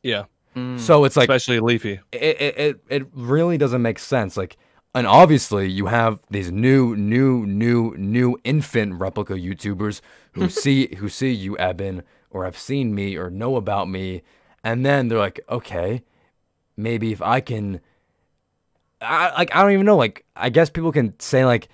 yeah, 0.03 0.25
mm. 0.55 0.79
So 0.79 1.05
it's 1.05 1.17
like 1.17 1.29
especially 1.29 1.61
Leafy. 1.61 2.01
it, 2.13 2.41
it, 2.41 2.59
it, 2.59 2.81
it 2.89 3.07
really 3.13 3.59
doesn't 3.59 3.83
make 3.83 3.99
sense. 3.99 4.37
Like, 4.37 4.57
and 4.95 5.07
obviously 5.07 5.69
you 5.69 5.87
have 5.87 6.21
these 6.31 6.51
new, 6.51 6.97
new, 6.97 7.47
new, 7.47 7.95
new 7.97 8.39
infant 8.45 8.95
replica 8.95 9.35
YouTubers 9.35 10.01
who 10.37 10.49
see 10.49 10.95
who 10.97 11.09
see 11.09 11.33
you, 11.33 11.57
Eben, 11.59 12.03
or 12.31 12.45
have 12.45 12.59
seen 12.59 12.95
me 12.95 13.17
or 13.17 13.31
know 13.31 13.57
about 13.57 13.89
me, 13.89 14.23
and 14.63 14.85
then 14.85 15.09
they're 15.09 15.19
like, 15.19 15.41
okay, 15.49 16.03
maybe 16.77 17.13
if 17.13 17.21
I 17.23 17.41
can, 17.41 17.81
I 19.01 19.33
like 19.35 19.55
I 19.55 19.63
don't 19.63 19.73
even 19.73 19.87
know. 19.87 19.97
Like, 19.97 20.25
I 20.37 20.51
guess 20.51 20.71
people 20.71 20.93
can 20.93 21.19
say 21.19 21.45
like 21.45 21.69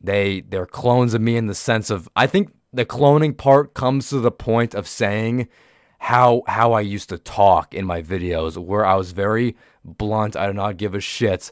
they 0.00 0.40
they're 0.42 0.66
clones 0.66 1.14
of 1.14 1.20
me 1.20 1.36
in 1.36 1.46
the 1.46 1.54
sense 1.54 1.90
of 1.90 2.08
I 2.16 2.26
think 2.26 2.52
the 2.72 2.84
cloning 2.84 3.36
part 3.36 3.74
comes 3.74 4.10
to 4.10 4.20
the 4.20 4.30
point 4.30 4.74
of 4.74 4.86
saying 4.86 5.48
how 5.98 6.42
how 6.46 6.72
I 6.72 6.80
used 6.80 7.08
to 7.10 7.18
talk 7.18 7.74
in 7.74 7.84
my 7.86 8.02
videos 8.02 8.56
where 8.56 8.84
I 8.84 8.94
was 8.94 9.12
very 9.12 9.56
blunt, 9.84 10.36
I 10.36 10.46
did 10.46 10.56
not 10.56 10.76
give 10.76 10.94
a 10.94 11.00
shit. 11.00 11.50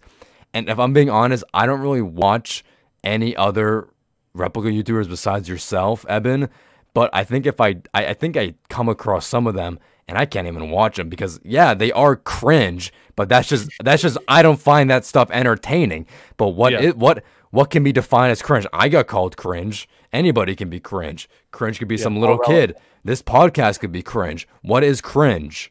And 0.54 0.68
if 0.68 0.78
I'm 0.78 0.92
being 0.92 1.10
honest, 1.10 1.44
I 1.52 1.66
don't 1.66 1.80
really 1.80 2.02
watch 2.02 2.64
any 3.04 3.36
other 3.36 3.88
replica 4.34 4.68
YouTubers 4.68 5.08
besides 5.08 5.48
yourself, 5.48 6.04
Eben. 6.08 6.48
But 6.94 7.10
I 7.12 7.24
think 7.24 7.46
if 7.46 7.60
I, 7.60 7.76
I 7.94 8.06
I 8.06 8.14
think 8.14 8.36
I 8.36 8.54
come 8.68 8.88
across 8.88 9.26
some 9.26 9.46
of 9.46 9.54
them 9.54 9.78
and 10.08 10.16
I 10.18 10.24
can't 10.24 10.48
even 10.48 10.70
watch 10.70 10.96
them 10.96 11.08
because 11.08 11.38
yeah, 11.44 11.74
they 11.74 11.92
are 11.92 12.16
cringe, 12.16 12.92
but 13.14 13.28
that's 13.28 13.48
just 13.48 13.70
that's 13.84 14.02
just 14.02 14.16
I 14.26 14.42
don't 14.42 14.60
find 14.60 14.90
that 14.90 15.04
stuff 15.04 15.30
entertaining. 15.30 16.06
But 16.36 16.48
what 16.50 16.72
Yeah. 16.72 16.82
it 16.82 16.96
what 16.96 17.22
what 17.50 17.70
can 17.70 17.82
be 17.84 17.92
defined 17.92 18.32
as 18.32 18.42
cringe? 18.42 18.66
I 18.72 18.88
got 18.88 19.06
called 19.06 19.36
cringe. 19.36 19.88
Anybody 20.12 20.56
can 20.56 20.70
be 20.70 20.80
cringe. 20.80 21.28
Cringe 21.50 21.78
could 21.78 21.88
be 21.88 21.98
some 21.98 22.16
little 22.16 22.38
kid. 22.38 22.74
This 23.04 23.22
podcast 23.22 23.80
could 23.80 23.92
be 23.92 24.02
cringe. 24.02 24.48
What 24.62 24.82
is 24.82 25.00
cringe? 25.00 25.70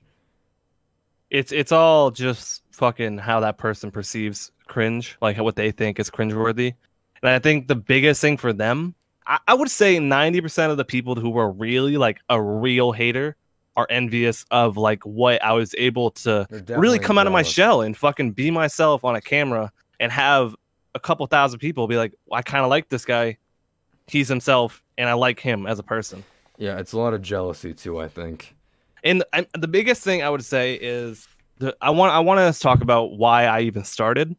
It's 1.30 1.52
it's 1.52 1.72
all 1.72 2.12
just 2.12 2.64
fucking 2.72 3.18
how 3.18 3.40
that 3.42 3.58
person 3.58 3.92
perceives 3.92 4.52
cringe, 4.68 5.18
like 5.22 5.38
what 5.38 5.56
they 5.56 5.72
think 5.72 6.00
is 6.00 6.10
cringeworthy. 6.10 6.76
And 7.22 7.30
I 7.30 7.40
think 7.40 7.68
the 7.68 7.76
biggest 7.76 8.22
thing 8.22 8.38
for 8.38 8.54
them, 8.54 8.96
I, 9.26 9.40
I 9.48 9.54
would 9.54 9.70
say 9.70 10.00
ninety 10.00 10.42
percent 10.42 10.72
of 10.72 10.78
the 10.78 10.86
people 10.86 11.16
who 11.16 11.30
were 11.30 11.52
really 11.52 11.98
like 11.98 12.20
a 12.30 12.42
real 12.42 12.92
hater 12.92 13.36
are 13.76 13.88
envious 13.90 14.44
of 14.50 14.76
like 14.76 15.04
what 15.04 15.44
I 15.44 15.54
was 15.54 15.76
able 15.78 16.12
to 16.12 16.48
really 16.70 16.98
come 16.98 17.18
out 17.18 17.28
of 17.28 17.34
my 17.34 17.44
shell 17.44 17.82
and 17.82 17.96
fucking 17.96 18.32
be 18.32 18.50
myself 18.50 19.04
on 19.04 19.16
a 19.16 19.22
camera 19.22 19.72
and 20.00 20.12
have 20.12 20.56
a 20.96 21.00
couple 21.00 21.26
thousand 21.28 21.60
people 21.60 21.88
be 21.88 21.96
like, 21.96 22.14
I 22.32 22.42
kind 22.42 22.64
of 22.64 22.70
like 22.70 22.90
this 22.90 23.06
guy. 23.06 23.38
He's 24.08 24.30
himself, 24.30 24.82
and 24.98 25.10
I 25.10 25.14
like 25.14 25.40
him 25.40 25.68
as 25.68 25.80
a 25.80 25.84
person. 25.84 26.24
Yeah, 26.58 26.80
it's 26.80 26.94
a 26.94 26.98
lot 26.98 27.14
of 27.14 27.22
jealousy 27.22 27.74
too. 27.74 28.00
I 28.00 28.08
think. 28.08 28.56
And 29.04 29.24
I, 29.34 29.46
the 29.54 29.68
biggest 29.68 30.02
thing 30.02 30.24
I 30.24 30.30
would 30.30 30.44
say 30.44 30.76
is 30.76 31.28
the, 31.60 31.76
I 31.82 31.90
want 31.90 32.14
I 32.14 32.20
want 32.20 32.56
to 32.56 32.60
talk 32.60 32.82
about 32.82 33.18
why 33.18 33.46
I 33.46 33.62
even 33.62 33.84
started. 33.84 34.36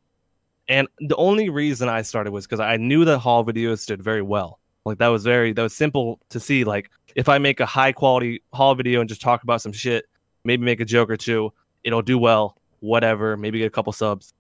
And 0.69 0.87
the 1.01 1.17
only 1.17 1.49
reason 1.49 1.89
I 1.89 2.03
started 2.03 2.33
was 2.33 2.47
because 2.47 2.61
I 2.61 2.77
knew 2.77 3.05
that 3.07 3.19
haul 3.19 3.45
videos 3.45 3.87
did 3.87 4.03
very 4.03 4.23
well. 4.23 4.61
Like 4.85 4.99
that 4.99 5.09
was 5.09 5.25
very 5.25 5.53
that 5.53 5.63
was 5.63 5.75
simple 5.75 6.21
to 6.31 6.41
see. 6.41 6.65
Like 6.65 6.91
if 7.15 7.29
I 7.29 7.39
make 7.39 7.61
a 7.61 7.67
high 7.67 7.93
quality 7.93 8.43
haul 8.53 8.75
video 8.75 9.01
and 9.01 9.09
just 9.09 9.21
talk 9.21 9.43
about 9.43 9.63
some 9.63 9.73
shit, 9.73 10.07
maybe 10.45 10.65
make 10.65 10.81
a 10.81 10.85
joke 10.85 11.11
or 11.11 11.17
two, 11.17 11.53
it'll 11.85 12.03
do 12.03 12.19
well. 12.19 12.57
Whatever, 12.81 13.37
maybe 13.37 13.59
get 13.59 13.67
a 13.67 13.71
couple 13.71 13.93
subs. 13.93 14.33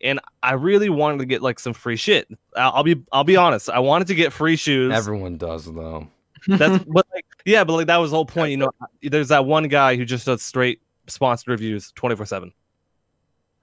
And 0.00 0.20
I 0.42 0.54
really 0.54 0.90
wanted 0.90 1.18
to 1.20 1.24
get 1.24 1.40
like 1.40 1.58
some 1.58 1.72
free 1.72 1.96
shit. 1.96 2.28
I'll, 2.56 2.72
I'll 2.72 2.82
be 2.82 3.02
I'll 3.12 3.24
be 3.24 3.36
honest. 3.36 3.70
I 3.70 3.78
wanted 3.78 4.08
to 4.08 4.14
get 4.14 4.32
free 4.32 4.56
shoes. 4.56 4.92
Everyone 4.92 5.36
does 5.36 5.72
though. 5.72 6.08
That's 6.46 6.84
but 6.88 7.06
like 7.14 7.26
yeah, 7.44 7.64
but 7.64 7.74
like 7.74 7.86
that 7.86 7.98
was 7.98 8.10
the 8.10 8.16
whole 8.16 8.26
point. 8.26 8.50
You 8.50 8.56
know, 8.58 8.70
there's 9.02 9.28
that 9.28 9.46
one 9.46 9.68
guy 9.68 9.96
who 9.96 10.04
just 10.04 10.26
does 10.26 10.42
straight 10.42 10.80
sponsored 11.06 11.48
reviews 11.48 11.92
24 11.92 12.26
seven. 12.26 12.52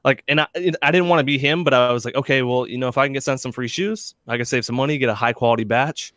Like, 0.04 0.24
and 0.28 0.42
I 0.42 0.48
I 0.82 0.92
didn't 0.92 1.10
want 1.10 1.20
to 1.20 1.24
be 1.24 1.38
him, 1.38 1.64
but 1.64 1.74
I 1.74 1.92
was 1.92 2.06
like, 2.06 2.16
okay, 2.16 2.42
well, 2.42 2.68
you 2.68 2.78
know, 2.78 2.88
if 2.88 2.98
I 2.98 3.06
can 3.06 3.14
get 3.14 3.24
sent 3.24 3.40
some 3.40 3.52
free 3.52 3.68
shoes, 3.68 4.16
I 4.28 4.38
can 4.38 4.46
save 4.46 4.66
some 4.66 4.76
money, 4.76 4.98
get 4.98 5.10
a 5.10 5.16
high 5.16 5.34
quality 5.34 5.64
batch. 5.64 6.14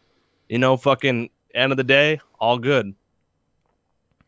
You 0.49 0.59
know, 0.59 0.76
fucking 0.76 1.30
end 1.55 1.72
of 1.72 1.76
the 1.76 1.85
day, 1.85 2.20
all 2.39 2.59
good. 2.59 2.95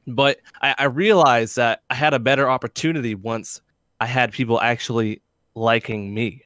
But 0.07 0.39
I, 0.63 0.75
I 0.79 0.85
realized 0.85 1.57
that 1.57 1.83
I 1.91 1.95
had 1.95 2.15
a 2.15 2.19
better 2.19 2.49
opportunity 2.49 3.15
once 3.15 3.61
I 4.01 4.07
had 4.07 4.33
people 4.33 4.61
actually 4.61 5.23
liking 5.55 6.15
me. 6.15 6.43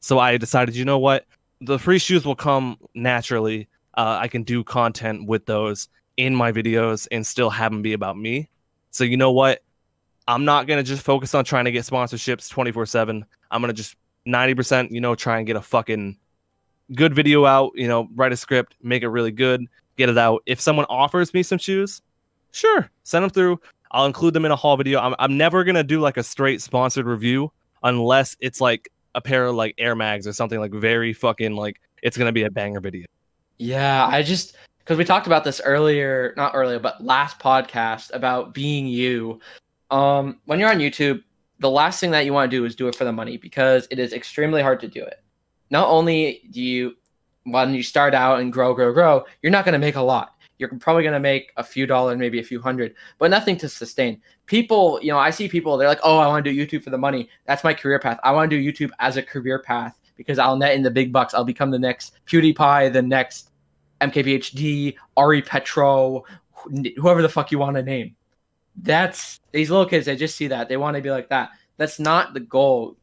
So 0.00 0.18
I 0.18 0.36
decided, 0.38 0.74
you 0.76 0.84
know 0.84 0.98
what? 0.98 1.26
The 1.60 1.78
free 1.78 1.98
shoes 1.98 2.24
will 2.24 2.36
come 2.36 2.78
naturally. 2.94 3.68
Uh, 3.94 4.18
I 4.20 4.28
can 4.28 4.44
do 4.44 4.64
content 4.64 5.26
with 5.26 5.44
those 5.46 5.88
in 6.16 6.34
my 6.34 6.52
videos 6.52 7.06
and 7.10 7.26
still 7.26 7.50
have 7.50 7.70
them 7.72 7.82
be 7.82 7.92
about 7.92 8.16
me. 8.16 8.48
So 8.92 9.04
you 9.04 9.16
know 9.16 9.32
what? 9.32 9.62
I'm 10.30 10.44
not 10.44 10.66
gonna 10.66 10.82
just 10.82 11.02
focus 11.02 11.34
on 11.34 11.44
trying 11.44 11.64
to 11.64 11.72
get 11.72 11.84
sponsorships 11.84 12.48
24 12.48 12.86
seven. 12.86 13.24
I'm 13.50 13.60
gonna 13.60 13.72
just 13.72 13.96
90 14.26 14.54
percent, 14.54 14.92
you 14.92 15.00
know, 15.00 15.14
try 15.14 15.38
and 15.38 15.46
get 15.46 15.56
a 15.56 15.60
fucking 15.60 16.16
good 16.94 17.14
video 17.14 17.46
out. 17.46 17.72
You 17.74 17.88
know, 17.88 18.08
write 18.14 18.32
a 18.32 18.36
script, 18.36 18.76
make 18.82 19.02
it 19.02 19.08
really 19.08 19.32
good, 19.32 19.66
get 19.96 20.08
it 20.08 20.18
out. 20.18 20.42
If 20.46 20.60
someone 20.60 20.86
offers 20.88 21.34
me 21.34 21.42
some 21.42 21.58
shoes, 21.58 22.00
Sure, 22.52 22.90
send 23.04 23.22
them 23.22 23.30
through. 23.30 23.60
I'll 23.92 24.06
include 24.06 24.34
them 24.34 24.44
in 24.44 24.52
a 24.52 24.56
haul 24.56 24.76
video. 24.76 25.00
I'm 25.00 25.14
I'm 25.18 25.36
never 25.36 25.64
gonna 25.64 25.84
do 25.84 26.00
like 26.00 26.16
a 26.16 26.22
straight 26.22 26.62
sponsored 26.62 27.06
review 27.06 27.52
unless 27.82 28.36
it's 28.40 28.60
like 28.60 28.88
a 29.14 29.20
pair 29.20 29.46
of 29.46 29.56
like 29.56 29.74
Air 29.78 29.96
Mags 29.96 30.26
or 30.26 30.32
something 30.32 30.60
like 30.60 30.72
very 30.72 31.12
fucking 31.12 31.56
like 31.56 31.80
it's 32.02 32.16
gonna 32.16 32.32
be 32.32 32.44
a 32.44 32.50
banger 32.50 32.80
video. 32.80 33.06
Yeah, 33.58 34.06
I 34.06 34.22
just 34.22 34.56
because 34.78 34.96
we 34.96 35.04
talked 35.04 35.26
about 35.26 35.44
this 35.44 35.60
earlier, 35.64 36.34
not 36.36 36.52
earlier, 36.54 36.78
but 36.78 37.02
last 37.04 37.38
podcast 37.38 38.14
about 38.14 38.54
being 38.54 38.86
you. 38.86 39.40
Um, 39.90 40.40
when 40.44 40.58
you're 40.58 40.70
on 40.70 40.78
YouTube, 40.78 41.22
the 41.58 41.70
last 41.70 42.00
thing 42.00 42.10
that 42.12 42.24
you 42.24 42.32
want 42.32 42.50
to 42.50 42.56
do 42.56 42.64
is 42.64 42.74
do 42.74 42.88
it 42.88 42.94
for 42.94 43.04
the 43.04 43.12
money 43.12 43.36
because 43.36 43.86
it 43.90 43.98
is 43.98 44.12
extremely 44.12 44.62
hard 44.62 44.80
to 44.80 44.88
do 44.88 45.02
it. 45.02 45.22
Not 45.70 45.88
only 45.88 46.42
do 46.50 46.60
you, 46.60 46.96
when 47.44 47.74
you 47.74 47.82
start 47.82 48.14
out 48.14 48.40
and 48.40 48.52
grow, 48.52 48.74
grow, 48.74 48.92
grow, 48.92 49.24
you're 49.42 49.52
not 49.52 49.64
going 49.64 49.74
to 49.74 49.78
make 49.78 49.96
a 49.96 50.02
lot. 50.02 50.34
You're 50.58 50.68
probably 50.78 51.02
going 51.02 51.14
to 51.14 51.20
make 51.20 51.52
a 51.56 51.64
few 51.64 51.86
dollars, 51.86 52.18
maybe 52.18 52.38
a 52.38 52.42
few 52.42 52.60
hundred, 52.60 52.94
but 53.18 53.30
nothing 53.30 53.56
to 53.58 53.68
sustain. 53.68 54.20
People, 54.46 54.98
you 55.02 55.10
know, 55.10 55.18
I 55.18 55.30
see 55.30 55.48
people, 55.48 55.76
they're 55.76 55.88
like, 55.88 56.00
oh, 56.02 56.18
I 56.18 56.26
want 56.26 56.44
to 56.44 56.52
do 56.52 56.66
YouTube 56.66 56.84
for 56.84 56.90
the 56.90 56.98
money. 56.98 57.28
That's 57.46 57.64
my 57.64 57.72
career 57.72 57.98
path. 57.98 58.20
I 58.24 58.32
want 58.32 58.50
to 58.50 58.60
do 58.60 58.72
YouTube 58.72 58.90
as 58.98 59.16
a 59.16 59.22
career 59.22 59.58
path 59.58 59.98
because 60.16 60.38
I'll 60.38 60.56
net 60.56 60.74
in 60.74 60.82
the 60.82 60.90
big 60.90 61.12
bucks. 61.12 61.32
I'll 61.32 61.44
become 61.44 61.70
the 61.70 61.78
next 61.78 62.12
PewDiePie, 62.26 62.92
the 62.92 63.00
next 63.00 63.50
MKBHD, 64.02 64.96
Ari 65.16 65.42
Petro, 65.42 66.24
whoever 66.96 67.22
the 67.22 67.28
fuck 67.28 67.50
you 67.50 67.58
want 67.58 67.76
to 67.76 67.82
name. 67.82 68.16
That's 68.82 69.40
these 69.52 69.70
little 69.70 69.86
kids. 69.86 70.06
They 70.06 70.16
just 70.16 70.36
see 70.36 70.48
that 70.48 70.68
they 70.68 70.76
want 70.76 70.96
to 70.96 71.02
be 71.02 71.10
like 71.10 71.28
that. 71.28 71.50
That's 71.76 71.98
not 71.98 72.34
the 72.34 72.40
goal. 72.40 72.96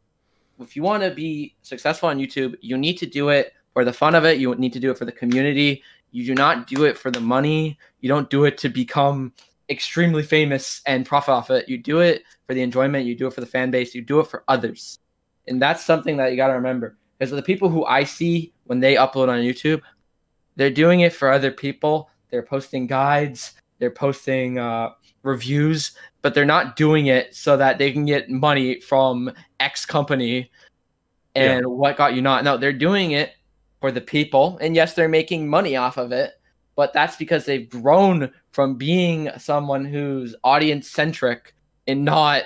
If 0.60 0.76
you 0.76 0.84
want 0.84 1.04
to 1.04 1.12
be 1.12 1.56
successful 1.62 2.10
on 2.10 2.18
YouTube, 2.18 2.56
you 2.62 2.78
need 2.78 2.98
to 2.98 3.06
do 3.06 3.30
it 3.30 3.54
for 3.74 3.86
the 3.86 3.94
fun 3.94 4.16
of 4.16 4.26
it. 4.26 4.40
You 4.40 4.56
need 4.56 4.74
to 4.74 4.80
do 4.80 4.90
it 4.92 4.98
for 4.98 5.06
the 5.06 5.12
community. 5.12 5.84
You 6.12 6.26
do 6.26 6.34
not 6.34 6.68
do 6.68 6.86
it 6.86 6.98
for 6.98 7.12
the 7.12 7.20
money. 7.20 7.78
You 8.00 8.10
don't 8.10 8.30
do 8.30 8.46
it 8.46 8.58
to 8.60 8.70
become 8.70 9.34
extremely 9.70 10.24
famous 10.24 10.82
and 10.86 11.06
profit 11.06 11.30
off 11.30 11.52
it. 11.52 11.68
You 11.70 11.78
do 11.78 12.00
it 12.00 12.24
for 12.48 12.54
the 12.54 12.62
enjoyment. 12.62 13.06
You 13.06 13.16
do 13.16 13.28
it 13.28 13.34
for 13.34 13.42
the 13.42 13.48
fan 13.48 13.70
base. 13.70 13.94
You 13.94 14.02
do 14.02 14.20
it 14.20 14.28
for 14.28 14.44
others. 14.48 15.00
And 15.48 15.62
that's 15.62 15.86
something 15.86 16.18
that 16.18 16.32
you 16.32 16.38
got 16.38 16.48
to 16.48 16.54
remember. 16.54 16.98
Because 17.18 17.32
the 17.32 17.42
people 17.42 17.70
who 17.70 17.86
I 17.86 18.04
see 18.04 18.54
when 18.66 18.80
they 18.80 18.96
upload 18.96 19.30
on 19.30 19.40
YouTube, 19.40 19.82
they're 20.56 20.72
doing 20.72 21.02
it 21.02 21.14
for 21.14 21.32
other 21.32 21.52
people. 21.52 22.10
They're 22.30 22.44
posting 22.44 22.88
guides, 22.88 23.54
they're 23.80 23.92
posting 23.92 24.60
uh, 24.60 24.92
reviews, 25.28 25.92
but 26.22 26.34
they're 26.34 26.46
not 26.46 26.76
doing 26.76 27.08
it 27.08 27.36
so 27.36 27.58
that 27.58 27.78
they 27.78 27.92
can 27.92 28.06
get 28.06 28.30
money 28.30 28.80
from 28.80 29.32
X 29.60 29.86
company 29.86 30.50
and 31.36 31.68
what 31.68 31.98
got 31.98 32.16
you 32.16 32.22
not. 32.22 32.44
No, 32.44 32.58
they're 32.58 32.74
doing 32.74 33.12
it 33.12 33.34
for 33.80 33.92
the 33.92 34.02
people. 34.02 34.58
And 34.60 34.76
yes, 34.76 34.94
they're 34.94 35.08
making 35.08 35.48
money 35.48 35.76
off 35.76 35.98
of 35.98 36.12
it, 36.12 36.32
but 36.76 36.94
that's 36.94 37.16
because 37.16 37.46
they've 37.46 37.70
grown 37.70 38.32
from 38.52 38.76
being 38.76 39.30
someone 39.38 39.86
who's 39.86 40.36
audience 40.44 40.90
centric 40.90 41.54
and 41.86 42.04
not 42.04 42.44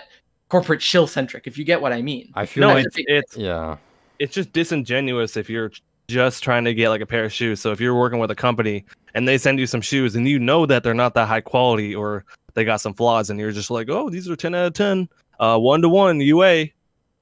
corporate 0.50 0.82
shill 0.82 1.08
centric, 1.08 1.48
if 1.48 1.58
you 1.58 1.64
get 1.64 1.82
what 1.82 1.94
I 1.94 2.02
mean. 2.02 2.32
I 2.36 2.46
feel 2.46 2.68
No, 2.68 2.74
like 2.74 2.86
it's 2.86 2.96
it's 2.98 3.38
yeah. 3.38 3.78
it's 4.20 4.34
just 4.34 4.52
disingenuous 4.52 5.38
if 5.38 5.50
you're 5.50 5.72
just 6.10 6.44
trying 6.44 6.66
to 6.66 6.74
get 6.74 6.90
like 6.90 7.00
a 7.00 7.06
pair 7.06 7.24
of 7.24 7.32
shoes. 7.32 7.62
So 7.62 7.72
if 7.72 7.80
you're 7.80 7.96
working 7.96 8.20
with 8.20 8.30
a 8.32 8.36
company 8.36 8.84
and 9.14 9.26
they 9.28 9.38
send 9.38 9.60
you 9.60 9.66
some 9.66 9.80
shoes 9.80 10.16
and 10.16 10.28
you 10.28 10.38
know 10.40 10.66
that 10.66 10.84
they're 10.84 10.94
not 10.94 11.14
that 11.14 11.28
high 11.28 11.42
quality 11.42 11.96
or 11.96 12.26
they 12.54 12.64
got 12.64 12.82
some 12.82 12.93
flaws 12.93 13.30
and 13.30 13.39
you're 13.39 13.52
just 13.52 13.70
like, 13.72 13.89
oh, 13.89 14.10
these 14.10 14.30
are 14.30 14.36
10 14.36 14.54
out 14.56 14.68
of 14.68 14.74
10, 14.74 15.10
uh, 15.39 15.58
one 15.58 15.82
to 15.82 15.89
one 15.89 16.20
UA. 16.20 16.54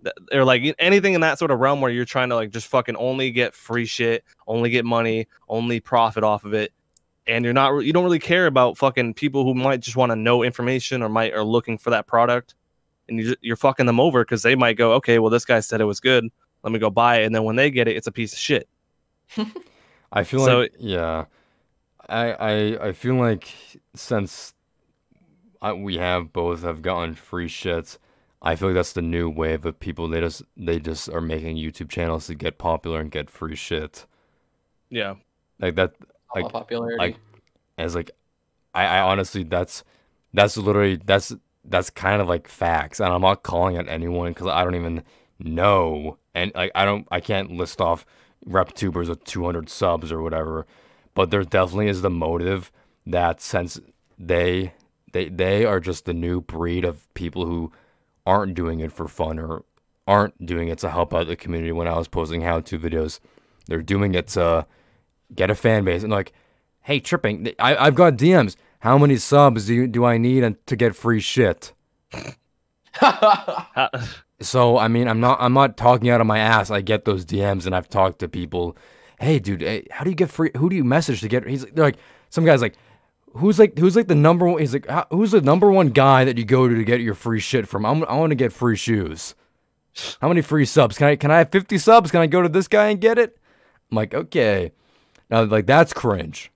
Th- 0.03 0.15
Or 0.31 0.43
like 0.45 0.75
anything 0.79 1.13
in 1.13 1.21
that 1.21 1.39
sort 1.39 1.51
of 1.51 1.59
realm 1.59 1.81
where 1.81 1.91
you're 1.91 2.05
trying 2.05 2.29
to 2.29 2.35
like 2.35 2.51
just 2.51 2.67
fucking 2.67 2.95
only 2.95 3.31
get 3.31 3.53
free 3.53 3.85
shit, 3.85 4.23
only 4.47 4.69
get 4.69 4.85
money, 4.85 5.27
only 5.47 5.79
profit 5.79 6.23
off 6.23 6.45
of 6.45 6.53
it. 6.53 6.71
And 7.27 7.43
you're 7.45 7.53
not, 7.53 7.77
you 7.79 7.93
don't 7.93 8.03
really 8.03 8.17
care 8.19 8.47
about 8.47 8.77
fucking 8.77 9.13
people 9.13 9.43
who 9.43 9.53
might 9.53 9.81
just 9.81 9.97
want 9.97 10.11
to 10.11 10.15
know 10.15 10.41
information 10.43 11.01
or 11.03 11.09
might 11.09 11.33
are 11.33 11.43
looking 11.43 11.77
for 11.77 11.89
that 11.91 12.07
product. 12.07 12.55
And 13.07 13.17
you 13.19 13.25
just, 13.25 13.37
you're 13.41 13.55
fucking 13.55 13.85
them 13.85 13.99
over 13.99 14.23
because 14.23 14.41
they 14.43 14.55
might 14.55 14.77
go, 14.77 14.93
okay, 14.93 15.19
well, 15.19 15.29
this 15.29 15.45
guy 15.45 15.59
said 15.59 15.81
it 15.81 15.85
was 15.85 15.99
good 15.99 16.25
let 16.61 16.73
me 16.73 16.79
go 16.79 16.89
buy 16.89 17.19
it 17.21 17.25
and 17.25 17.33
then 17.33 17.45
when 17.45 17.55
they 17.55 17.71
get 17.71 17.87
it 17.87 17.95
it's 17.95 18.07
a 18.07 18.11
piece 18.11 18.33
of 18.33 18.37
shit 18.37 18.67
I 20.11 20.25
feel 20.25 20.43
So- 20.45 20.59
like 20.59 20.73
yeah, 20.77 21.23
I 22.09 22.31
I 22.33 22.87
I 22.87 22.91
feel 22.91 23.15
like 23.15 23.47
since 23.95 24.53
I, 25.61 25.73
we 25.73 25.97
have 25.97 26.33
both 26.33 26.63
have 26.63 26.81
gotten 26.81 27.15
free 27.15 27.47
shit, 27.47 27.97
I 28.41 28.55
feel 28.55 28.69
like 28.69 28.75
that's 28.75 28.93
the 28.93 29.01
new 29.01 29.29
wave 29.29 29.65
of 29.65 29.79
people. 29.79 30.07
They 30.07 30.21
just 30.21 30.43
they 30.57 30.79
just 30.79 31.09
are 31.09 31.21
making 31.21 31.57
YouTube 31.57 31.89
channels 31.89 32.27
to 32.27 32.35
get 32.35 32.57
popular 32.57 32.99
and 33.01 33.11
get 33.11 33.29
free 33.29 33.55
shit. 33.55 34.05
yeah 34.89 35.15
Like 35.59 35.75
that, 35.75 35.93
All 36.41 36.49
popularity. 36.49 36.97
like 36.97 37.17
as 37.77 37.95
like, 37.95 38.11
I 38.75 38.85
I 38.85 39.01
honestly 39.01 39.43
that's 39.43 39.83
that's 40.33 40.57
literally 40.57 40.97
that's 40.97 41.33
that's 41.65 41.89
kind 41.89 42.21
of 42.21 42.27
like 42.27 42.47
facts, 42.47 42.99
and 42.99 43.13
I'm 43.13 43.21
not 43.21 43.43
calling 43.43 43.75
it 43.75 43.87
anyone 43.89 44.31
because 44.33 44.47
I 44.47 44.63
don't 44.63 44.75
even 44.75 45.03
know, 45.39 46.17
and 46.35 46.51
like 46.55 46.71
I 46.75 46.85
don't 46.85 47.07
I 47.11 47.19
can't 47.21 47.51
list 47.51 47.81
off 47.81 48.05
rep 48.45 48.73
tubers 48.73 49.09
with 49.09 49.23
200 49.25 49.69
subs 49.69 50.11
or 50.11 50.21
whatever, 50.21 50.65
but 51.15 51.31
there 51.31 51.43
definitely 51.43 51.89
is 51.89 52.01
the 52.01 52.09
motive 52.09 52.71
that 53.05 53.41
since 53.41 53.79
they 54.17 54.73
they 55.11 55.29
they 55.29 55.65
are 55.65 55.79
just 55.79 56.05
the 56.05 56.13
new 56.13 56.41
breed 56.41 56.85
of 56.85 57.11
people 57.13 57.45
who 57.45 57.71
aren't 58.25 58.55
doing 58.55 58.79
it 58.79 58.91
for 58.91 59.07
fun 59.07 59.39
or 59.39 59.63
aren't 60.07 60.45
doing 60.45 60.67
it 60.67 60.77
to 60.79 60.89
help 60.89 61.13
out 61.13 61.27
the 61.27 61.35
community. 61.35 61.71
When 61.71 61.87
I 61.87 61.97
was 61.97 62.07
posting 62.07 62.41
how-to 62.41 62.79
videos, 62.79 63.19
they're 63.67 63.81
doing 63.81 64.15
it 64.15 64.27
to 64.29 64.65
get 65.33 65.49
a 65.51 65.55
fan 65.55 65.83
base 65.83 66.03
and 66.03 66.11
like, 66.11 66.33
hey, 66.81 66.99
tripping, 66.99 67.53
I 67.59 67.75
I've 67.75 67.95
got 67.95 68.17
DMs. 68.17 68.55
How 68.79 68.97
many 68.97 69.17
subs 69.17 69.67
do 69.67 69.73
you, 69.73 69.87
do 69.87 70.05
I 70.05 70.17
need 70.17 70.43
and 70.43 70.55
to 70.67 70.75
get 70.75 70.95
free 70.95 71.19
shit? 71.19 71.73
So 74.41 74.77
I 74.77 74.87
mean, 74.87 75.07
I'm 75.07 75.19
not 75.19 75.37
I'm 75.41 75.53
not 75.53 75.77
talking 75.77 76.09
out 76.09 76.21
of 76.21 76.27
my 76.27 76.39
ass. 76.39 76.71
I 76.71 76.81
get 76.81 77.05
those 77.05 77.25
DMs 77.25 77.65
and 77.65 77.75
I've 77.75 77.89
talked 77.89 78.19
to 78.19 78.27
people. 78.27 78.77
Hey, 79.19 79.39
dude, 79.39 79.61
hey, 79.61 79.85
how 79.91 80.03
do 80.03 80.09
you 80.09 80.15
get 80.15 80.29
free? 80.29 80.51
Who 80.55 80.69
do 80.69 80.75
you 80.75 80.83
message 80.83 81.21
to 81.21 81.27
get? 81.27 81.45
He's 81.45 81.65
they're 81.65 81.85
like 81.85 81.97
some 82.29 82.45
guys 82.45 82.61
like. 82.61 82.75
Who's 83.33 83.59
like 83.59 83.77
who's 83.77 83.95
like 83.95 84.07
the 84.07 84.15
number 84.15 84.47
one? 84.47 84.59
He's 84.59 84.73
like 84.73 84.87
who's 85.11 85.31
the 85.31 85.41
number 85.41 85.71
one 85.71 85.89
guy 85.89 86.25
that 86.25 86.37
you 86.37 86.45
go 86.45 86.67
to 86.67 86.75
to 86.75 86.83
get 86.83 87.01
your 87.01 87.13
free 87.13 87.39
shit 87.39 87.67
from? 87.67 87.85
I'm, 87.85 88.03
I 88.05 88.15
want 88.15 88.31
to 88.31 88.35
get 88.35 88.51
free 88.53 88.75
shoes. 88.75 89.35
How 90.21 90.27
many 90.29 90.41
free 90.41 90.65
subs? 90.65 90.97
Can 90.97 91.07
I 91.07 91.15
can 91.15 91.31
I 91.31 91.39
have 91.39 91.51
50 91.51 91.77
subs? 91.77 92.11
Can 92.11 92.21
I 92.21 92.27
go 92.27 92.41
to 92.41 92.49
this 92.49 92.67
guy 92.67 92.87
and 92.89 92.99
get 93.01 93.17
it? 93.17 93.37
I'm 93.91 93.95
like 93.97 94.13
okay, 94.13 94.71
now 95.29 95.43
like 95.43 95.65
that's 95.67 95.93
cringe. 95.93 96.51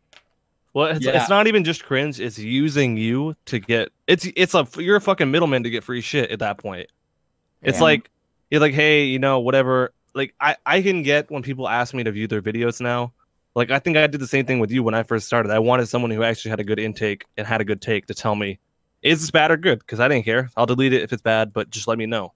well 0.74 0.88
it's, 0.88 1.06
Yeah. 1.06 1.20
it's 1.20 1.30
not 1.30 1.48
even 1.48 1.64
just 1.64 1.84
cringe 1.84 2.20
it's 2.20 2.38
using 2.40 2.98
you 2.98 3.36
to 3.46 3.60
get 3.60 3.90
it's 4.08 4.28
it's 4.36 4.54
a 4.56 4.68
you're 4.78 4.96
a 4.98 5.02
fucking 5.02 5.30
middleman 5.32 5.64
to 5.64 5.70
get 5.70 5.84
free 5.84 6.02
shit 6.02 6.32
at 6.32 6.40
that 6.40 6.58
point 6.58 6.90
it's 7.62 7.78
Yeah. 7.80 7.84
like 7.84 8.10
you're 8.52 8.62
like 8.62 8.74
hey 8.74 9.06
you 9.06 9.20
know 9.20 9.40
whatever 9.40 9.94
like 10.16 10.34
i 10.40 10.56
i 10.66 10.82
can 10.82 11.02
get 11.04 11.30
when 11.32 11.42
people 11.44 11.68
ask 11.68 11.94
me 11.94 12.04
to 12.04 12.12
view 12.12 12.28
their 12.28 12.42
videos 12.42 12.80
now 12.82 13.14
like 13.56 13.72
i 13.72 13.80
think 13.80 13.98
i 13.98 14.08
did 14.08 14.20
the 14.20 14.28
same 14.28 14.46
thing 14.46 14.60
with 14.60 14.72
you 14.72 14.84
when 14.84 14.94
i 14.94 15.04
first 15.04 15.26
started 15.26 15.52
i 15.52 15.60
wanted 15.60 15.88
someone 15.88 16.12
who 16.12 16.24
actually 16.24 16.50
had 16.50 16.60
a 16.60 16.64
good 16.64 16.80
intake 16.80 17.26
and 17.38 17.46
had 17.48 17.62
a 17.62 17.66
good 17.66 17.82
take 17.82 18.06
to 18.08 18.14
tell 18.14 18.36
me 18.36 18.60
is 19.02 19.22
this 19.22 19.32
bad 19.32 19.52
or 19.52 19.58
good 19.58 19.80
because 19.80 20.00
i 20.00 20.08
didn't 20.08 20.26
care 20.26 20.50
i'll 20.58 20.66
delete 20.66 20.94
it 20.94 21.02
if 21.02 21.14
it's 21.14 21.22
bad 21.22 21.54
but 21.54 21.70
just 21.70 21.88
let 21.88 21.98
me 21.98 22.06
know 22.06 22.34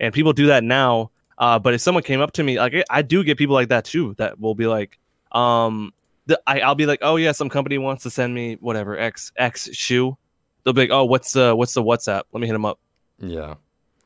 and 0.00 0.12
people 0.12 0.32
do 0.32 0.46
that 0.46 0.64
now 0.64 1.10
uh, 1.36 1.58
but 1.58 1.74
if 1.74 1.80
someone 1.80 2.04
came 2.04 2.20
up 2.20 2.32
to 2.32 2.44
me 2.44 2.58
like 2.58 2.74
I, 2.88 3.02
do 3.02 3.24
get 3.24 3.36
people 3.36 3.54
like 3.54 3.70
that 3.70 3.84
too 3.84 4.14
that 4.18 4.38
will 4.38 4.54
be 4.54 4.66
like 4.66 5.00
um 5.32 5.92
the, 6.26 6.40
I, 6.46 6.60
i'll 6.60 6.76
be 6.76 6.86
like 6.86 7.00
oh 7.02 7.16
yeah 7.16 7.32
some 7.32 7.48
company 7.48 7.76
wants 7.78 8.04
to 8.04 8.10
send 8.10 8.32
me 8.32 8.56
whatever 8.60 8.96
x 8.96 9.32
x 9.36 9.68
shoe 9.72 10.16
they'll 10.62 10.74
be 10.74 10.82
like 10.82 10.90
oh 10.90 11.04
what's 11.04 11.32
the 11.32 11.54
what's 11.56 11.74
the 11.74 11.82
whatsapp 11.82 12.22
let 12.32 12.40
me 12.40 12.46
hit 12.46 12.52
them 12.52 12.64
up 12.64 12.78
Yeah. 13.18 13.54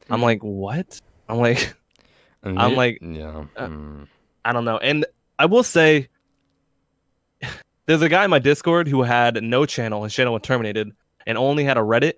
i'm 0.08 0.22
like 0.22 0.40
what 0.42 1.00
i'm 1.28 1.38
like 1.38 1.74
I'm 2.44 2.74
like, 2.76 2.98
yeah. 3.02 3.44
uh, 3.56 3.66
mm. 3.66 4.06
I 4.44 4.52
don't 4.52 4.64
know. 4.64 4.78
And 4.78 5.04
I 5.38 5.46
will 5.46 5.62
say, 5.62 6.08
there's 7.88 8.02
a 8.02 8.08
guy 8.08 8.22
in 8.22 8.30
my 8.30 8.38
Discord 8.38 8.86
who 8.86 9.02
had 9.02 9.42
no 9.42 9.66
channel. 9.66 10.04
His 10.04 10.14
channel 10.14 10.34
was 10.34 10.42
terminated 10.42 10.92
and 11.26 11.36
only 11.36 11.64
had 11.64 11.76
a 11.76 11.80
Reddit, 11.80 12.14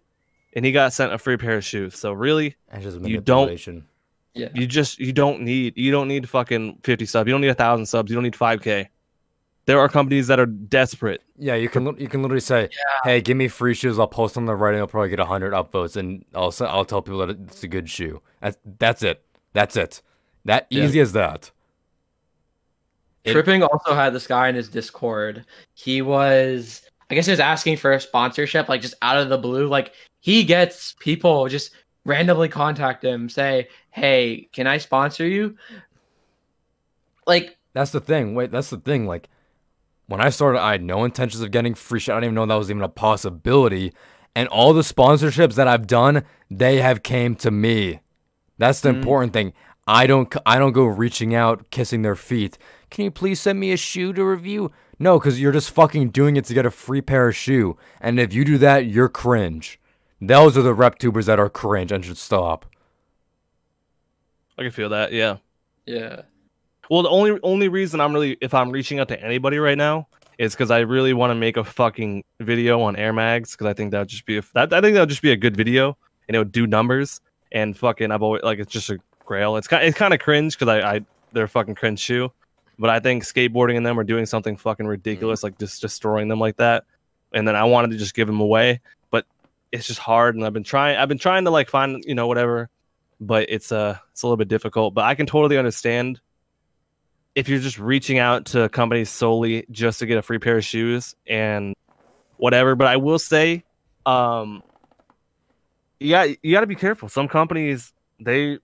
and 0.52 0.64
he 0.64 0.72
got 0.72 0.92
sent 0.92 1.12
a 1.12 1.18
free 1.18 1.36
pair 1.38 1.56
of 1.56 1.64
shoes. 1.64 1.96
So 1.98 2.12
really, 2.12 2.56
just 2.80 3.00
you 3.00 3.20
don't- 3.20 3.84
yeah. 4.34 4.48
you 4.54 4.66
just 4.66 4.98
you 4.98 5.12
don't 5.12 5.40
need 5.42 5.74
you 5.76 5.90
don't 5.90 6.08
need 6.08 6.28
fucking 6.28 6.80
50 6.82 7.06
subs. 7.06 7.26
You 7.28 7.32
don't 7.32 7.40
need 7.40 7.48
a 7.48 7.54
thousand 7.54 7.86
subs. 7.86 8.10
You 8.10 8.16
don't 8.16 8.24
need 8.24 8.34
5k. 8.34 8.88
There 9.66 9.78
are 9.78 9.88
companies 9.88 10.26
that 10.26 10.40
are 10.40 10.46
desperate. 10.46 11.22
Yeah, 11.38 11.54
you 11.54 11.68
can 11.68 11.96
you 11.98 12.08
can 12.08 12.22
literally 12.22 12.40
say, 12.40 12.68
"Hey, 13.04 13.20
give 13.20 13.36
me 13.36 13.46
free 13.46 13.74
shoes. 13.74 13.98
I'll 13.98 14.08
post 14.08 14.36
on 14.36 14.46
the 14.46 14.52
Reddit. 14.54 14.78
I'll 14.78 14.88
probably 14.88 15.10
get 15.10 15.20
hundred 15.20 15.52
upvotes, 15.52 15.96
and 15.96 16.24
I'll 16.34 16.52
I'll 16.60 16.84
tell 16.84 17.02
people 17.02 17.18
that 17.24 17.30
it's 17.30 17.62
a 17.62 17.68
good 17.68 17.88
shoe. 17.88 18.20
That's 18.40 18.56
that's 18.78 19.02
it. 19.04 19.22
That's 19.52 19.76
it. 19.76 20.02
That 20.44 20.66
Yeah. 20.70 20.84
easy 20.84 20.98
as 21.00 21.12
that. 21.12 21.52
It- 23.24 23.32
Tripping 23.32 23.62
also 23.62 23.94
had 23.94 24.14
this 24.14 24.26
guy 24.26 24.48
in 24.48 24.54
his 24.54 24.68
Discord. 24.68 25.44
He 25.74 26.00
was, 26.02 26.82
I 27.10 27.14
guess, 27.14 27.26
he 27.26 27.32
was 27.32 27.40
asking 27.40 27.76
for 27.76 27.92
a 27.92 28.00
sponsorship, 28.00 28.68
like 28.68 28.80
just 28.80 28.94
out 29.02 29.18
of 29.18 29.28
the 29.28 29.36
blue. 29.38 29.68
Like 29.68 29.92
he 30.20 30.42
gets 30.44 30.94
people 31.00 31.46
just 31.48 31.72
randomly 32.06 32.48
contact 32.48 33.04
him, 33.04 33.28
say, 33.28 33.68
"Hey, 33.90 34.48
can 34.52 34.66
I 34.66 34.78
sponsor 34.78 35.26
you?" 35.26 35.56
Like, 37.26 37.56
That's 37.72 37.92
the 37.92 38.00
thing. 38.00 38.34
Wait, 38.34 38.50
that's 38.50 38.70
the 38.70 38.78
thing. 38.78 39.06
Like, 39.06 39.28
when 40.06 40.20
I 40.20 40.30
started, 40.30 40.60
I 40.60 40.72
had 40.72 40.82
no 40.82 41.04
intentions 41.04 41.40
of 41.42 41.50
getting 41.52 41.74
free 41.74 42.00
shit. 42.00 42.12
I 42.12 42.16
didn't 42.16 42.24
even 42.24 42.34
know 42.34 42.46
that 42.46 42.54
was 42.58 42.70
even 42.70 42.82
a 42.82 42.88
possibility. 42.88 43.92
And 44.34 44.48
all 44.48 44.72
the 44.72 44.82
sponsorships 44.82 45.54
that 45.54 45.68
I've 45.68 45.86
done, 45.86 46.24
they 46.50 46.78
have 46.80 47.02
came 47.04 47.36
to 47.36 47.50
me. 47.52 48.00
That's 48.58 48.80
the 48.80 48.90
Mm. 48.90 48.96
important 48.96 49.32
thing. 49.32 49.52
I 49.90 50.06
don't 50.06 50.32
I 50.46 50.60
don't 50.60 50.70
go 50.70 50.84
reaching 50.84 51.34
out, 51.34 51.68
kissing 51.70 52.02
their 52.02 52.14
feet. 52.14 52.56
Can 52.90 53.04
you 53.04 53.10
please 53.10 53.40
send 53.40 53.58
me 53.58 53.72
a 53.72 53.76
shoe 53.76 54.12
to 54.12 54.24
review? 54.24 54.70
No, 55.00 55.18
because 55.18 55.40
you're 55.40 55.50
just 55.50 55.72
fucking 55.72 56.10
doing 56.10 56.36
it 56.36 56.44
to 56.44 56.54
get 56.54 56.64
a 56.64 56.70
free 56.70 57.00
pair 57.00 57.28
of 57.28 57.34
shoe. 57.34 57.76
And 58.00 58.20
if 58.20 58.32
you 58.32 58.44
do 58.44 58.56
that, 58.58 58.86
you're 58.86 59.08
cringe. 59.08 59.80
Those 60.20 60.56
are 60.56 60.62
the 60.62 60.74
rep 60.74 60.98
tubers 60.98 61.26
that 61.26 61.40
are 61.40 61.48
cringe 61.48 61.90
and 61.90 62.04
should 62.04 62.18
stop. 62.18 62.66
I 64.56 64.62
can 64.62 64.70
feel 64.70 64.90
that. 64.90 65.12
Yeah. 65.12 65.38
Yeah. 65.86 66.22
Well, 66.88 67.02
the 67.02 67.08
only 67.08 67.40
only 67.42 67.66
reason 67.66 68.00
I'm 68.00 68.12
really 68.12 68.36
if 68.40 68.54
I'm 68.54 68.70
reaching 68.70 69.00
out 69.00 69.08
to 69.08 69.20
anybody 69.20 69.58
right 69.58 69.78
now 69.78 70.06
is 70.38 70.52
because 70.52 70.70
I 70.70 70.80
really 70.80 71.14
want 71.14 71.32
to 71.32 71.34
make 71.34 71.56
a 71.56 71.64
fucking 71.64 72.22
video 72.38 72.80
on 72.80 72.94
Air 72.94 73.12
Mags 73.12 73.52
because 73.52 73.66
I 73.66 73.72
think 73.72 73.90
that 73.90 73.98
would 73.98 74.08
just 74.08 74.24
be 74.24 74.38
a, 74.38 74.42
that 74.54 74.72
I 74.72 74.80
think 74.80 74.94
that 74.94 75.00
would 75.00 75.08
just 75.08 75.22
be 75.22 75.32
a 75.32 75.36
good 75.36 75.56
video 75.56 75.98
and 76.28 76.36
it 76.36 76.38
would 76.38 76.52
do 76.52 76.68
numbers 76.68 77.20
and 77.50 77.76
fucking 77.76 78.12
I've 78.12 78.22
always 78.22 78.44
like 78.44 78.60
it's 78.60 78.70
just 78.70 78.90
a 78.90 79.00
It's 79.56 79.68
kind 79.68 79.84
it's 79.84 79.96
kind 79.96 80.14
of 80.14 80.20
cringe 80.20 80.58
because 80.58 80.68
I, 80.68 80.96
I 80.96 81.00
they're 81.32 81.44
a 81.44 81.48
fucking 81.48 81.74
cringe 81.74 82.00
shoe, 82.00 82.32
but 82.78 82.90
I 82.90 83.00
think 83.00 83.24
skateboarding 83.24 83.76
in 83.76 83.82
them 83.82 83.98
or 83.98 84.04
doing 84.04 84.26
something 84.26 84.56
fucking 84.56 84.86
ridiculous 84.86 85.42
like 85.42 85.58
just 85.58 85.80
destroying 85.80 86.28
them 86.28 86.40
like 86.40 86.56
that, 86.56 86.84
and 87.32 87.46
then 87.46 87.56
I 87.56 87.64
wanted 87.64 87.90
to 87.92 87.96
just 87.96 88.14
give 88.14 88.26
them 88.26 88.40
away, 88.40 88.80
but 89.10 89.26
it's 89.72 89.86
just 89.86 90.00
hard 90.00 90.34
and 90.34 90.44
I've 90.44 90.52
been 90.52 90.64
trying 90.64 90.96
I've 90.96 91.08
been 91.08 91.18
trying 91.18 91.44
to 91.44 91.50
like 91.50 91.68
find 91.68 92.02
you 92.06 92.14
know 92.14 92.26
whatever, 92.26 92.68
but 93.20 93.46
it's 93.48 93.72
uh 93.72 93.96
it's 94.12 94.22
a 94.22 94.26
little 94.26 94.36
bit 94.36 94.48
difficult. 94.48 94.94
But 94.94 95.04
I 95.04 95.14
can 95.14 95.26
totally 95.26 95.58
understand 95.58 96.20
if 97.34 97.48
you're 97.48 97.60
just 97.60 97.78
reaching 97.78 98.18
out 98.18 98.46
to 98.46 98.68
companies 98.68 99.10
solely 99.10 99.64
just 99.70 100.00
to 100.00 100.06
get 100.06 100.18
a 100.18 100.22
free 100.22 100.38
pair 100.38 100.58
of 100.58 100.64
shoes 100.64 101.14
and 101.26 101.74
whatever. 102.36 102.74
But 102.74 102.88
I 102.88 102.96
will 102.96 103.18
say, 103.18 103.64
um, 104.06 104.62
yeah, 106.00 106.26
you 106.42 106.52
got 106.52 106.60
to 106.60 106.66
be 106.66 106.74
careful. 106.74 107.08
Some 107.08 107.28
companies, 107.28 107.92
they, 108.18 108.58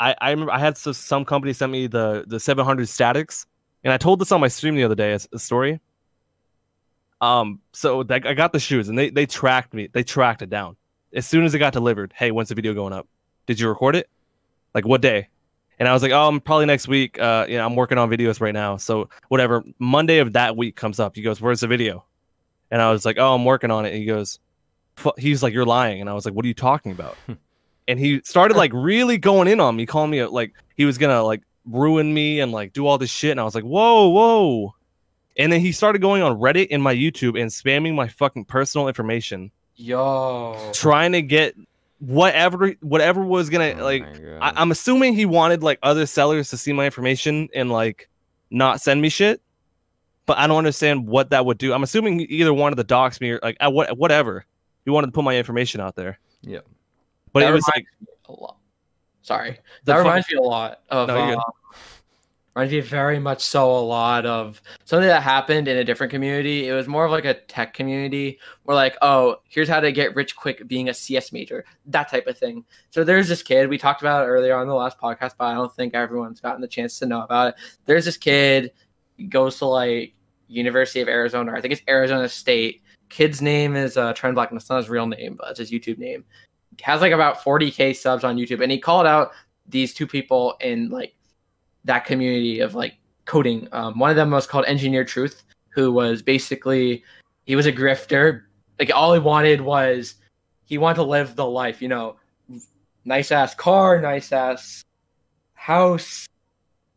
I, 0.00 0.14
I 0.20 0.30
remember 0.30 0.52
I 0.52 0.58
had 0.58 0.76
so, 0.76 0.92
some 0.92 1.24
company 1.24 1.52
sent 1.52 1.72
me 1.72 1.86
the 1.86 2.24
the 2.26 2.38
700 2.40 2.88
statics, 2.88 3.46
and 3.84 3.92
I 3.92 3.98
told 3.98 4.20
this 4.20 4.32
on 4.32 4.40
my 4.40 4.48
stream 4.48 4.74
the 4.76 4.84
other 4.84 4.94
day 4.94 5.12
as 5.12 5.28
a 5.32 5.38
story. 5.38 5.80
Um, 7.20 7.60
so 7.72 8.04
I 8.08 8.18
got 8.18 8.52
the 8.52 8.60
shoes, 8.60 8.88
and 8.88 8.98
they 8.98 9.10
they 9.10 9.26
tracked 9.26 9.74
me. 9.74 9.88
They 9.92 10.04
tracked 10.04 10.42
it 10.42 10.50
down 10.50 10.76
as 11.12 11.26
soon 11.26 11.44
as 11.44 11.54
it 11.54 11.58
got 11.58 11.72
delivered. 11.72 12.12
Hey, 12.14 12.30
when's 12.30 12.48
the 12.48 12.54
video 12.54 12.74
going 12.74 12.92
up? 12.92 13.08
Did 13.46 13.58
you 13.58 13.68
record 13.68 13.96
it? 13.96 14.08
Like 14.74 14.86
what 14.86 15.00
day? 15.00 15.28
And 15.78 15.88
I 15.88 15.92
was 15.92 16.02
like, 16.02 16.12
oh, 16.12 16.26
I'm 16.26 16.40
probably 16.40 16.66
next 16.66 16.88
week. 16.88 17.18
Uh, 17.20 17.46
you 17.48 17.56
know, 17.56 17.64
I'm 17.64 17.76
working 17.76 17.98
on 17.98 18.10
videos 18.10 18.40
right 18.40 18.54
now. 18.54 18.76
So 18.76 19.08
whatever. 19.28 19.62
Monday 19.78 20.18
of 20.18 20.32
that 20.32 20.56
week 20.56 20.74
comes 20.74 20.98
up. 20.98 21.14
He 21.14 21.22
goes, 21.22 21.40
where's 21.40 21.60
the 21.60 21.68
video? 21.68 22.04
And 22.70 22.82
I 22.82 22.90
was 22.90 23.04
like, 23.04 23.16
oh, 23.18 23.34
I'm 23.34 23.44
working 23.44 23.70
on 23.70 23.86
it. 23.86 23.90
And 23.90 23.98
he 23.98 24.04
goes, 24.04 24.40
he's 25.16 25.42
like, 25.42 25.54
you're 25.54 25.64
lying. 25.64 26.00
And 26.00 26.10
I 26.10 26.14
was 26.14 26.24
like, 26.24 26.34
what 26.34 26.44
are 26.44 26.48
you 26.48 26.54
talking 26.54 26.92
about? 26.92 27.16
and 27.88 27.98
he 27.98 28.20
started 28.24 28.56
like 28.56 28.70
really 28.72 29.18
going 29.18 29.48
in 29.48 29.58
on 29.58 29.74
me, 29.74 29.86
calling 29.86 30.10
me 30.10 30.18
a- 30.20 30.28
like 30.28 30.52
he 30.76 30.84
was 30.84 30.98
gonna 30.98 31.22
like 31.24 31.42
ruin 31.64 32.12
me 32.14 32.38
and 32.38 32.52
like 32.52 32.72
do 32.72 32.86
all 32.86 32.98
this 32.98 33.10
shit. 33.10 33.32
And 33.32 33.40
I 33.40 33.44
was 33.44 33.54
like, 33.54 33.64
whoa, 33.64 34.08
whoa. 34.08 34.74
And 35.38 35.52
then 35.52 35.60
he 35.60 35.72
started 35.72 36.00
going 36.00 36.22
on 36.22 36.38
Reddit 36.38 36.68
and 36.70 36.82
my 36.82 36.94
YouTube 36.94 37.40
and 37.40 37.50
spamming 37.50 37.94
my 37.94 38.08
fucking 38.08 38.44
personal 38.44 38.88
information, 38.88 39.50
Yo. 39.76 40.70
trying 40.72 41.12
to 41.12 41.22
get 41.22 41.54
whatever 42.00 42.74
whatever 42.80 43.24
was 43.24 43.48
gonna 43.50 43.74
Oh 43.78 43.84
like. 43.84 44.04
I, 44.40 44.52
I'm 44.54 44.70
assuming 44.70 45.14
he 45.14 45.24
wanted 45.26 45.62
like 45.62 45.78
other 45.82 46.06
sellers 46.06 46.50
to 46.50 46.56
see 46.56 46.72
my 46.72 46.84
information 46.84 47.48
and 47.54 47.72
like 47.72 48.08
not 48.50 48.80
send 48.80 49.00
me 49.00 49.08
shit, 49.08 49.40
but 50.26 50.36
I 50.38 50.46
don't 50.46 50.58
understand 50.58 51.06
what 51.06 51.30
that 51.30 51.46
would 51.46 51.58
do. 51.58 51.72
I'm 51.72 51.82
assuming 51.82 52.18
he 52.18 52.24
either 52.26 52.52
wanted 52.52 52.76
to 52.76 52.84
dox 52.84 53.20
me 53.20 53.30
or 53.30 53.40
like 53.42 53.56
uh, 53.60 53.70
what 53.70 53.96
whatever. 53.96 54.44
He 54.84 54.90
wanted 54.90 55.08
to 55.08 55.12
put 55.12 55.24
my 55.24 55.36
information 55.36 55.80
out 55.80 55.96
there. 55.96 56.18
Yeah. 56.42 56.60
But 57.32 57.40
That 57.40 57.50
it 57.50 57.52
was 57.52 57.68
like 57.74 57.86
a 58.28 58.32
lot. 58.32 58.56
Sorry. 59.22 59.58
That 59.84 59.94
fuck- 59.94 60.04
reminds 60.04 60.30
me 60.30 60.38
a 60.38 60.42
lot 60.42 60.80
of 60.90 61.08
No, 61.08 61.16
uh, 61.16 61.40
reminds 62.58 62.72
me 62.72 62.80
very 62.80 63.20
much 63.20 63.40
so 63.40 63.70
a 63.70 63.78
lot 63.78 64.26
of 64.26 64.60
something 64.84 65.06
that 65.08 65.22
happened 65.22 65.68
in 65.68 65.76
a 65.76 65.84
different 65.84 66.10
community. 66.10 66.66
It 66.66 66.72
was 66.72 66.88
more 66.88 67.04
of 67.04 67.12
like 67.12 67.24
a 67.24 67.34
tech 67.34 67.72
community 67.72 68.40
where 68.64 68.74
like, 68.74 68.96
oh, 69.00 69.36
here's 69.48 69.68
how 69.68 69.78
to 69.78 69.92
get 69.92 70.16
rich 70.16 70.34
quick 70.34 70.66
being 70.66 70.88
a 70.88 70.94
CS 70.94 71.32
major, 71.32 71.64
that 71.86 72.10
type 72.10 72.26
of 72.26 72.36
thing. 72.36 72.64
So 72.90 73.04
there's 73.04 73.28
this 73.28 73.42
kid 73.44 73.68
we 73.68 73.78
talked 73.78 74.02
about 74.02 74.26
earlier 74.26 74.56
on 74.56 74.66
the 74.66 74.74
last 74.74 74.98
podcast, 74.98 75.34
but 75.38 75.44
I 75.44 75.54
don't 75.54 75.72
think 75.72 75.94
everyone's 75.94 76.40
gotten 76.40 76.60
the 76.60 76.68
chance 76.68 76.98
to 76.98 77.06
know 77.06 77.22
about 77.22 77.48
it. 77.48 77.54
There's 77.86 78.04
this 78.04 78.16
kid 78.16 78.72
goes 79.28 79.58
to 79.58 79.66
like 79.66 80.14
University 80.48 81.00
of 81.00 81.08
Arizona. 81.08 81.52
I 81.54 81.60
think 81.60 81.72
it's 81.72 81.82
Arizona 81.88 82.28
State. 82.28 82.82
Kid's 83.08 83.40
name 83.40 83.76
is 83.76 83.96
uh, 83.96 84.12
Trent 84.14 84.34
Black. 84.34 84.50
That's 84.50 84.68
not 84.68 84.78
his 84.78 84.88
real 84.88 85.06
name, 85.06 85.36
but 85.38 85.50
it's 85.50 85.58
his 85.58 85.70
YouTube 85.70 85.98
name. 85.98 86.24
Has 86.82 87.00
like 87.00 87.12
about 87.12 87.42
40k 87.42 87.96
subs 87.96 88.24
on 88.24 88.36
YouTube, 88.36 88.62
and 88.62 88.70
he 88.70 88.78
called 88.78 89.06
out 89.06 89.32
these 89.66 89.92
two 89.92 90.06
people 90.06 90.56
in 90.60 90.88
like 90.90 91.14
that 91.84 92.04
community 92.04 92.60
of 92.60 92.74
like 92.74 92.94
coding. 93.24 93.68
Um, 93.72 93.98
one 93.98 94.10
of 94.10 94.16
them 94.16 94.30
was 94.30 94.46
called 94.46 94.64
Engineer 94.66 95.04
Truth, 95.04 95.42
who 95.70 95.92
was 95.92 96.22
basically 96.22 97.04
he 97.44 97.56
was 97.56 97.66
a 97.66 97.72
grifter. 97.72 98.42
Like 98.78 98.90
all 98.94 99.12
he 99.12 99.20
wanted 99.20 99.60
was 99.60 100.16
he 100.64 100.78
wanted 100.78 100.96
to 100.96 101.02
live 101.04 101.34
the 101.34 101.46
life, 101.46 101.82
you 101.82 101.88
know, 101.88 102.16
nice 103.04 103.32
ass 103.32 103.54
car, 103.54 104.00
nice 104.00 104.32
ass 104.32 104.84
house, 105.54 106.26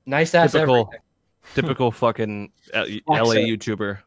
nice 0.06 0.36
ass 0.36 0.52
Typical. 0.52 0.76
everything. 0.76 1.00
typical 1.56 1.92
fucking 1.92 2.52
LA 2.74 2.94
YouTuber. 3.08 4.00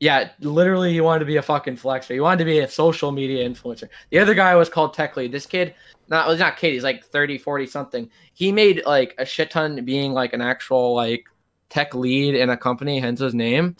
Yeah, 0.00 0.30
literally, 0.40 0.94
he 0.94 1.02
wanted 1.02 1.20
to 1.20 1.24
be 1.26 1.36
a 1.36 1.42
fucking 1.42 1.76
flexer. 1.76 2.14
He 2.14 2.20
wanted 2.20 2.38
to 2.38 2.44
be 2.46 2.60
a 2.60 2.68
social 2.68 3.12
media 3.12 3.46
influencer. 3.48 3.88
The 4.08 4.18
other 4.18 4.34
guy 4.34 4.56
was 4.56 4.70
called 4.70 4.94
Tech 4.94 5.14
Lead. 5.16 5.30
This 5.30 5.44
kid, 5.44 5.74
not 6.08 6.28
he's 6.28 6.38
not 6.38 6.56
kid. 6.56 6.72
He's 6.72 6.82
like 6.82 7.04
30, 7.04 7.36
40 7.36 7.66
something. 7.66 8.10
He 8.32 8.50
made 8.50 8.82
like 8.86 9.14
a 9.18 9.26
shit 9.26 9.50
ton 9.50 9.84
being 9.84 10.12
like 10.12 10.32
an 10.32 10.40
actual 10.40 10.94
like 10.94 11.26
tech 11.68 11.94
lead 11.94 12.34
in 12.34 12.48
a 12.48 12.56
company, 12.56 12.98
hence 12.98 13.20
his 13.20 13.34
name. 13.34 13.76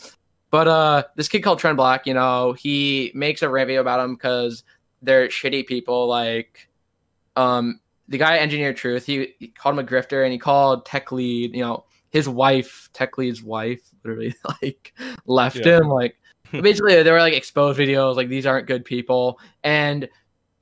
But 0.50 0.68
uh, 0.68 1.04
this 1.16 1.28
kid 1.28 1.40
called 1.40 1.58
Trent 1.58 1.76
Black, 1.76 2.06
you 2.06 2.14
know, 2.14 2.52
he 2.52 3.12
makes 3.14 3.42
a 3.42 3.48
review 3.48 3.80
about 3.80 4.00
him 4.00 4.14
because 4.14 4.64
they're 5.00 5.28
shitty 5.28 5.66
people. 5.66 6.06
Like, 6.06 6.68
um, 7.36 7.80
the 8.08 8.18
guy 8.18 8.38
engineered 8.38 8.76
truth. 8.76 9.06
He, 9.06 9.34
he 9.38 9.48
called 9.48 9.78
him 9.78 9.84
a 9.84 9.88
grifter, 9.88 10.24
and 10.24 10.32
he 10.32 10.38
called 10.38 10.84
tech 10.84 11.12
lead. 11.12 11.54
You 11.54 11.62
know, 11.62 11.84
his 12.10 12.28
wife, 12.28 12.88
tech 12.92 13.16
lead's 13.18 13.42
wife, 13.42 13.80
literally 14.04 14.34
like 14.62 14.92
left 15.26 15.56
Yeah. 15.58 15.78
him. 15.78 15.88
Like, 15.88 16.16
basically, 16.52 17.02
there 17.02 17.14
were 17.14 17.20
like 17.20 17.34
exposed 17.34 17.78
videos. 17.78 18.16
Like, 18.16 18.28
these 18.28 18.46
aren't 18.46 18.66
good 18.66 18.84
people. 18.84 19.38
And 19.64 20.08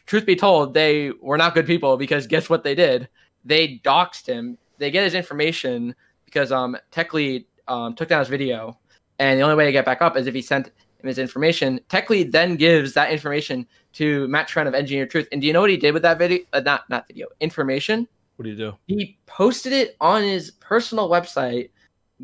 truth 0.06 0.26
be 0.26 0.36
told, 0.36 0.74
they 0.74 1.10
were 1.20 1.38
not 1.38 1.54
good 1.54 1.66
people 1.66 1.96
because 1.96 2.26
guess 2.26 2.48
what 2.48 2.64
they 2.64 2.74
did? 2.74 3.08
They 3.44 3.80
doxed 3.84 4.26
him. 4.26 4.58
They 4.78 4.90
get 4.90 5.04
his 5.04 5.14
information 5.14 5.94
because 6.24 6.52
um 6.52 6.76
tech 6.90 7.14
lead 7.14 7.46
um 7.66 7.94
took 7.94 8.08
down 8.08 8.20
his 8.20 8.28
video, 8.28 8.78
and 9.18 9.38
the 9.38 9.42
only 9.42 9.56
way 9.56 9.64
to 9.66 9.72
get 9.72 9.84
back 9.84 10.02
up 10.02 10.16
is 10.16 10.26
if 10.26 10.34
he 10.34 10.42
sent 10.42 10.66
him 10.66 10.72
his 11.08 11.18
information. 11.18 11.80
Tech 11.88 12.10
lead 12.10 12.32
then 12.32 12.56
gives 12.56 12.92
that 12.92 13.10
information 13.10 13.66
to 13.94 14.28
Matt 14.28 14.48
Trent 14.48 14.68
of 14.68 14.74
Engineer 14.74 15.06
Truth. 15.06 15.28
And 15.32 15.40
do 15.40 15.46
you 15.46 15.52
know 15.52 15.60
what 15.60 15.70
he 15.70 15.76
did 15.76 15.94
with 15.94 16.02
that 16.02 16.18
video? 16.18 16.44
Uh, 16.52 16.60
not 16.60 16.88
not 16.90 17.06
video 17.08 17.26
information. 17.40 18.06
What 18.38 18.44
do 18.44 18.50
you 18.50 18.56
do? 18.56 18.76
He 18.86 19.18
posted 19.26 19.72
it 19.72 19.96
on 20.00 20.22
his 20.22 20.52
personal 20.52 21.10
website, 21.10 21.70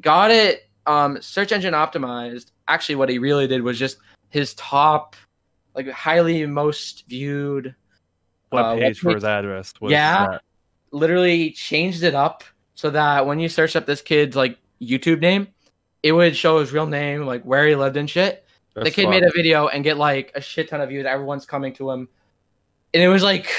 got 0.00 0.30
it 0.30 0.70
um 0.86 1.20
search 1.20 1.50
engine 1.50 1.74
optimized. 1.74 2.52
Actually, 2.68 2.94
what 2.94 3.08
he 3.08 3.18
really 3.18 3.48
did 3.48 3.62
was 3.62 3.76
just 3.80 3.98
his 4.30 4.54
top, 4.54 5.16
like 5.74 5.88
highly 5.90 6.46
most 6.46 7.04
viewed 7.08 7.74
What 8.50 8.64
Uh, 8.64 8.76
page 8.76 9.00
for 9.00 9.12
his 9.12 9.24
address? 9.24 9.72
was 9.80 9.90
Yeah. 9.90 10.26
that? 10.28 10.42
literally 10.92 11.50
changed 11.50 12.04
it 12.04 12.14
up 12.14 12.44
so 12.76 12.90
that 12.90 13.26
when 13.26 13.40
you 13.40 13.48
search 13.48 13.74
up 13.74 13.84
this 13.84 14.00
kid's 14.00 14.36
like 14.36 14.56
YouTube 14.80 15.18
name, 15.20 15.48
it 16.04 16.12
would 16.12 16.36
show 16.36 16.60
his 16.60 16.72
real 16.72 16.86
name, 16.86 17.26
like 17.26 17.42
where 17.42 17.66
he 17.66 17.74
lived 17.74 17.96
and 17.96 18.08
shit. 18.08 18.46
the 18.76 18.88
kid 18.88 19.08
made 19.08 19.24
a 19.24 19.30
video 19.32 19.66
and 19.66 19.82
get 19.82 19.96
like 19.98 20.30
a 20.36 20.40
shit 20.40 20.68
ton 20.68 20.80
of 20.80 20.90
views. 20.90 21.04
Everyone's 21.06 21.44
coming 21.46 21.72
to 21.74 21.90
him, 21.90 22.08
and 22.92 23.02
it 23.02 23.08
was 23.08 23.24
like, 23.24 23.50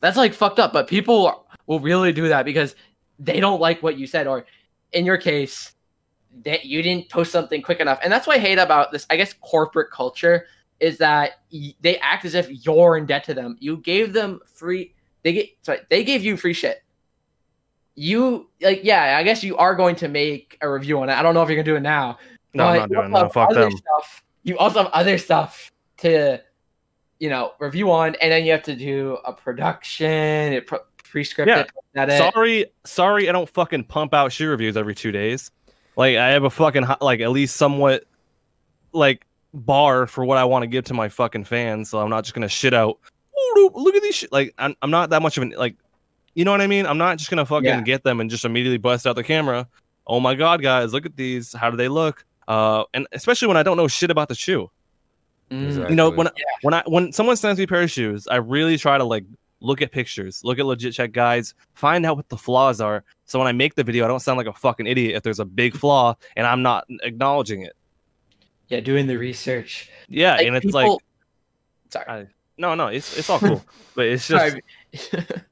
that's 0.00 0.16
like 0.16 0.34
fucked 0.34 0.58
up. 0.58 0.72
But 0.72 0.88
people 0.88 1.44
will 1.68 1.78
really 1.78 2.12
do 2.12 2.26
that 2.28 2.44
because 2.44 2.74
they 3.20 3.38
don't 3.38 3.60
like 3.60 3.80
what 3.80 3.96
you 3.96 4.08
said, 4.08 4.26
or 4.26 4.46
in 4.90 5.04
your 5.04 5.18
case, 5.18 5.72
that 6.44 6.64
you 6.64 6.82
didn't 6.82 7.08
post 7.08 7.30
something 7.30 7.62
quick 7.62 7.78
enough. 7.78 8.00
And 8.02 8.12
that's 8.12 8.26
what 8.26 8.36
I 8.36 8.40
hate 8.40 8.58
about 8.58 8.90
this. 8.90 9.06
I 9.10 9.16
guess 9.16 9.32
corporate 9.40 9.92
culture 9.92 10.46
is 10.80 10.98
that 10.98 11.40
they 11.50 11.98
act 11.98 12.24
as 12.24 12.34
if 12.34 12.48
you're 12.64 12.96
in 12.96 13.06
debt 13.06 13.24
to 13.24 13.34
them. 13.34 13.56
You 13.60 13.76
gave 13.76 14.12
them 14.12 14.40
free. 14.52 14.94
They 15.22 15.32
get 15.32 15.48
sorry. 15.62 15.80
They 15.90 16.02
gave 16.02 16.24
you 16.24 16.36
free 16.36 16.52
shit. 16.52 16.82
You 17.96 18.48
like 18.60 18.80
yeah. 18.84 19.16
I 19.18 19.22
guess 19.24 19.42
you 19.42 19.56
are 19.56 19.74
going 19.74 19.96
to 19.96 20.08
make 20.08 20.56
a 20.60 20.70
review 20.70 21.00
on 21.00 21.08
it. 21.08 21.14
I 21.14 21.22
don't 21.22 21.34
know 21.34 21.42
if 21.42 21.48
you're 21.48 21.56
gonna 21.56 21.64
do 21.64 21.76
it 21.76 21.80
now. 21.80 22.18
No, 22.54 22.66
I'm 22.66 22.78
not 22.78 22.88
doing 22.88 23.12
have 23.12 23.32
Fuck 23.32 23.50
them. 23.52 23.70
Stuff, 23.72 24.22
you 24.44 24.56
also 24.56 24.84
have 24.84 24.92
other 24.92 25.18
stuff 25.18 25.70
to, 25.98 26.40
you 27.18 27.28
know, 27.28 27.52
review 27.58 27.90
on, 27.90 28.14
and 28.22 28.32
then 28.32 28.44
you 28.44 28.52
have 28.52 28.62
to 28.62 28.76
do 28.76 29.18
a 29.24 29.32
production, 29.32 30.52
it 30.52 30.70
pre- 31.10 31.24
prescripted. 31.24 31.46
Yeah. 31.46 32.02
edit. 32.02 32.18
Sorry, 32.18 32.66
sorry, 32.84 33.28
I 33.28 33.32
don't 33.32 33.48
fucking 33.48 33.84
pump 33.84 34.14
out 34.14 34.32
shoe 34.32 34.48
reviews 34.48 34.76
every 34.76 34.94
two 34.94 35.12
days. 35.12 35.50
Like 35.96 36.16
I 36.16 36.28
have 36.28 36.44
a 36.44 36.50
fucking 36.50 36.86
like 37.00 37.20
at 37.20 37.30
least 37.30 37.56
somewhat 37.56 38.04
like 38.92 39.26
bar 39.52 40.06
for 40.06 40.24
what 40.24 40.38
I 40.38 40.44
want 40.44 40.62
to 40.62 40.66
give 40.66 40.84
to 40.84 40.94
my 40.94 41.08
fucking 41.08 41.44
fans. 41.44 41.90
So 41.90 41.98
I'm 41.98 42.10
not 42.10 42.24
just 42.24 42.34
gonna 42.34 42.48
shit 42.48 42.74
out. 42.74 42.98
Look 43.56 43.94
at 43.96 44.02
these 44.02 44.14
shit. 44.14 44.32
Like 44.32 44.54
I'm, 44.58 44.76
I'm 44.82 44.90
not 44.90 45.10
that 45.10 45.22
much 45.22 45.36
of 45.36 45.42
an 45.42 45.54
like, 45.58 45.76
you 46.34 46.44
know 46.44 46.52
what 46.52 46.60
I 46.60 46.66
mean? 46.66 46.86
I'm 46.86 46.98
not 46.98 47.18
just 47.18 47.30
gonna 47.30 47.46
fucking 47.46 47.64
Yeah. 47.64 47.80
get 47.80 48.04
them 48.04 48.20
and 48.20 48.30
just 48.30 48.44
immediately 48.44 48.78
bust 48.78 49.06
out 49.06 49.16
the 49.16 49.24
camera. 49.24 49.66
Oh 50.06 50.20
my 50.20 50.34
god, 50.34 50.62
guys, 50.62 50.92
look 50.92 51.04
at 51.04 51.16
these. 51.16 51.52
How 51.52 51.70
do 51.70 51.76
they 51.76 51.88
look? 51.88 52.24
Uh, 52.46 52.84
and 52.94 53.06
especially 53.12 53.48
when 53.48 53.56
I 53.56 53.62
don't 53.62 53.76
know 53.76 53.88
shit 53.88 54.10
about 54.10 54.28
the 54.28 54.34
shoe. 54.34 54.70
Mm. 55.50 55.66
Exactly. 55.66 55.90
You 55.90 55.96
know, 55.96 56.10
when 56.10 56.28
when 56.62 56.74
I 56.74 56.82
when 56.86 57.12
someone 57.12 57.36
sends 57.36 57.58
me 57.58 57.64
a 57.64 57.66
pair 57.66 57.82
of 57.82 57.90
shoes, 57.90 58.28
I 58.28 58.36
really 58.36 58.78
try 58.78 58.98
to 58.98 59.04
like 59.04 59.24
look 59.60 59.82
at 59.82 59.90
pictures, 59.92 60.42
look 60.44 60.58
at 60.58 60.66
legit 60.66 60.92
check 60.94 61.12
guides, 61.12 61.54
find 61.74 62.06
out 62.06 62.16
what 62.16 62.28
the 62.28 62.36
flaws 62.36 62.80
are. 62.80 63.04
So 63.24 63.38
when 63.38 63.48
I 63.48 63.52
make 63.52 63.74
the 63.74 63.84
video, 63.84 64.04
I 64.04 64.08
don't 64.08 64.20
sound 64.20 64.38
like 64.38 64.46
a 64.46 64.52
fucking 64.52 64.86
idiot 64.86 65.16
if 65.16 65.22
there's 65.22 65.40
a 65.40 65.44
big 65.44 65.74
flaw 65.82 66.14
and 66.36 66.46
I'm 66.46 66.62
not 66.62 66.84
acknowledging 67.02 67.62
it. 67.62 67.74
Yeah, 68.68 68.80
doing 68.80 69.06
the 69.06 69.16
research. 69.16 69.90
Yeah, 70.08 70.32
Like, 70.36 70.46
and 70.46 70.56
it's 70.56 70.66
people- 70.66 70.92
like 70.94 71.00
Sorry. 71.90 72.04
I- 72.08 72.26
no, 72.58 72.74
no, 72.74 72.88
it's 72.88 73.16
it's 73.16 73.30
all 73.30 73.38
cool, 73.38 73.64
but 73.94 74.06
it's 74.06 74.26
just 74.26 74.56
it, 74.92 75.42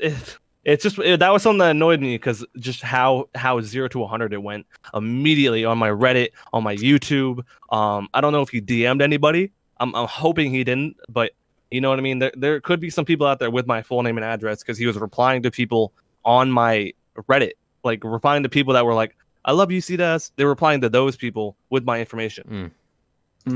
it 0.00 0.38
it's 0.64 0.82
just 0.84 0.96
it, 1.00 1.18
that 1.18 1.32
was 1.32 1.42
something 1.42 1.58
that 1.58 1.70
annoyed 1.72 2.00
me 2.00 2.14
because 2.14 2.46
just 2.58 2.82
how 2.82 3.28
how 3.34 3.60
zero 3.60 3.88
to 3.88 3.98
100 3.98 4.32
it 4.32 4.40
went 4.42 4.64
immediately 4.94 5.64
on 5.64 5.76
my 5.76 5.88
reddit 5.90 6.28
on 6.52 6.62
my 6.62 6.76
youtube 6.76 7.40
um 7.70 8.08
i 8.14 8.20
don't 8.20 8.32
know 8.32 8.42
if 8.42 8.50
he 8.50 8.60
dm'd 8.60 9.02
anybody 9.02 9.50
i'm, 9.78 9.92
I'm 9.96 10.06
hoping 10.06 10.52
he 10.52 10.62
didn't 10.62 10.96
but 11.08 11.32
you 11.72 11.80
know 11.80 11.90
what 11.90 11.98
i 11.98 12.02
mean 12.02 12.18
there, 12.18 12.32
there 12.36 12.60
could 12.60 12.78
be 12.80 12.90
some 12.90 13.04
people 13.04 13.26
out 13.26 13.38
there 13.38 13.50
with 13.50 13.66
my 13.66 13.82
full 13.82 14.02
name 14.02 14.16
and 14.18 14.24
address 14.24 14.62
because 14.62 14.78
he 14.78 14.86
was 14.86 14.96
replying 14.96 15.42
to 15.42 15.50
people 15.50 15.92
on 16.24 16.50
my 16.50 16.92
reddit 17.28 17.52
like 17.84 18.02
replying 18.04 18.42
to 18.42 18.48
people 18.48 18.74
that 18.74 18.84
were 18.84 18.94
like 18.94 19.16
i 19.44 19.52
love 19.52 19.70
you 19.72 19.80
Cedaz 19.80 20.30
they're 20.36 20.48
replying 20.48 20.80
to 20.82 20.88
those 20.88 21.16
people 21.16 21.56
with 21.70 21.84
my 21.84 21.98
information 22.00 22.70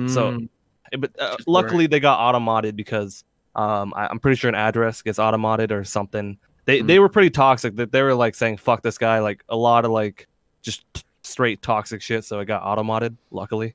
So- 0.08 0.32
Mm. 0.32 0.48
Eh, 0.92 0.96
but 0.98 1.10
uh, 1.20 1.36
luckily 1.46 1.86
they 1.88 1.98
got 2.00 2.18
automated 2.20 2.76
because 2.76 3.24
um 3.56 3.92
I, 3.96 4.06
I'm 4.08 4.18
pretty 4.20 4.36
sure 4.36 4.48
an 4.48 4.54
address 4.54 5.02
gets 5.02 5.18
automated 5.18 5.72
or 5.72 5.82
something. 5.84 6.38
They 6.64 6.80
Mm. 6.80 6.86
they 6.86 6.98
were 7.00 7.08
pretty 7.08 7.30
toxic. 7.30 7.74
That 7.76 7.90
they 7.92 8.02
were 8.02 8.14
like 8.14 8.34
saying 8.36 8.58
fuck 8.58 8.82
this 8.82 8.98
guy, 8.98 9.18
like 9.18 9.42
a 9.48 9.56
lot 9.56 9.84
of 9.84 9.90
like 9.90 10.28
just 10.62 10.84
straight 11.22 11.60
toxic 11.62 12.02
shit. 12.02 12.24
So 12.24 12.38
it 12.40 12.44
got 12.46 12.62
automated. 12.62 13.16
Luckily, 13.32 13.74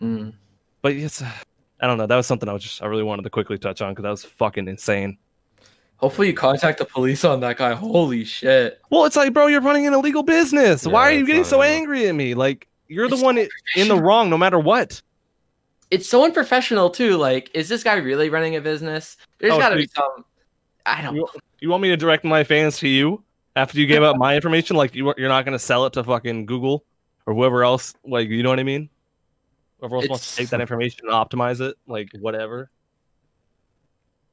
Mm. 0.00 0.34
but 0.82 0.94
yes, 0.94 1.22
I 1.84 1.86
don't 1.86 1.98
know. 1.98 2.06
That 2.06 2.16
was 2.16 2.26
something 2.26 2.48
I 2.48 2.54
was 2.54 2.62
just 2.62 2.82
I 2.82 2.86
really 2.86 3.02
wanted 3.02 3.24
to 3.24 3.30
quickly 3.30 3.58
touch 3.58 3.82
on 3.82 3.92
because 3.92 4.04
that 4.04 4.08
was 4.08 4.24
fucking 4.24 4.68
insane. 4.68 5.18
Hopefully 5.96 6.28
you 6.28 6.32
contact 6.32 6.78
the 6.78 6.86
police 6.86 7.26
on 7.26 7.40
that 7.40 7.58
guy. 7.58 7.74
Holy 7.74 8.24
shit. 8.24 8.80
Well, 8.88 9.04
it's 9.04 9.16
like, 9.16 9.34
bro, 9.34 9.48
you're 9.48 9.60
running 9.60 9.86
an 9.86 9.92
illegal 9.92 10.22
business. 10.22 10.86
Why 10.86 11.02
are 11.02 11.12
you 11.12 11.26
getting 11.26 11.44
so 11.44 11.60
illegal. 11.60 11.76
angry 11.76 12.08
at 12.08 12.14
me? 12.14 12.32
Like 12.32 12.68
you're 12.88 13.06
the 13.06 13.18
one 13.18 13.36
in 13.76 13.88
the 13.88 14.00
wrong, 14.00 14.30
no 14.30 14.38
matter 14.38 14.58
what. 14.58 15.02
It's 15.90 16.08
so 16.08 16.24
unprofessional 16.24 16.88
too. 16.88 17.18
Like, 17.18 17.50
is 17.52 17.68
this 17.68 17.84
guy 17.84 17.96
really 17.96 18.30
running 18.30 18.56
a 18.56 18.62
business? 18.62 19.18
There's 19.40 19.52
Oh, 19.52 19.58
got 19.58 19.68
to 19.68 19.74
so 19.74 19.78
be 19.82 19.88
some. 19.94 20.24
I 20.86 21.02
don't. 21.02 21.16
You, 21.16 21.28
you 21.60 21.68
want 21.68 21.82
me 21.82 21.90
to 21.90 21.98
direct 21.98 22.24
my 22.24 22.44
fans 22.44 22.78
to 22.78 22.88
you 22.88 23.22
after 23.56 23.78
you 23.78 23.86
gave 23.86 24.02
up 24.02 24.16
my 24.18 24.34
information? 24.34 24.76
Like 24.76 24.94
you, 24.94 25.12
you're 25.18 25.28
not 25.28 25.44
going 25.44 25.52
to 25.52 25.58
sell 25.58 25.84
it 25.84 25.92
to 25.92 26.02
fucking 26.02 26.46
Google 26.46 26.82
or 27.26 27.34
whoever 27.34 27.62
else. 27.62 27.94
Like 28.06 28.30
you 28.30 28.42
know 28.42 28.48
what 28.48 28.58
I 28.58 28.62
mean? 28.64 28.88
Whoever 29.84 29.96
else 29.96 30.08
wants 30.08 30.30
to 30.30 30.36
take 30.36 30.48
that 30.48 30.62
information 30.62 31.00
and 31.06 31.12
optimize 31.12 31.60
it, 31.60 31.76
like 31.86 32.08
whatever. 32.18 32.70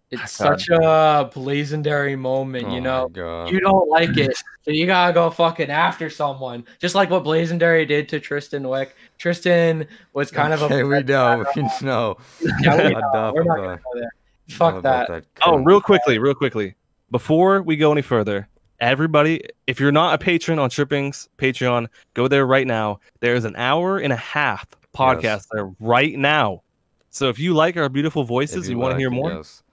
It's 0.10 0.38
God. 0.38 0.60
such 0.60 0.70
a 0.70 1.30
blazendary 1.34 2.18
moment, 2.18 2.68
Oh 2.68 2.74
you 2.76 2.82
know. 2.82 3.10
You 3.50 3.60
don't 3.60 3.90
like 3.90 4.16
it, 4.18 4.38
so 4.62 4.72
you 4.72 4.86
gotta 4.86 5.14
go 5.14 5.30
fucking 5.30 5.70
after 5.70 6.10
someone. 6.10 6.66
Just 6.80 6.96
like 6.96 7.10
what 7.10 7.24
Blazendary 7.24 7.86
did 7.88 8.08
to 8.10 8.20
Tristan 8.20 8.68
Wick. 8.68 8.96
Tristan 9.18 9.88
was 10.14 10.32
kind 10.32 10.54
of 10.54 10.62
a. 10.62 10.66
Okay, 10.66 10.84
we 10.84 11.02
know, 11.04 11.46
we 11.56 11.64
know. 11.82 12.18
yeah, 12.62 12.88
we 12.88 12.94
know. 12.94 13.32
We're 13.36 13.44
not 13.44 13.60
about- 13.60 13.64
gonna 13.66 13.78
go 13.78 14.00
there. 14.00 14.12
Fuck 14.50 14.76
about 14.76 15.08
that. 15.10 15.26
Oh, 15.46 15.54
cunt. 15.58 15.66
real 15.66 15.80
quickly, 15.82 16.18
real 16.18 16.34
quickly, 16.34 16.76
before 17.10 17.62
we 17.62 17.78
go 17.78 17.92
any 17.94 18.02
further, 18.02 18.50
everybody, 18.82 19.42
if 19.68 19.80
you're 19.80 19.94
not 19.94 20.14
a 20.14 20.18
patron 20.18 20.60
on 20.60 20.70
Tripping's 20.70 21.30
Patreon, 21.38 21.88
go 22.14 22.28
there 22.28 22.46
right 22.46 22.68
now. 22.68 23.00
There's 23.22 23.46
an 23.46 23.56
hour 23.56 23.98
and 23.98 24.12
a 24.12 24.18
half 24.18 24.66
podcast 24.96 25.24
Yes. 25.24 25.48
there 25.52 25.72
right 25.80 26.18
now. 26.18 26.62
So 27.10 27.30
if 27.30 27.40
you 27.40 27.54
like 27.54 27.76
our 27.78 27.90
beautiful 27.90 28.24
voices, 28.24 28.70
you, 28.70 28.78
want 28.78 28.92
to 28.92 28.94
like 28.96 29.00
hear 29.00 29.10
more, 29.10 29.32
yes. 29.34 29.64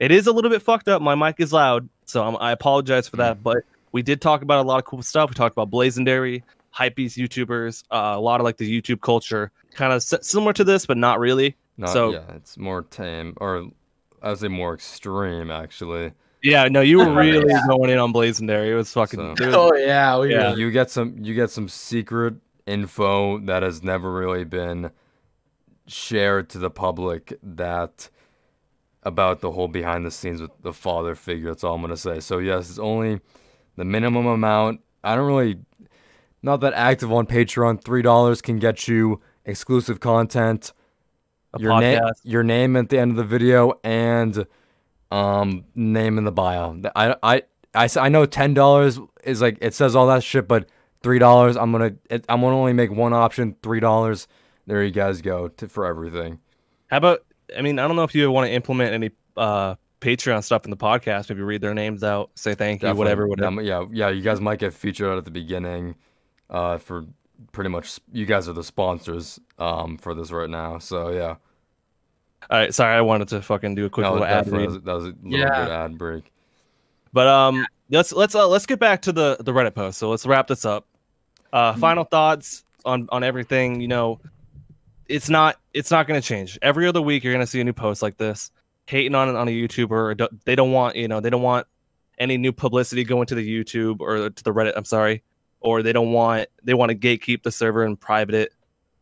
It 0.00 0.10
is 0.10 0.26
a 0.26 0.32
little 0.32 0.50
bit 0.50 0.62
fucked 0.62 0.88
up. 0.88 1.02
My 1.02 1.14
mic 1.14 1.36
is 1.38 1.52
loud, 1.52 1.88
so 2.06 2.24
I'm, 2.24 2.36
I 2.40 2.52
apologize 2.52 3.06
for 3.08 3.16
Mm. 3.16 3.20
that. 3.20 3.42
But 3.42 3.58
we 3.92 4.02
did 4.02 4.20
talk 4.20 4.42
about 4.42 4.64
a 4.64 4.66
lot 4.68 4.78
of 4.78 4.84
cool 4.86 5.02
stuff. 5.02 5.30
We 5.30 5.34
talked 5.34 5.52
about 5.54 5.70
Blazendary, 5.70 6.42
hypebeast 6.74 7.16
YouTubers, 7.18 7.84
uh, 7.90 8.14
a 8.16 8.20
lot 8.20 8.40
of 8.40 8.44
like 8.44 8.56
the 8.56 8.80
YouTube 8.80 9.00
culture, 9.02 9.52
kind 9.74 9.92
of 9.92 9.98
s- 9.98 10.14
similar 10.22 10.52
to 10.54 10.64
this, 10.64 10.86
but 10.86 10.96
not 10.96 11.18
really. 11.20 11.54
Not, 11.76 11.90
So- 11.90 12.12
yeah, 12.12 12.22
it's 12.34 12.56
more 12.56 12.82
tame, 12.82 13.34
or 13.36 13.66
I 14.22 14.30
would 14.30 14.38
say 14.38 14.48
more 14.48 14.74
extreme, 14.74 15.50
actually. 15.50 16.12
Yeah, 16.42 16.68
no, 16.68 16.80
you 16.80 16.98
were 16.98 17.12
really 17.12 17.46
going 17.68 17.90
in 17.90 17.98
on 17.98 18.12
Blazendary. 18.14 18.68
It 18.68 18.74
was 18.76 18.90
fucking. 18.92 19.36
So- 19.36 19.44
it 19.44 19.46
was- 19.46 19.54
Oh 19.54 19.74
yeah, 19.74 20.18
we 20.18 20.32
Yeah. 20.32 20.52
were- 20.52 20.56
You 20.58 20.70
get 20.70 20.90
some, 20.90 21.14
you 21.20 21.34
get 21.34 21.50
some 21.50 21.68
secret 21.68 22.34
info 22.70 23.38
that 23.40 23.62
has 23.62 23.82
never 23.82 24.12
really 24.12 24.44
been 24.44 24.90
shared 25.86 26.48
to 26.50 26.58
the 26.58 26.70
public 26.70 27.36
that 27.42 28.08
about 29.02 29.40
the 29.40 29.50
whole 29.50 29.68
behind 29.68 30.04
the 30.06 30.10
scenes 30.10 30.40
with 30.40 30.50
the 30.62 30.72
father 30.72 31.14
figure. 31.14 31.48
That's 31.48 31.64
all 31.64 31.74
I'm 31.74 31.80
gonna 31.80 31.96
say. 31.96 32.20
So 32.20 32.38
yes, 32.38 32.70
it's 32.70 32.78
only 32.78 33.20
the 33.76 33.84
minimum 33.84 34.26
amount. 34.26 34.80
I 35.02 35.16
don't 35.16 35.26
really 35.26 35.58
not 36.42 36.60
that 36.60 36.74
active 36.74 37.12
on 37.12 37.26
Patreon. 37.26 37.82
Three 37.82 38.02
dollars 38.02 38.40
can 38.42 38.58
get 38.58 38.88
you 38.88 39.20
exclusive 39.44 40.00
content, 40.00 40.72
a 41.54 41.60
your 41.60 41.80
name, 41.80 42.00
your 42.22 42.42
name 42.42 42.76
at 42.76 42.88
the 42.88 42.98
end 42.98 43.10
of 43.12 43.16
the 43.16 43.24
video, 43.24 43.78
and 43.82 44.46
um 45.10 45.64
name 45.74 46.18
in 46.18 46.24
the 46.24 46.32
bio. 46.32 46.80
I 46.94 47.16
I 47.22 47.42
I 47.96 48.08
know 48.08 48.26
ten 48.26 48.54
dollars 48.54 49.00
is 49.24 49.40
like 49.40 49.58
it 49.60 49.74
says 49.74 49.96
all 49.96 50.06
that 50.08 50.22
shit, 50.22 50.46
but 50.46 50.68
three 51.02 51.18
dollars 51.18 51.56
I'm 51.56 51.72
gonna 51.72 51.92
I'm 52.10 52.40
gonna 52.40 52.56
only 52.56 52.72
make 52.72 52.90
one 52.90 53.12
option. 53.12 53.56
Three 53.62 53.80
dollars. 53.80 54.28
There 54.66 54.84
you 54.84 54.90
guys 54.90 55.20
go 55.22 55.48
to, 55.48 55.68
for 55.68 55.86
everything. 55.86 56.38
How 56.88 56.98
about? 56.98 57.24
I 57.56 57.62
mean, 57.62 57.78
I 57.78 57.86
don't 57.86 57.96
know 57.96 58.04
if 58.04 58.14
you 58.14 58.30
want 58.30 58.46
to 58.48 58.52
implement 58.52 58.92
any 58.94 59.10
uh, 59.36 59.74
Patreon 60.00 60.44
stuff 60.44 60.64
in 60.64 60.70
the 60.70 60.76
podcast. 60.76 61.28
Maybe 61.28 61.42
read 61.42 61.60
their 61.60 61.74
names 61.74 62.04
out, 62.04 62.30
say 62.34 62.54
thank 62.54 62.82
you, 62.82 62.94
whatever, 62.94 63.26
whatever. 63.26 63.60
Yeah, 63.62 63.86
yeah. 63.90 64.08
You 64.10 64.22
guys 64.22 64.40
might 64.40 64.58
get 64.60 64.72
featured 64.72 65.08
out 65.10 65.18
at 65.18 65.24
the 65.24 65.30
beginning. 65.30 65.96
Uh, 66.48 66.78
for 66.78 67.04
pretty 67.52 67.70
much 67.70 67.98
you 68.12 68.26
guys 68.26 68.48
are 68.48 68.52
the 68.52 68.62
sponsors 68.62 69.40
um 69.58 69.96
for 69.96 70.14
this 70.14 70.30
right 70.30 70.50
now. 70.50 70.78
So 70.78 71.08
yeah, 71.10 71.36
All 72.50 72.58
right, 72.58 72.74
sorry, 72.74 72.94
I 72.96 73.00
wanted 73.00 73.28
to 73.28 73.40
fucking 73.42 73.74
do 73.76 73.86
a 73.86 73.90
quick 73.90 74.04
that 74.04 74.10
little 74.12 74.26
ad 74.26 74.44
definitely 74.44 74.74
read. 74.74 74.84
that 74.84 74.92
was 74.92 75.04
a 75.04 75.06
little 75.08 75.38
Yeah. 75.38 75.64
good 75.64 75.72
ad 75.72 75.98
break. 75.98 76.32
But 77.12 77.26
um, 77.28 77.66
let's 77.88 78.12
let's 78.12 78.34
uh, 78.34 78.46
let's 78.46 78.66
get 78.66 78.78
back 78.78 79.02
to 79.02 79.12
the 79.12 79.36
the 79.40 79.52
Reddit 79.52 79.74
post. 79.74 79.98
So 79.98 80.10
let's 80.10 80.26
wrap 80.26 80.46
this 80.48 80.64
up. 80.64 80.86
Uh, 81.52 81.74
final 81.74 82.04
thoughts 82.04 82.64
on 82.84 83.08
on 83.10 83.24
everything. 83.24 83.80
You 83.80 83.88
know, 83.88 84.20
it's 85.08 85.28
not 85.28 85.56
it's 85.74 85.90
not 85.90 86.06
going 86.06 86.20
to 86.20 86.26
change. 86.26 86.58
Every 86.62 86.86
other 86.86 87.02
week, 87.02 87.24
you're 87.24 87.32
going 87.32 87.44
to 87.44 87.50
see 87.50 87.60
a 87.60 87.64
new 87.64 87.72
post 87.72 88.02
like 88.02 88.16
this, 88.16 88.50
hating 88.86 89.14
on 89.14 89.34
on 89.34 89.48
a 89.48 89.50
YouTuber. 89.50 89.90
Or 89.90 90.14
don't- 90.14 90.44
they 90.44 90.54
don't 90.54 90.72
want 90.72 90.96
you 90.96 91.08
know 91.08 91.20
they 91.20 91.30
don't 91.30 91.42
want 91.42 91.66
any 92.18 92.36
new 92.36 92.52
publicity 92.52 93.02
going 93.04 93.26
to 93.26 93.34
the 93.34 93.46
YouTube 93.64 94.00
or 94.00 94.30
to 94.30 94.44
the 94.44 94.52
Reddit. 94.52 94.74
I'm 94.76 94.84
sorry, 94.84 95.22
or 95.60 95.82
they 95.82 95.92
don't 95.92 96.12
want 96.12 96.48
they 96.62 96.74
want 96.74 96.90
to 96.90 96.96
gatekeep 96.96 97.42
the 97.42 97.50
server 97.52 97.82
and 97.84 97.98
private 97.98 98.34
it 98.34 98.52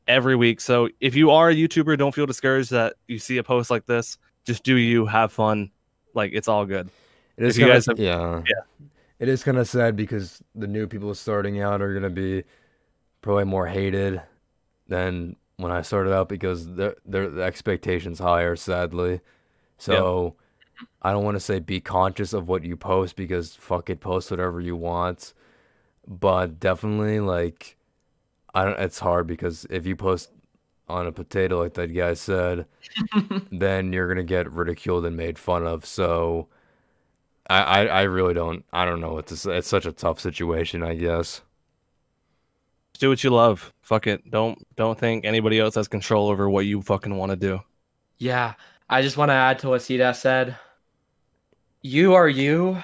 every 0.07 0.37
week. 0.37 0.61
So 0.61 0.89
if 1.01 1.15
you 1.15 1.31
are 1.33 1.51
a 1.51 1.55
YouTuber, 1.55 1.99
don't 1.99 2.15
feel 2.15 2.27
discouraged 2.27 2.71
that 2.71 2.95
you 3.09 3.19
see 3.19 3.37
a 3.39 3.43
post 3.43 3.71
like 3.71 3.85
this. 3.87 4.17
Just 4.47 4.63
do 4.63 4.77
you 4.77 5.05
have 5.05 5.33
fun. 5.33 5.71
Like 6.15 6.31
it's 6.33 6.49
all 6.49 6.65
good. 6.65 6.89
It 7.37 7.45
is 7.45 7.57
If 7.59 7.61
you 7.61 7.69
guys 7.73 7.87
have- 7.87 7.99
yeah, 8.01 8.43
Yeah. 8.49 8.87
It 9.19 9.29
is 9.29 9.43
kind 9.43 9.59
of 9.59 9.69
sad 9.69 9.97
because 9.97 10.43
the 10.55 10.66
new 10.66 10.87
people 10.87 11.14
starting 11.14 11.61
out 11.61 11.83
are 11.83 11.93
gonna 11.95 12.11
be 12.11 12.45
probably 13.23 13.45
more 13.45 13.66
hated 13.66 14.23
than 14.89 15.37
when 15.57 15.73
I 15.73 15.83
started 15.83 16.12
out 16.14 16.29
because 16.29 16.75
their 16.75 16.97
their 17.05 17.29
the 17.31 17.43
expectations 17.43 18.19
higher, 18.21 18.57
sadly. 18.57 19.21
So 19.79 20.37
I 21.03 21.12
don't 21.12 21.25
want 21.25 21.37
to 21.37 21.41
say 21.41 21.61
be 21.61 21.81
conscious 21.81 22.33
of 22.33 22.49
what 22.49 22.64
you 22.64 22.77
post 22.77 23.16
because 23.16 23.55
fuck 23.57 23.91
it, 23.91 24.01
post 24.01 24.31
whatever 24.31 24.61
you 24.61 24.77
want. 24.77 25.35
But 26.07 26.61
definitely 26.61 27.21
like 27.21 27.77
I 28.55 28.64
don't 28.64 28.81
it's 28.81 28.99
hard 29.01 29.27
because 29.27 29.66
if 29.71 29.87
you 29.87 29.97
post 29.97 30.31
on 30.89 31.07
a 31.07 31.12
potato 31.12 31.61
like 31.61 31.75
that 31.75 31.89
guy 31.89 32.14
said, 32.14 32.66
then 33.53 33.93
you're 33.93 34.09
gonna 34.09 34.25
get 34.25 34.51
ridiculed 34.53 35.05
and 35.07 35.16
made 35.16 35.39
fun 35.39 35.66
of. 35.66 35.85
So 35.87 36.49
I, 37.49 37.63
I, 37.63 37.85
I 37.87 38.03
really 38.03 38.35
don't 38.35 38.65
I 38.73 38.85
don't 38.85 39.01
know 39.01 39.15
what 39.15 39.27
to 39.29 39.37
say. 39.37 39.57
It's 39.57 39.69
such 39.69 39.87
a 39.87 39.93
tough 39.93 40.21
situation, 40.21 40.83
I 40.83 40.95
guess. 40.95 41.43
do 42.99 43.09
what 43.09 43.25
you 43.25 43.31
love. 43.31 43.73
Fuck 43.81 44.07
it. 44.07 44.31
Don't 44.31 44.59
don't 44.77 44.99
think 44.99 45.25
anybody 45.25 45.59
else 45.59 45.75
has 45.77 45.89
control 45.89 46.29
over 46.29 46.49
what 46.51 46.67
you 46.67 46.83
fucking 46.83 47.15
want 47.17 47.31
to 47.31 47.37
do. 47.37 47.61
Yeah, 48.19 48.55
I 48.89 49.03
just 49.03 49.17
want 49.17 49.31
to 49.31 49.35
add 49.35 49.59
to 49.61 49.69
what 49.71 49.81
Cedaz 49.81 50.17
said. 50.17 50.57
You 51.83 52.15
are 52.15 52.29
you. 52.29 52.83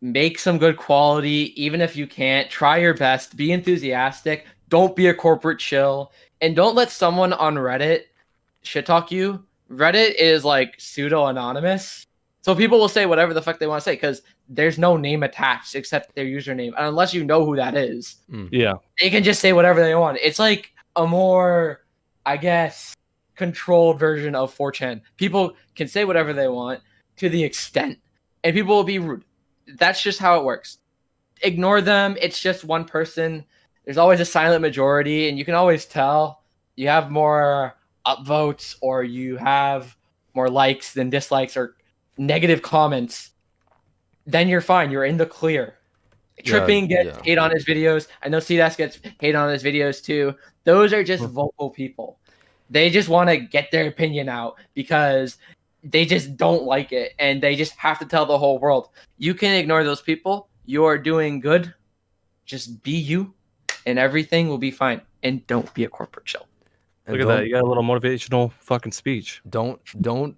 Make 0.00 0.38
some 0.38 0.58
good 0.58 0.76
quality, 0.76 1.52
even 1.62 1.80
if 1.80 1.96
you 1.96 2.06
can't. 2.06 2.48
Try 2.50 2.78
your 2.78 2.94
best. 2.94 3.36
Be 3.36 3.52
enthusiastic. 3.52 4.46
don't 4.68 4.94
be 4.96 5.08
a 5.08 5.14
corporate 5.14 5.58
chill, 5.58 6.12
and 6.40 6.54
don't 6.54 6.74
let 6.76 6.90
someone 6.90 7.32
on 7.32 7.56
Reddit 7.56 8.04
shit 8.62 8.86
talk 8.86 9.10
you. 9.10 9.44
Reddit 9.70 10.14
is 10.16 10.44
like 10.44 10.74
pseudo 10.78 11.26
anonymous. 11.26 12.06
So 12.42 12.54
people 12.54 12.78
will 12.78 12.88
say 12.88 13.06
whatever 13.06 13.34
the 13.34 13.42
fuck 13.42 13.58
they 13.58 13.66
want 13.66 13.80
to 13.80 13.84
say 13.84 13.94
because 13.94 14.22
there's 14.48 14.78
no 14.78 14.96
name 14.96 15.22
attached 15.22 15.74
except 15.74 16.14
their 16.14 16.24
username. 16.24 16.68
And 16.68 16.86
unless 16.86 17.12
you 17.12 17.24
know 17.24 17.44
who 17.44 17.56
that 17.56 17.76
is, 17.76 18.16
mm. 18.30 18.48
Yeah. 18.52 18.74
they 19.00 19.10
can 19.10 19.22
just 19.22 19.40
say 19.40 19.52
whatever 19.52 19.80
they 19.80 19.94
want. 19.94 20.18
It's 20.22 20.38
like 20.38 20.72
a 20.96 21.06
more, 21.06 21.84
I 22.24 22.36
guess, 22.36 22.94
controlled 23.34 23.98
version 23.98 24.34
of 24.34 24.56
4chan. 24.56 25.00
People 25.16 25.54
can 25.74 25.88
say 25.88 26.04
whatever 26.04 26.32
they 26.32 26.48
want 26.48 26.80
to 27.16 27.28
the 27.28 27.42
extent, 27.42 27.98
and 28.44 28.54
people 28.54 28.76
will 28.76 28.84
be 28.84 28.98
rude. 28.98 29.24
That's 29.76 30.02
just 30.02 30.18
how 30.18 30.38
it 30.38 30.44
works. 30.44 30.78
Ignore 31.42 31.80
them. 31.80 32.16
It's 32.20 32.40
just 32.40 32.64
one 32.64 32.84
person. 32.84 33.44
There's 33.84 33.98
always 33.98 34.20
a 34.20 34.24
silent 34.24 34.62
majority, 34.62 35.28
and 35.28 35.38
you 35.38 35.44
can 35.44 35.54
always 35.54 35.86
tell 35.86 36.42
you 36.76 36.88
have 36.88 37.10
more 37.10 37.76
upvotes 38.06 38.76
or 38.80 39.02
you 39.02 39.36
have 39.36 39.96
more 40.34 40.48
likes 40.48 40.94
than 40.94 41.10
dislikes 41.10 41.56
or 41.56 41.74
negative 42.18 42.62
comments. 42.62 43.30
Then 44.26 44.48
you're 44.48 44.60
fine. 44.60 44.90
You're 44.90 45.04
in 45.04 45.16
the 45.16 45.26
clear. 45.26 45.74
Yeah, 46.36 46.44
Tripping 46.44 46.86
gets 46.86 47.16
yeah. 47.16 47.22
hate 47.24 47.38
on 47.38 47.50
his 47.50 47.64
videos. 47.64 48.08
I 48.22 48.28
know 48.28 48.38
Cedaz 48.38 48.76
gets 48.76 49.00
hate 49.20 49.34
on 49.34 49.50
his 49.50 49.62
videos 49.62 50.02
too. 50.02 50.34
Those 50.64 50.92
are 50.92 51.02
just 51.02 51.24
hmm. 51.24 51.30
vocal 51.30 51.70
people. 51.70 52.18
They 52.70 52.90
just 52.90 53.08
want 53.08 53.30
to 53.30 53.38
get 53.38 53.70
their 53.70 53.86
opinion 53.86 54.28
out 54.28 54.56
because 54.74 55.38
they 55.82 56.04
just 56.04 56.36
don't 56.36 56.64
like 56.64 56.92
it 56.92 57.14
and 57.18 57.42
they 57.42 57.56
just 57.56 57.74
have 57.76 57.98
to 58.00 58.04
tell 58.04 58.26
the 58.26 58.36
whole 58.36 58.58
world. 58.58 58.90
You 59.16 59.34
can 59.34 59.54
ignore 59.54 59.84
those 59.84 60.02
people. 60.02 60.48
You 60.66 60.84
are 60.84 60.98
doing 60.98 61.40
good. 61.40 61.72
Just 62.44 62.82
be 62.82 62.92
you 62.92 63.32
and 63.86 63.98
everything 63.98 64.48
will 64.48 64.58
be 64.58 64.70
fine. 64.70 65.00
And 65.22 65.46
don't 65.46 65.72
be 65.74 65.84
a 65.84 65.88
corporate 65.88 66.28
shell. 66.28 66.46
Look 67.08 67.20
at 67.20 67.26
that. 67.26 67.46
You 67.46 67.54
got 67.54 67.64
a 67.64 67.66
little 67.66 67.82
motivational 67.82 68.52
fucking 68.52 68.92
speech. 68.92 69.40
don't 69.48 69.80
don't 70.02 70.36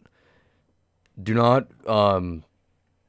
do 1.20 1.34
not 1.34 1.68
um 1.86 2.44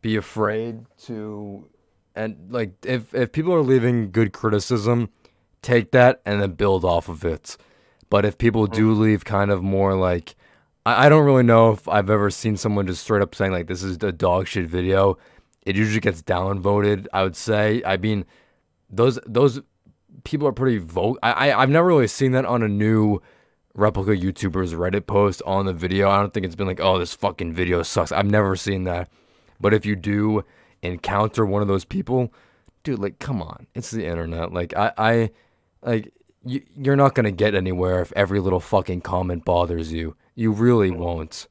be 0.02 0.16
afraid 0.16 0.86
to 0.98 1.68
and 2.16 2.36
like 2.50 2.74
if 2.86 3.14
if 3.14 3.32
people 3.32 3.54
are 3.54 3.62
leaving 3.62 4.12
good 4.12 4.34
criticism 4.34 5.10
take 5.62 5.92
that 5.92 6.22
and 6.26 6.42
then 6.42 6.54
build 6.54 6.84
off 6.84 7.08
of 7.08 7.24
it. 7.24 7.58
But 8.10 8.26
if 8.26 8.38
people 8.38 8.68
do 8.68 8.94
leave 8.94 9.24
kind 9.24 9.52
of 9.52 9.64
more 9.64 9.96
like 9.96 10.36
I, 10.86 11.06
I 11.06 11.10
don't 11.10 11.26
really 11.26 11.44
know 11.44 11.72
if 11.72 11.88
i've 11.88 12.10
ever 12.10 12.30
seen 12.30 12.58
someone 12.58 12.88
just 12.88 13.04
straight 13.04 13.22
up 13.22 13.36
saying 13.36 13.52
like 13.52 13.68
this 13.68 13.84
is 13.84 13.98
a 13.98 14.12
dog 14.12 14.48
shit 14.48 14.66
video. 14.66 15.18
It 15.66 15.76
usually 15.76 16.00
gets 16.00 16.22
downvoted 16.22 17.08
i 17.14 17.24
would 17.24 17.36
say. 17.36 17.82
I 17.86 17.98
mean 17.98 18.26
those 18.90 19.20
those 19.26 19.62
people 20.24 20.48
are 20.48 20.52
pretty 20.52 20.78
vote 20.78 21.18
I, 21.24 21.32
I 21.50 21.62
i've 21.62 21.70
never 21.70 21.88
really 21.88 22.08
seen 22.08 22.34
that 22.34 22.46
on 22.46 22.62
a 22.62 22.68
new 22.68 23.22
replica 23.74 24.12
YouTubers 24.12 24.74
Reddit 24.74 25.08
post 25.08 25.42
on 25.46 25.66
the 25.66 25.74
video. 25.74 26.10
I 26.10 26.20
don't 26.20 26.34
think 26.34 26.46
it's 26.46 26.56
been 26.56 26.68
like, 26.68 26.82
oh, 26.82 27.00
this 27.00 27.14
fucking 27.14 27.54
video 27.54 27.84
sucks. 27.84 28.12
I've 28.12 28.30
never 28.30 28.56
seen 28.56 28.84
that. 28.86 29.10
But 29.60 29.74
if 29.74 29.86
you 29.86 29.96
do 29.96 30.44
encounter 30.82 31.46
one 31.46 31.62
of 31.62 31.68
those 31.68 31.86
people, 31.86 32.34
dude, 32.84 33.00
like, 33.00 33.20
come 33.20 33.42
on, 33.42 33.68
it's 33.76 33.92
the 33.92 34.06
internet. 34.06 34.52
Like, 34.52 34.76
I, 34.76 34.92
I, 34.98 35.30
like, 35.84 36.14
you, 36.44 36.64
you're 36.76 36.96
not 36.96 37.14
gonna 37.14 37.32
get 37.32 37.54
anywhere 37.54 38.02
if 38.02 38.12
every 38.16 38.40
little 38.40 38.60
fucking 38.60 39.02
comment 39.02 39.46
bothers 39.46 39.94
you. 39.94 40.16
You 40.36 40.52
really 40.52 40.90
won't. 40.90 41.48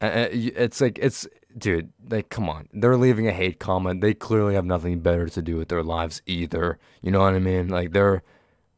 It's 0.00 0.80
like 0.80 0.98
it's, 0.98 1.26
dude. 1.56 1.92
Like, 2.08 2.28
come 2.28 2.48
on. 2.48 2.68
They're 2.72 2.96
leaving 2.96 3.28
a 3.28 3.32
hate 3.32 3.58
comment. 3.58 4.00
They 4.00 4.14
clearly 4.14 4.54
have 4.54 4.64
nothing 4.64 5.00
better 5.00 5.28
to 5.28 5.42
do 5.42 5.56
with 5.56 5.68
their 5.68 5.82
lives 5.82 6.22
either. 6.26 6.78
You 7.02 7.10
know 7.10 7.20
what 7.20 7.34
I 7.34 7.38
mean? 7.38 7.68
Like, 7.68 7.92
they're 7.92 8.22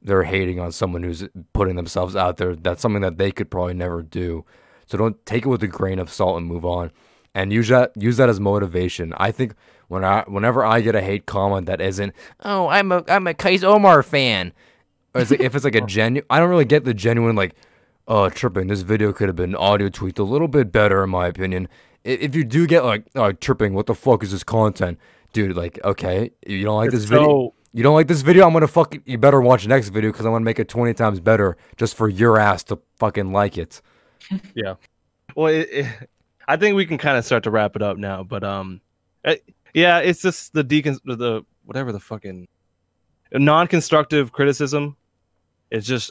they're 0.03 0.25
hating 0.25 0.59
on 0.59 0.73
someone 0.73 1.03
who's 1.03 1.29
putting 1.53 1.77
themselves 1.77 2.17
out 2.17 2.37
there. 2.39 2.57
That's 2.57 2.81
something 2.81 3.03
that 3.03 3.19
they 3.19 3.31
could 3.31 3.51
probably 3.51 3.75
never 3.75 4.03
do. 4.03 4.45
So 4.87 4.99
don't 4.99 5.25
take 5.27 5.45
it 5.45 5.49
with 5.49 5.63
a 5.63 5.69
grain 5.69 5.99
of 5.99 6.11
salt 6.11 6.39
and 6.39 6.47
move 6.47 6.65
on. 6.65 6.91
And 7.33 7.53
use 7.53 7.69
that 7.69 7.93
use 7.97 8.17
that 8.17 8.29
as 8.29 8.41
motivation. 8.41 9.15
I 9.17 9.31
think 9.31 9.55
when 9.87 10.05
I 10.05 10.25
whenever 10.27 10.65
I 10.65 10.81
get 10.81 10.97
a 10.97 11.01
hate 11.01 11.27
comment 11.27 11.67
that 11.67 11.81
isn't, 11.81 12.13
oh, 12.41 12.67
I'm 12.67 12.91
a 12.91 13.05
I'm 13.07 13.29
a 13.29 13.35
Kais 13.35 13.63
Omar 13.63 14.03
fan. 14.03 14.53
Or 15.15 15.21
it's 15.21 15.31
like, 15.31 15.41
if 15.41 15.55
it's 15.55 15.65
like 15.65 15.77
a 15.77 15.81
genuine, 15.87 16.27
I 16.29 16.41
don't 16.41 16.51
really 16.51 16.65
get 16.65 16.85
the 16.85 16.95
genuine 16.95 17.37
like, 17.37 17.55
oh, 18.09 18.31
tripping. 18.31 18.67
This 18.67 18.81
video 18.83 19.13
could 19.13 19.29
have 19.29 19.37
been 19.37 19.55
audio 19.55 19.89
tweaked 19.89 20.19
a 20.19 20.25
little 20.25 20.49
bit 20.49 20.73
better, 20.73 21.05
in 21.05 21.11
my 21.11 21.29
opinion. 21.29 21.69
If 22.03 22.35
you 22.35 22.45
do 22.45 22.67
get 22.67 22.85
like, 22.85 23.05
oh, 23.15 23.31
tripping, 23.31 23.75
what 23.75 23.87
the 23.87 23.95
fuck 23.95 24.25
is 24.25 24.33
this 24.33 24.43
content, 24.43 24.99
dude? 25.33 25.57
Like, 25.57 25.79
okay, 25.85 26.33
you 26.45 26.65
don't 26.65 26.79
like 26.79 26.91
this 26.91 27.05
video. 27.05 27.55
So 27.73 27.79
You 27.79 27.83
don't 27.83 27.95
like 27.95 28.09
this 28.09 28.23
video? 28.23 28.47
I'm 28.47 28.53
gonna 28.53 28.67
fucking. 28.69 29.03
You 29.07 29.19
better 29.19 29.41
watch 29.41 29.63
the 29.63 29.69
next 29.69 29.91
video 29.91 30.11
because 30.11 30.27
I'm 30.27 30.33
gonna 30.33 30.45
make 30.45 30.59
it 30.59 30.69
20 30.69 30.93
times 30.95 31.21
better 31.21 31.57
just 31.77 31.97
for 31.97 32.09
your 32.09 32.39
ass 32.39 32.65
to 32.65 32.79
fucking 32.99 33.33
like 33.33 33.59
it. 33.59 33.81
Yeah. 34.55 34.75
Well, 35.35 35.47
it, 35.47 35.69
it, 35.71 35.87
I 36.47 36.57
think 36.57 36.77
we 36.77 36.85
can 36.85 36.99
kind 36.99 37.17
of 37.17 37.25
start 37.25 37.45
to 37.45 37.51
wrap 37.51 37.77
it 37.77 37.83
up 37.83 37.97
now, 37.97 38.23
but 38.25 38.43
um, 38.43 38.81
uh, 39.25 39.37
yeah, 39.73 39.99
it's 39.99 40.21
just 40.21 40.53
the 40.53 40.65
decon 40.65 40.99
the 41.05 41.43
whatever 41.65 41.93
the 41.93 42.01
fucking 42.01 42.49
non-constructive 43.33 44.33
criticism. 44.33 44.97
It's 45.71 45.87
just 45.87 46.11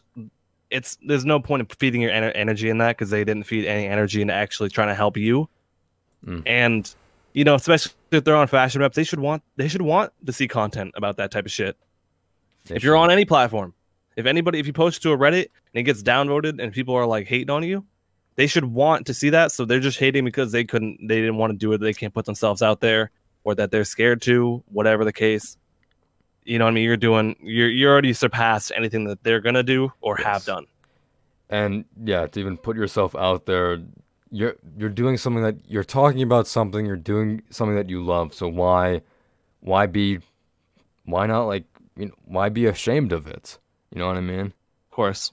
it's 0.69 0.97
there's 1.05 1.25
no 1.25 1.39
point 1.39 1.61
in 1.61 1.65
feeding 1.77 2.01
your 2.01 2.11
ener- 2.11 2.31
energy 2.35 2.69
in 2.69 2.77
that 2.79 2.97
because 2.97 3.09
they 3.09 3.23
didn't 3.23 3.43
feed 3.43 3.65
any 3.65 3.87
energy 3.87 4.21
into 4.21 4.33
actually 4.33 4.69
trying 4.69 4.87
to 4.87 4.95
help 4.95 5.17
you. 5.17 5.49
Mm. 6.25 6.43
And 6.45 6.95
you 7.33 7.43
know, 7.43 7.55
especially 7.55 7.93
if 8.11 8.23
they're 8.23 8.35
on 8.35 8.47
fashion 8.47 8.81
reps, 8.81 8.95
they 8.95 9.03
should 9.03 9.19
want 9.19 9.43
they 9.55 9.67
should 9.67 9.81
want 9.81 10.11
to 10.25 10.33
see 10.33 10.47
content 10.47 10.91
about 10.95 11.17
that 11.17 11.31
type 11.31 11.45
of 11.45 11.51
shit. 11.51 11.77
if 12.69 12.83
you're 12.83 12.97
on 12.97 13.11
any 13.11 13.25
platform, 13.25 13.73
if 14.15 14.25
anybody, 14.25 14.59
if 14.59 14.67
you 14.67 14.73
post 14.73 15.01
to 15.03 15.11
a 15.11 15.17
Reddit 15.17 15.47
and 15.73 15.75
it 15.75 15.83
gets 15.83 16.03
downvoted 16.03 16.61
and 16.61 16.73
people 16.73 16.93
are 16.95 17.05
like 17.05 17.27
hating 17.27 17.49
on 17.49 17.63
you, 17.63 17.85
they 18.35 18.47
should 18.47 18.65
want 18.65 19.05
to 19.07 19.13
see 19.13 19.29
that. 19.29 19.51
So 19.51 19.65
they're 19.65 19.79
just 19.79 19.99
hating 19.99 20.25
because 20.25 20.51
they 20.51 20.63
couldn't, 20.63 20.99
they 21.07 21.19
didn't 21.21 21.37
want 21.37 21.51
to 21.51 21.57
do 21.57 21.71
it. 21.73 21.79
They 21.79 21.93
can't 21.93 22.13
put 22.13 22.25
themselves 22.25 22.61
out 22.61 22.79
there, 22.81 23.11
or 23.43 23.55
that 23.55 23.71
they're 23.71 23.85
scared 23.85 24.21
to, 24.23 24.63
whatever 24.67 25.05
the 25.05 25.13
case. 25.13 25.57
You 26.43 26.57
know 26.59 26.65
what 26.65 26.71
I 26.71 26.73
mean? 26.73 26.83
You're 26.83 26.97
doing, 26.97 27.35
you're 27.41 27.69
you're 27.69 27.91
already 27.91 28.13
surpassed 28.13 28.71
anything 28.75 29.05
that 29.05 29.23
they're 29.23 29.41
gonna 29.41 29.63
do 29.63 29.91
or 30.01 30.17
have 30.17 30.45
done. 30.45 30.65
and 31.49 31.85
yeah, 32.03 32.27
to 32.27 32.39
even 32.39 32.57
put 32.57 32.75
yourself 32.75 33.15
out 33.15 33.45
there, 33.45 33.79
you're 34.31 34.55
you're 34.77 34.89
doing 34.89 35.17
something 35.17 35.43
that 35.43 35.57
you're 35.67 35.83
talking 35.83 36.21
about 36.21 36.47
something. 36.47 36.85
You're 36.85 36.95
doing 36.95 37.41
something 37.49 37.75
that 37.75 37.89
you 37.89 38.03
love. 38.03 38.33
So 38.33 38.47
why, 38.47 39.01
why 39.61 39.85
be, 39.85 40.19
why 41.05 41.25
not 41.25 41.45
like 41.45 41.65
you 41.95 42.07
know 42.07 42.13
why 42.25 42.49
be 42.49 42.65
ashamed 42.65 43.11
of 43.11 43.27
it? 43.27 43.57
You 43.93 43.99
know 43.99 44.07
what 44.07 44.17
I 44.17 44.21
mean? 44.21 44.47
Of 44.47 44.91
course. 44.91 45.31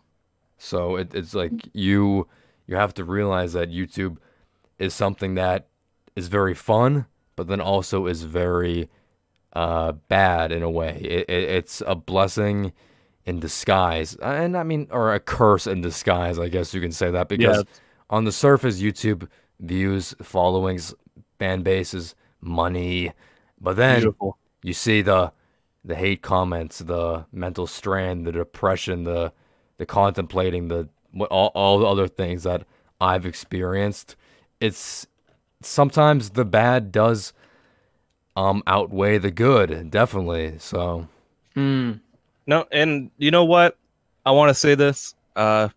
So 0.59 0.97
it, 0.97 1.15
it's 1.15 1.35
like 1.35 1.53
you 1.73 2.27
you 2.67 2.77
have 2.77 2.95
to 2.95 3.05
realize 3.05 3.53
that 3.53 3.71
YouTube 3.71 4.17
is 4.79 4.95
something 4.95 5.35
that 5.35 5.67
is 6.15 6.29
very 6.29 6.55
fun, 6.55 7.07
but 7.37 7.47
then 7.47 7.61
also 7.61 8.07
is 8.07 8.23
very 8.23 8.89
uh, 9.53 9.93
bad 9.93 10.53
in 10.53 10.63
a 10.63 10.71
way. 10.71 10.99
It, 11.03 11.29
it, 11.29 11.49
it's 11.51 11.83
a 11.87 11.95
blessing 11.95 12.73
in 13.27 13.41
disguise, 13.41 14.17
and 14.17 14.57
I 14.57 14.63
mean, 14.63 14.87
or 14.91 15.13
a 15.13 15.21
curse 15.21 15.67
in 15.67 15.81
disguise. 15.83 16.39
I 16.39 16.49
guess 16.49 16.73
you 16.73 16.81
can 16.81 16.93
say 16.93 17.11
that 17.11 17.29
because 17.29 17.59
Yeah. 17.59 17.63
On 18.11 18.25
the 18.25 18.33
surface, 18.33 18.81
YouTube 18.81 19.29
views, 19.61 20.15
followings, 20.23 20.95
fan 21.39 21.63
bases, 21.63 22.15
money, 22.41 23.13
but 23.61 23.77
then 23.77 24.01
Beautiful. 24.01 24.39
you 24.63 24.73
see 24.73 25.03
the 25.03 25.33
the 25.85 25.95
hate 25.95 26.21
comments, 26.23 26.79
the 26.81 27.27
mental 27.33 27.67
strain, 27.67 28.25
the 28.25 28.33
depression, 28.33 29.05
the 29.05 29.33
the 29.79 29.87
contemplating, 29.87 30.69
the 30.69 30.89
what 31.13 31.31
all, 31.31 31.53
all 31.55 31.79
the 31.79 31.87
other 31.87 32.09
things 32.09 32.43
that 32.43 32.65
I've 33.01 33.27
experienced. 33.27 34.17
It's 34.61 35.07
sometimes 35.63 36.31
the 36.31 36.45
bad 36.45 36.93
does 36.93 37.33
um 38.37 38.63
outweigh 38.67 39.19
the 39.19 39.31
good, 39.31 39.91
definitely. 39.91 40.59
So 40.59 41.09
Hmm. 41.55 41.93
No, 42.47 42.67
and 42.71 43.11
you 43.19 43.31
know 43.31 43.45
what? 43.45 43.77
I 44.25 44.31
want 44.33 44.51
to 44.51 44.55
say 44.55 44.75
this. 44.75 45.15
Uh, 45.35 45.69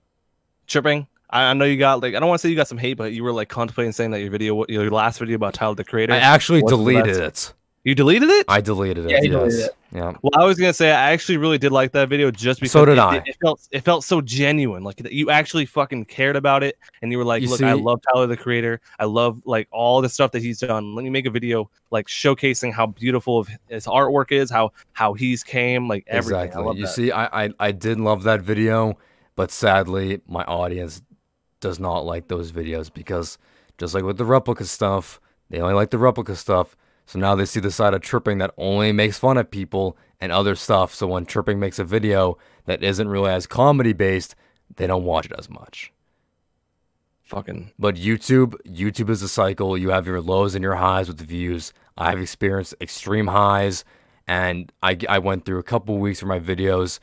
tripping. 0.68 1.08
I, 1.30 1.44
I 1.44 1.54
know 1.54 1.66
you 1.66 1.78
got 1.78 2.02
like 2.02 2.16
I 2.16 2.20
don't 2.20 2.30
want 2.30 2.40
to 2.40 2.48
say 2.48 2.50
you 2.50 2.56
got 2.56 2.68
some 2.68 2.78
hate, 2.78 2.96
but 2.96 3.14
you 3.14 3.24
were 3.24 3.32
like 3.32 3.50
contemplating 3.50 3.92
saying 3.92 4.12
that 4.12 4.20
your 4.20 4.32
video, 4.32 4.66
your 4.68 4.90
last 4.90 5.20
video 5.20 5.36
about 5.36 5.54
Tyler 5.54 5.76
the 5.76 5.84
Creator, 5.84 6.14
I 6.14 6.18
actually 6.18 6.62
deleted 6.64 7.18
it. 7.18 7.54
you 7.84 7.94
deleted 7.94 8.30
it. 8.30 8.46
I 8.48 8.62
deleted 8.62 9.06
it. 9.06 9.12
Yeah, 9.12 9.22
he 9.22 9.28
deleted 9.28 9.60
yes. 9.60 9.70
it. 9.70 9.76
Yeah. 9.92 10.14
Well, 10.22 10.32
I 10.36 10.46
was 10.46 10.58
gonna 10.58 10.74
say 10.74 10.90
I 10.92 11.12
actually 11.12 11.38
really 11.38 11.58
did 11.60 11.72
like 11.72 11.92
that 11.92 12.10
video 12.10 12.32
just 12.32 12.60
because 12.60 12.72
So 12.72 12.86
did 12.86 12.94
it, 12.94 13.00
I. 13.00 13.18
It, 13.18 13.24
it 13.28 13.38
felt 13.42 13.68
it 13.72 13.82
felt 13.82 14.04
so 14.04 14.22
genuine, 14.22 14.84
like 14.84 15.02
you 15.12 15.30
actually 15.30 15.66
fucking 15.66 16.06
cared 16.06 16.36
about 16.36 16.64
it, 16.64 16.78
and 17.02 17.12
you 17.12 17.20
were 17.20 17.26
like, 17.26 17.44
You 17.44 17.50
"Look, 17.50 17.62
I 17.62 17.74
love 17.74 18.02
Tyler 18.12 18.26
the 18.26 18.38
Creator. 18.38 18.82
I 19.00 19.06
love 19.06 19.40
like 19.46 19.68
all 19.72 20.02
the 20.02 20.10
stuff 20.10 20.32
that 20.32 20.42
he's 20.42 20.60
done. 20.60 20.96
Let 20.96 21.04
me 21.04 21.12
make 21.12 21.28
a 21.28 21.32
video 21.32 21.70
like 21.92 22.08
showcasing 22.08 22.74
how 22.74 22.88
beautiful 22.88 23.46
his 23.68 23.86
artwork 23.86 24.32
is, 24.32 24.50
how 24.50 24.72
how 24.94 25.14
he's 25.14 25.44
came, 25.44 25.88
like 25.88 26.06
everything. 26.08 26.42
Exactly. 26.42 26.64
I 26.64 26.66
love 26.66 26.78
you 26.78 26.86
that. 26.86 26.92
see, 26.92 27.12
I, 27.12 27.46
I 27.46 27.50
I 27.60 27.72
did 27.72 28.00
love 28.00 28.24
that 28.24 28.42
video, 28.42 28.98
but 29.36 29.52
sadly, 29.52 30.22
my 30.28 30.44
audience 30.44 31.04
does 31.60 31.80
not 31.80 32.06
like 32.06 32.28
those 32.28 32.52
videos 32.52 32.92
because 32.94 33.38
just 33.78 33.94
like 33.94 34.04
with 34.04 34.18
the 34.18 34.26
replica 34.26 34.66
stuff, 34.66 35.20
they 35.50 35.60
only 35.60 35.74
like 35.74 35.90
the 35.90 35.98
replica 35.98 36.36
stuff. 36.36 36.76
So 37.06 37.18
now 37.18 37.36
they 37.36 37.46
see 37.46 37.60
the 37.60 37.72
side 37.72 37.94
of 37.94 38.02
tripping 38.02 38.38
that 38.38 38.54
only 38.58 38.92
makes 38.92 39.18
fun 39.18 39.38
of 39.38 39.50
people 39.50 39.98
and 40.20 40.32
other 40.32 40.56
stuff. 40.56 40.94
So 40.94 41.08
when 41.08 41.26
tripping 41.26 41.60
makes 41.60 41.80
a 41.80 41.84
video 41.84 42.38
that 42.66 42.84
isn't 42.84 43.08
really 43.08 43.32
as 43.32 43.48
comedy 43.48 43.94
based, 43.94 44.36
they 44.76 44.86
don't 44.86 45.06
watch 45.06 45.26
it 45.26 45.34
as 45.38 45.50
much. 45.50 45.92
Fucking 47.24 47.72
But 47.78 47.96
YouTube, 47.96 48.56
YouTube 48.66 49.10
is 49.10 49.22
a 49.22 49.30
cycle. 49.30 49.78
You 49.78 49.90
have 49.90 50.08
your 50.08 50.22
lows 50.22 50.56
and 50.56 50.64
your 50.64 50.76
highs 50.76 51.08
with 51.08 51.18
the 51.18 51.26
views. 51.26 51.74
I've 51.98 52.20
experienced 52.20 52.74
extreme 52.82 53.28
highs, 53.28 53.84
and 54.28 54.72
I, 54.82 54.98
I 55.08 55.20
went 55.20 55.46
through 55.46 55.60
a 55.60 55.64
couple 55.64 55.98
weeks 55.98 56.24
where 56.24 56.40
my 56.40 56.44
videos 56.44 57.00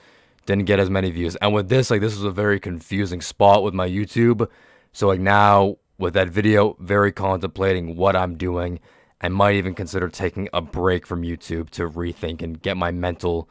didn't 0.46 0.64
get 0.64 0.78
as 0.78 0.90
many 0.90 1.10
views. 1.10 1.36
And 1.36 1.52
with 1.52 1.68
this, 1.68 1.90
like 1.90 2.00
this 2.00 2.14
was 2.14 2.24
a 2.24 2.30
very 2.30 2.58
confusing 2.58 3.20
spot 3.20 3.62
with 3.62 3.74
my 3.74 3.88
YouTube. 3.88 4.48
So 4.92 5.08
like 5.08 5.20
now 5.20 5.76
with 5.98 6.14
that 6.14 6.28
video, 6.28 6.76
very 6.80 7.12
contemplating 7.12 7.96
what 7.96 8.16
I'm 8.16 8.36
doing. 8.36 8.80
I 9.20 9.28
might 9.28 9.54
even 9.54 9.74
consider 9.74 10.08
taking 10.08 10.48
a 10.52 10.60
break 10.60 11.06
from 11.06 11.22
YouTube 11.22 11.70
to 11.70 11.88
rethink 11.88 12.42
and 12.42 12.60
get 12.60 12.76
my 12.76 12.90
mental 12.90 13.48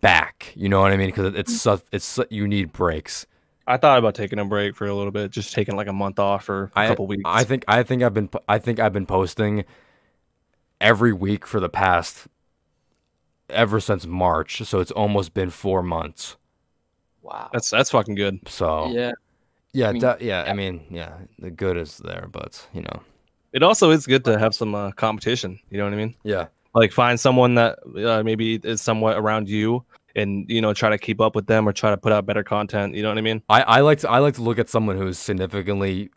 back. 0.00 0.52
You 0.54 0.68
know 0.68 0.80
what 0.80 0.92
I 0.92 0.96
mean? 0.96 1.08
Because 1.08 1.30
mm-hmm. 1.30 1.40
it's 1.40 1.60
such, 1.60 1.82
it's 1.92 2.04
su- 2.04 2.26
you 2.30 2.46
need 2.46 2.72
breaks. 2.72 3.26
I 3.66 3.76
thought 3.76 3.98
about 3.98 4.14
taking 4.14 4.38
a 4.38 4.44
break 4.44 4.74
for 4.76 4.86
a 4.86 4.94
little 4.94 5.10
bit, 5.10 5.30
just 5.30 5.52
taking 5.52 5.76
like 5.76 5.88
a 5.88 5.92
month 5.92 6.18
off 6.18 6.48
or 6.48 6.70
a 6.74 6.80
I, 6.80 6.88
couple 6.88 7.06
weeks. 7.06 7.22
I 7.26 7.44
think 7.44 7.64
I 7.68 7.82
think 7.82 8.02
I've 8.02 8.14
been 8.14 8.30
I 8.48 8.58
think 8.58 8.80
I've 8.80 8.94
been 8.94 9.04
posting 9.04 9.64
every 10.80 11.12
week 11.12 11.46
for 11.46 11.60
the 11.60 11.68
past 11.68 12.28
ever 13.50 13.80
since 13.80 14.06
March. 14.06 14.62
So 14.64 14.80
it's 14.80 14.90
almost 14.90 15.34
been 15.34 15.50
four 15.50 15.82
months. 15.82 16.36
Wow. 17.22 17.50
that's 17.52 17.68
that's 17.70 17.90
fucking 17.90 18.14
good. 18.14 18.40
So 18.48 18.88
yeah. 18.90 19.12
yeah, 19.72 19.88
I 19.88 19.92
mean, 19.92 20.00
da- 20.00 20.16
yeah. 20.20 20.44
I 20.46 20.54
mean, 20.54 20.84
yeah, 20.90 21.12
the 21.38 21.50
good 21.50 21.76
is 21.76 21.98
there, 21.98 22.26
but 22.32 22.66
you 22.72 22.82
know, 22.82 23.02
It 23.52 23.62
also 23.62 23.90
is 23.90 24.06
good 24.06 24.24
to 24.24 24.38
have 24.38 24.54
some 24.54 24.74
uh, 24.74 24.92
competition. 24.92 25.58
You 25.70 25.78
know 25.78 25.84
what 25.84 25.92
I 25.92 25.96
mean? 25.96 26.14
yeah, 26.24 26.46
Like 26.74 26.90
find 26.92 27.20
someone 27.20 27.54
that 27.56 27.78
uh, 28.02 28.22
maybe 28.22 28.54
is 28.64 28.80
somewhat 28.80 29.18
around 29.18 29.48
you, 29.48 29.84
and 30.16 30.48
you 30.48 30.60
know 30.62 30.72
try 30.72 30.88
to 30.88 30.96
keep 30.98 31.20
up 31.20 31.34
with 31.34 31.46
them 31.46 31.68
or 31.68 31.72
try 31.72 31.90
to 31.90 31.96
put 31.98 32.12
out 32.12 32.24
better 32.24 32.42
content. 32.42 32.94
You 32.94 33.02
know 33.02 33.10
what 33.10 33.18
I 33.18 33.22
mean? 33.22 33.42
I, 33.50 33.62
I 33.62 33.80
like 33.80 33.98
to 34.00 34.08
I 34.10 34.18
like 34.20 34.34
to 34.34 34.42
look 34.42 34.58
at 34.58 34.68
someone 34.70 34.96
who's 34.96 35.18
significantly 35.18 36.08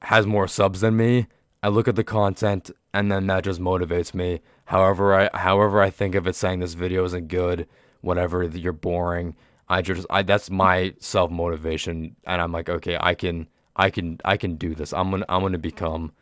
has 0.00 0.26
more 0.26 0.48
subs 0.48 0.80
than 0.80 0.96
me. 0.96 1.26
I 1.62 1.68
look 1.68 1.86
at 1.88 1.96
the 1.96 2.04
content 2.04 2.70
and 2.92 3.10
then 3.10 3.26
that 3.28 3.44
just 3.44 3.60
motivates 3.60 4.14
me. 4.14 4.40
However, 4.66 5.14
I 5.14 5.30
however 5.36 5.80
I 5.80 5.90
think 5.90 6.14
of 6.14 6.26
it 6.26 6.34
saying 6.34 6.60
this 6.60 6.74
video 6.74 7.04
isn't 7.04 7.28
good, 7.28 7.68
whatever 8.00 8.42
you're 8.42 8.72
boring. 8.72 9.36
I 9.68 9.82
just 9.82 10.06
I 10.10 10.22
that's 10.22 10.50
my 10.50 10.94
self 10.98 11.30
motivation 11.30 12.16
and 12.24 12.42
I'm 12.42 12.52
like, 12.52 12.68
okay, 12.68 12.96
I 13.00 13.14
can 13.14 13.48
I 13.76 13.90
can 13.90 14.18
I 14.24 14.36
can 14.36 14.56
do 14.56 14.74
this. 14.74 14.92
I'm 14.92 15.10
gonna 15.10 15.24
I'm 15.28 15.42
gonna 15.42 15.58
become 15.58 16.12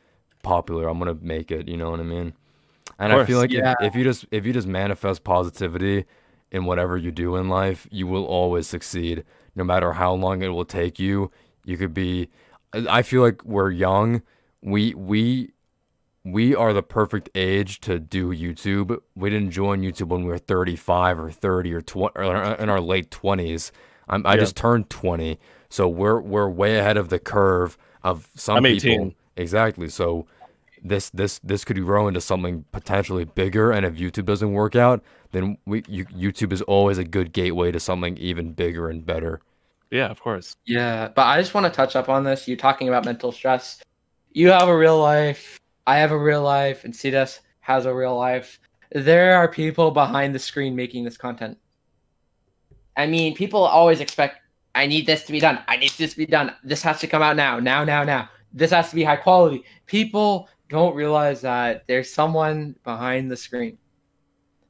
popular. 0.43 0.88
I'm 0.88 0.99
gonna 0.99 1.18
make 1.20 1.51
it, 1.51 1.68
you 1.68 1.76
know 1.76 1.91
what 1.91 2.01
I 2.01 2.05
mean? 2.05 2.34
And 2.99 3.12
I 3.12 3.24
feel 3.24 3.38
like 3.38 3.51
yeah. 3.51 3.74
if, 3.80 3.88
if 3.88 3.97
you 3.97 4.05
just 4.05 4.26
if 4.30 4.45
you 4.45 4.53
just 4.53 4.66
manifest 4.66 5.24
positivity 5.24 6.05
in 6.53 6.64
whatever 6.66 6.97
you 6.99 7.11
do 7.11 7.36
in 7.36 7.49
life, 7.49 7.86
you 7.91 8.07
will 8.07 8.24
always 8.26 8.66
succeed. 8.66 9.24
No 9.55 9.64
matter 9.64 9.95
how 9.95 10.12
long 10.12 10.43
it 10.43 10.49
will 10.49 10.66
take 10.66 10.99
you, 10.99 11.30
you 11.64 11.78
could 11.78 11.95
be 11.95 12.28
I 12.72 12.99
I 12.99 13.03
feel 13.03 13.22
like 13.22 13.43
we're 13.45 13.70
young. 13.70 14.22
We 14.62 14.94
we 14.94 15.52
we 16.24 16.54
are 16.54 16.72
the 16.72 16.82
perfect 16.82 17.30
age 17.34 17.80
to 17.80 17.98
do 17.98 18.28
YouTube. 18.30 19.00
We 19.14 19.30
didn't 19.30 19.52
join 19.52 19.82
YouTube 19.82 20.08
when 20.08 20.22
we 20.24 20.28
were 20.28 20.38
35 20.38 21.18
or 21.18 21.30
30 21.30 21.72
or 21.74 21.80
20 21.80 22.12
or 22.16 22.34
in 22.54 22.68
our 22.68 22.80
late 22.80 23.11
20s. 23.11 23.70
I'm, 24.08 24.26
I 24.26 24.34
Yeah. 24.34 24.40
just 24.40 24.56
turned 24.56 24.90
20, 24.90 25.38
so 25.70 25.88
we're 25.88 26.20
we're 26.20 26.48
way 26.48 26.78
ahead 26.78 26.96
of 26.96 27.08
the 27.08 27.18
curve 27.18 27.78
of 28.02 28.28
some 28.34 28.58
I'm 28.58 28.64
people. 28.64 28.92
18. 28.98 29.14
Exactly. 29.36 29.88
So 29.88 30.26
this 30.82 31.11
this 31.11 31.38
this 31.40 31.64
could 31.64 31.76
grow 31.78 32.08
into 32.08 32.20
something 32.20 32.64
potentially 32.72 33.24
bigger, 33.24 33.70
and 33.72 33.86
if 33.86 33.94
YouTube 33.96 34.24
doesn't 34.26 34.52
work 34.52 34.76
out, 34.76 35.02
then 35.32 35.58
we 35.66 35.84
you, 35.88 36.06
YouTube 36.06 36.52
is 36.52 36.62
always 36.62 36.98
a 36.98 37.04
good 37.04 37.32
gateway 37.32 37.70
to 37.72 37.80
something 37.80 38.16
even 38.18 38.52
bigger 38.52 38.88
and 38.90 39.04
better. 39.06 39.40
Yeah, 39.90 40.06
of 40.11 40.20
course. 40.20 40.56
Yeah, 40.64 41.08
but 41.08 41.22
I 41.26 41.40
just 41.40 41.54
want 41.54 41.66
to 41.66 41.70
touch 41.70 41.96
up 41.96 42.08
on 42.08 42.24
this. 42.24 42.46
You're 42.48 42.56
talking 42.56 42.88
about 42.88 43.04
mental 43.04 43.32
stress. 43.32 43.80
You 44.32 44.48
have 44.50 44.68
a 44.68 44.76
real 44.76 45.00
life. 45.00 45.58
I 45.86 45.96
have 45.98 46.12
a 46.12 46.18
real 46.18 46.42
life, 46.42 46.84
and 46.84 46.94
Cedaz 46.94 47.40
has 47.60 47.84
a 47.84 47.94
real 47.94 48.16
life. 48.16 48.60
There 48.92 49.34
are 49.34 49.48
people 49.48 49.90
behind 49.90 50.34
the 50.34 50.38
screen 50.38 50.76
making 50.76 51.04
this 51.04 51.16
content. 51.16 51.58
I 52.96 53.06
mean, 53.06 53.34
people 53.34 53.64
always 53.64 54.00
expect, 54.00 54.38
I 54.74 54.86
need 54.86 55.06
this 55.06 55.24
to 55.24 55.32
be 55.32 55.40
done. 55.40 55.58
I 55.66 55.76
need 55.76 55.90
this 55.92 56.12
to 56.12 56.16
be 56.16 56.26
done. 56.26 56.54
This 56.62 56.82
has 56.82 57.00
to 57.00 57.08
come 57.08 57.22
out 57.22 57.34
now, 57.34 57.58
now, 57.58 57.82
now, 57.82 58.04
now. 58.04 58.28
This 58.52 58.70
has 58.70 58.90
to 58.90 58.94
be 58.94 59.02
high 59.02 59.16
quality. 59.16 59.64
People 59.86 60.48
don't 60.68 60.94
realize 60.94 61.40
that 61.40 61.84
there's 61.88 62.12
someone 62.12 62.76
behind 62.84 63.30
the 63.30 63.36
screen. 63.36 63.78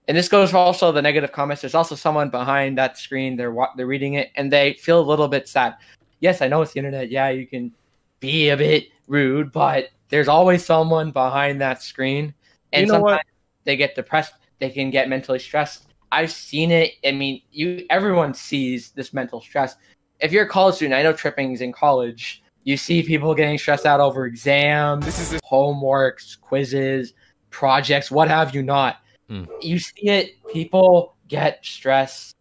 And 0.08 0.16
this 0.16 0.28
goes 0.28 0.50
for 0.50 0.56
also 0.56 0.90
the 0.90 1.02
negative 1.02 1.32
comments. 1.32 1.60
There's 1.60 1.74
also 1.74 1.94
someone 1.94 2.30
behind 2.30 2.78
that 2.78 2.96
screen. 2.96 3.36
They're 3.36 3.54
they're 3.76 3.86
reading 3.86 4.14
it 4.14 4.30
and 4.36 4.50
they 4.50 4.72
feel 4.74 5.00
a 5.00 5.02
little 5.02 5.28
bit 5.28 5.48
sad. 5.48 5.76
Yes, 6.20 6.42
I 6.42 6.48
know 6.48 6.62
it's 6.62 6.72
the 6.72 6.78
internet. 6.78 7.10
Yeah, 7.10 7.28
you 7.28 7.46
can 7.46 7.72
be 8.20 8.48
a 8.48 8.56
bit 8.56 8.88
rude, 9.10 9.52
but 9.52 9.88
there's 10.08 10.28
always 10.28 10.64
someone 10.64 11.10
behind 11.10 11.60
that 11.60 11.82
screen. 11.82 12.32
And 12.72 12.82
You 12.82 12.86
know 12.86 12.94
sometimes 12.98 13.16
what? 13.16 13.26
they 13.64 13.76
get 13.76 13.94
depressed. 13.94 14.34
They 14.60 14.70
can 14.70 14.90
get 14.90 15.08
mentally 15.08 15.38
stressed. 15.38 15.86
I've 16.12 16.30
seen 16.30 16.70
it. 16.70 16.94
I 17.04 17.12
mean, 17.12 17.42
you 17.50 17.86
everyone 17.90 18.34
sees 18.34 18.90
this 18.92 19.12
mental 19.12 19.40
stress. 19.40 19.76
If 20.20 20.32
you're 20.32 20.44
a 20.44 20.48
college 20.48 20.76
student, 20.76 20.94
I 20.94 21.02
know 21.02 21.12
tripping's 21.12 21.60
in 21.60 21.72
college. 21.72 22.42
You 22.64 22.76
see 22.76 23.02
people 23.02 23.34
getting 23.34 23.58
stressed 23.58 23.86
out 23.86 24.00
over 24.00 24.26
exams, 24.26 25.04
This 25.06 25.18
is 25.32 25.40
homeworks, 25.40 26.38
quizzes, 26.40 27.14
projects, 27.50 28.10
what 28.10 28.28
have 28.28 28.54
you 28.54 28.62
not. 28.62 28.98
Mm. 29.30 29.48
You 29.62 29.78
see 29.78 30.08
it, 30.08 30.32
people 30.52 31.16
get 31.28 31.64
stressed. 31.64 32.36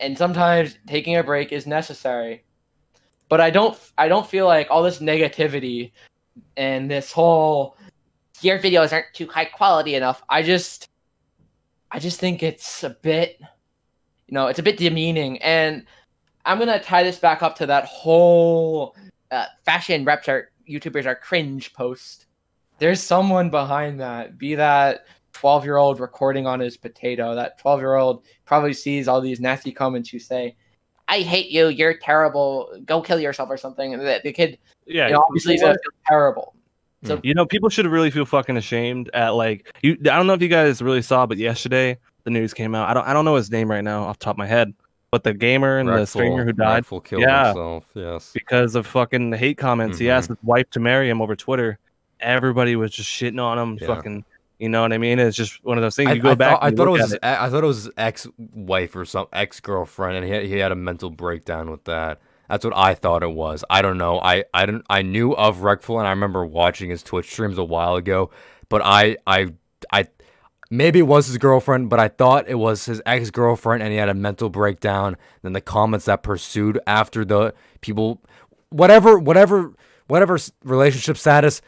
And 0.00 0.16
sometimes 0.16 0.78
taking 0.86 1.16
a 1.16 1.22
break 1.24 1.52
is 1.52 1.66
necessary. 1.66 2.44
But 3.32 3.40
I 3.40 3.48
don't 3.48 3.78
I 3.96 4.08
don't 4.08 4.26
feel 4.26 4.44
like 4.44 4.66
all 4.70 4.82
this 4.82 4.98
negativity 4.98 5.92
and 6.58 6.90
this 6.90 7.10
whole 7.10 7.78
your 8.42 8.58
videos 8.58 8.92
aren't 8.92 9.06
too 9.14 9.26
high 9.26 9.46
quality 9.46 9.94
enough. 9.94 10.22
I 10.28 10.42
just 10.42 10.90
I 11.90 11.98
just 11.98 12.20
think 12.20 12.42
it's 12.42 12.84
a 12.84 12.90
bit 12.90 13.40
you 13.40 14.34
know, 14.34 14.48
it's 14.48 14.58
a 14.58 14.62
bit 14.62 14.76
demeaning 14.76 15.40
and 15.40 15.86
I'm 16.44 16.58
going 16.58 16.78
to 16.78 16.84
tie 16.84 17.04
this 17.04 17.18
back 17.18 17.42
up 17.42 17.56
to 17.56 17.64
that 17.64 17.86
whole 17.86 18.94
uh, 19.30 19.46
fashion 19.64 20.04
reps 20.04 20.28
are 20.28 20.50
YouTubers 20.68 21.06
are 21.06 21.14
cringe 21.14 21.72
post. 21.72 22.26
There's 22.80 23.02
someone 23.02 23.48
behind 23.48 23.98
that. 24.00 24.36
Be 24.36 24.56
that 24.56 25.06
12 25.32 25.64
year 25.64 25.78
old 25.78 26.00
recording 26.00 26.46
on 26.46 26.60
his 26.60 26.76
potato. 26.76 27.34
That 27.34 27.58
12 27.60 27.80
year 27.80 27.94
old 27.94 28.26
probably 28.44 28.74
sees 28.74 29.08
all 29.08 29.22
these 29.22 29.40
nasty 29.40 29.72
comments 29.72 30.12
you 30.12 30.18
say, 30.18 30.54
I 31.08 31.20
hate 31.20 31.50
you. 31.50 31.68
You're 31.68 31.94
terrible. 31.94 32.72
Go 32.84 33.02
kill 33.02 33.20
yourself 33.20 33.50
or 33.50 33.56
something. 33.56 33.92
And 33.92 34.02
the, 34.02 34.20
the 34.22 34.32
kid, 34.32 34.58
Yeah, 34.86 35.06
you 35.08 35.12
know, 35.14 35.24
obviously, 35.28 35.54
is 35.54 35.60
you 35.60 35.66
know 35.66 35.72
going 35.72 35.78
to 35.78 35.82
feel 35.82 35.98
terrible. 36.08 36.54
So, 37.04 37.20
You 37.24 37.34
know, 37.34 37.44
people 37.44 37.68
should 37.68 37.86
really 37.86 38.10
feel 38.12 38.24
fucking 38.24 38.56
ashamed 38.56 39.10
at 39.12 39.30
like 39.30 39.76
you. 39.82 39.92
I 40.02 40.16
don't 40.16 40.26
know 40.28 40.34
if 40.34 40.42
you 40.42 40.48
guys 40.48 40.80
really 40.80 41.02
saw, 41.02 41.26
but 41.26 41.36
yesterday 41.36 41.98
the 42.24 42.30
news 42.30 42.54
came 42.54 42.74
out. 42.76 42.88
I 42.88 42.94
don't. 42.94 43.06
I 43.06 43.12
don't 43.12 43.24
know 43.24 43.34
his 43.34 43.50
name 43.50 43.68
right 43.70 43.82
now 43.82 44.04
off 44.04 44.20
the 44.20 44.24
top 44.26 44.34
of 44.34 44.38
my 44.38 44.46
head, 44.46 44.72
but 45.10 45.24
the 45.24 45.34
gamer 45.34 45.78
and 45.78 45.88
the 45.88 45.92
Reckful- 45.94 46.06
streamer 46.08 46.44
who 46.44 46.52
died 46.52 46.84
Reckful 46.84 47.02
killed 47.04 47.22
Yeah. 47.22 47.46
himself. 47.48 47.84
Yes. 47.94 48.30
because 48.32 48.76
of 48.76 48.86
fucking 48.86 49.32
hate 49.32 49.58
comments. 49.58 49.98
He 49.98 50.06
Mhm. 50.06 50.10
asked 50.10 50.28
his 50.28 50.38
wife 50.44 50.70
to 50.70 50.80
marry 50.80 51.10
him 51.10 51.20
over 51.20 51.34
Twitter. 51.34 51.78
Everybody 52.20 52.76
was 52.76 52.92
just 52.92 53.10
shitting 53.10 53.42
on 53.42 53.58
him. 53.58 53.78
Yeah. 53.80 53.88
Fucking, 53.88 54.24
you 54.62 54.68
know 54.68 54.82
what 54.82 54.92
I 54.92 54.98
mean? 54.98 55.18
It's 55.18 55.36
just 55.36 55.62
one 55.64 55.76
of 55.76 55.82
those 55.82 55.96
things. 55.96 56.10
I, 56.10 56.12
You 56.14 56.22
go 56.22 56.30
I 56.30 56.34
back. 56.34 56.50
thought, 56.60 56.62
I 56.64 56.70
thought 56.70 56.86
it 56.86 56.90
was 56.90 57.14
e- 57.14 57.18
I 57.22 57.48
thought 57.50 57.64
it 57.64 57.66
was 57.66 57.90
ex-wife 57.96 58.96
or 58.96 59.04
some 59.04 59.26
ex-girlfriend, 59.32 60.16
and 60.16 60.24
he 60.26 60.32
had, 60.32 60.44
he 60.44 60.58
had 60.58 60.72
a 60.72 60.76
mental 60.76 61.10
breakdown 61.10 61.70
with 61.70 61.84
that. 61.84 62.20
That's 62.48 62.64
what 62.64 62.76
I 62.76 62.94
thought 62.94 63.22
it 63.22 63.32
was. 63.32 63.64
I 63.70 63.82
don't 63.82 63.98
know. 63.98 64.20
I 64.20 64.44
I 64.54 64.66
didn't. 64.66 64.84
I 64.88 65.02
knew 65.02 65.32
of 65.32 65.58
Reckful, 65.58 65.98
and 65.98 66.06
I 66.06 66.10
remember 66.10 66.44
watching 66.46 66.90
his 66.90 67.02
Twitch 67.02 67.30
streams 67.30 67.58
a 67.58 67.64
while 67.64 67.96
ago. 67.96 68.30
But 68.68 68.82
I 68.84 69.16
I 69.26 69.48
I 69.92 70.06
maybe 70.70 70.98
it 71.00 71.06
was 71.06 71.26
his 71.26 71.38
girlfriend, 71.38 71.88
but 71.90 71.98
I 71.98 72.08
thought 72.08 72.48
it 72.48 72.54
was 72.54 72.84
his 72.84 73.00
ex-girlfriend, 73.06 73.82
and 73.82 73.90
he 73.90 73.98
had 73.98 74.08
a 74.10 74.14
mental 74.14 74.48
breakdown. 74.48 75.16
Then 75.42 75.54
the 75.54 75.60
comments 75.60 76.04
that 76.06 76.22
pursued 76.22 76.78
after 76.86 77.24
the 77.24 77.54
people, 77.80 78.20
whatever 78.68 79.18
whatever 79.18 79.72
whatever 80.08 80.38
relationship 80.62 81.16
status, 81.16 81.62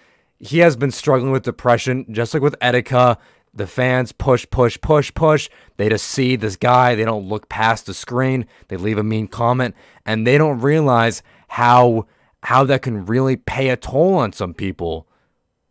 he 0.44 0.58
has 0.58 0.76
been 0.76 0.90
struggling 0.90 1.32
with 1.32 1.42
depression, 1.42 2.06
just 2.12 2.34
like 2.34 2.42
with 2.42 2.58
Etika. 2.60 3.16
The 3.56 3.66
fans 3.68 4.10
push, 4.10 4.44
push, 4.50 4.80
push, 4.80 5.14
push. 5.14 5.48
They 5.76 5.88
just 5.88 6.06
see 6.06 6.34
this 6.34 6.56
guy. 6.56 6.96
They 6.96 7.04
don't 7.04 7.28
look 7.28 7.48
past 7.48 7.86
the 7.86 7.94
screen. 7.94 8.46
They 8.66 8.76
leave 8.76 8.98
a 8.98 9.04
mean 9.04 9.28
comment, 9.28 9.76
and 10.04 10.26
they 10.26 10.38
don't 10.38 10.60
realize 10.60 11.22
how 11.48 12.06
how 12.42 12.64
that 12.64 12.82
can 12.82 13.06
really 13.06 13.36
pay 13.36 13.70
a 13.70 13.76
toll 13.76 14.14
on 14.14 14.32
some 14.32 14.54
people. 14.54 15.06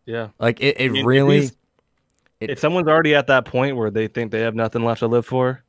Yeah. 0.06 0.30
Like 0.40 0.60
it, 0.62 0.80
it 0.80 1.06
really. 1.06 1.40
it- 1.46 1.56
if 2.40 2.60
someone's 2.60 2.88
already 2.90 3.16
at 3.16 3.28
that 3.28 3.46
point 3.46 3.78
where 3.78 3.90
they 3.92 4.08
think 4.08 4.32
they 4.32 4.42
have 4.42 4.54
nothing 4.56 4.84
left 4.84 5.00
to 5.00 5.08
live 5.08 5.26
for, 5.26 5.64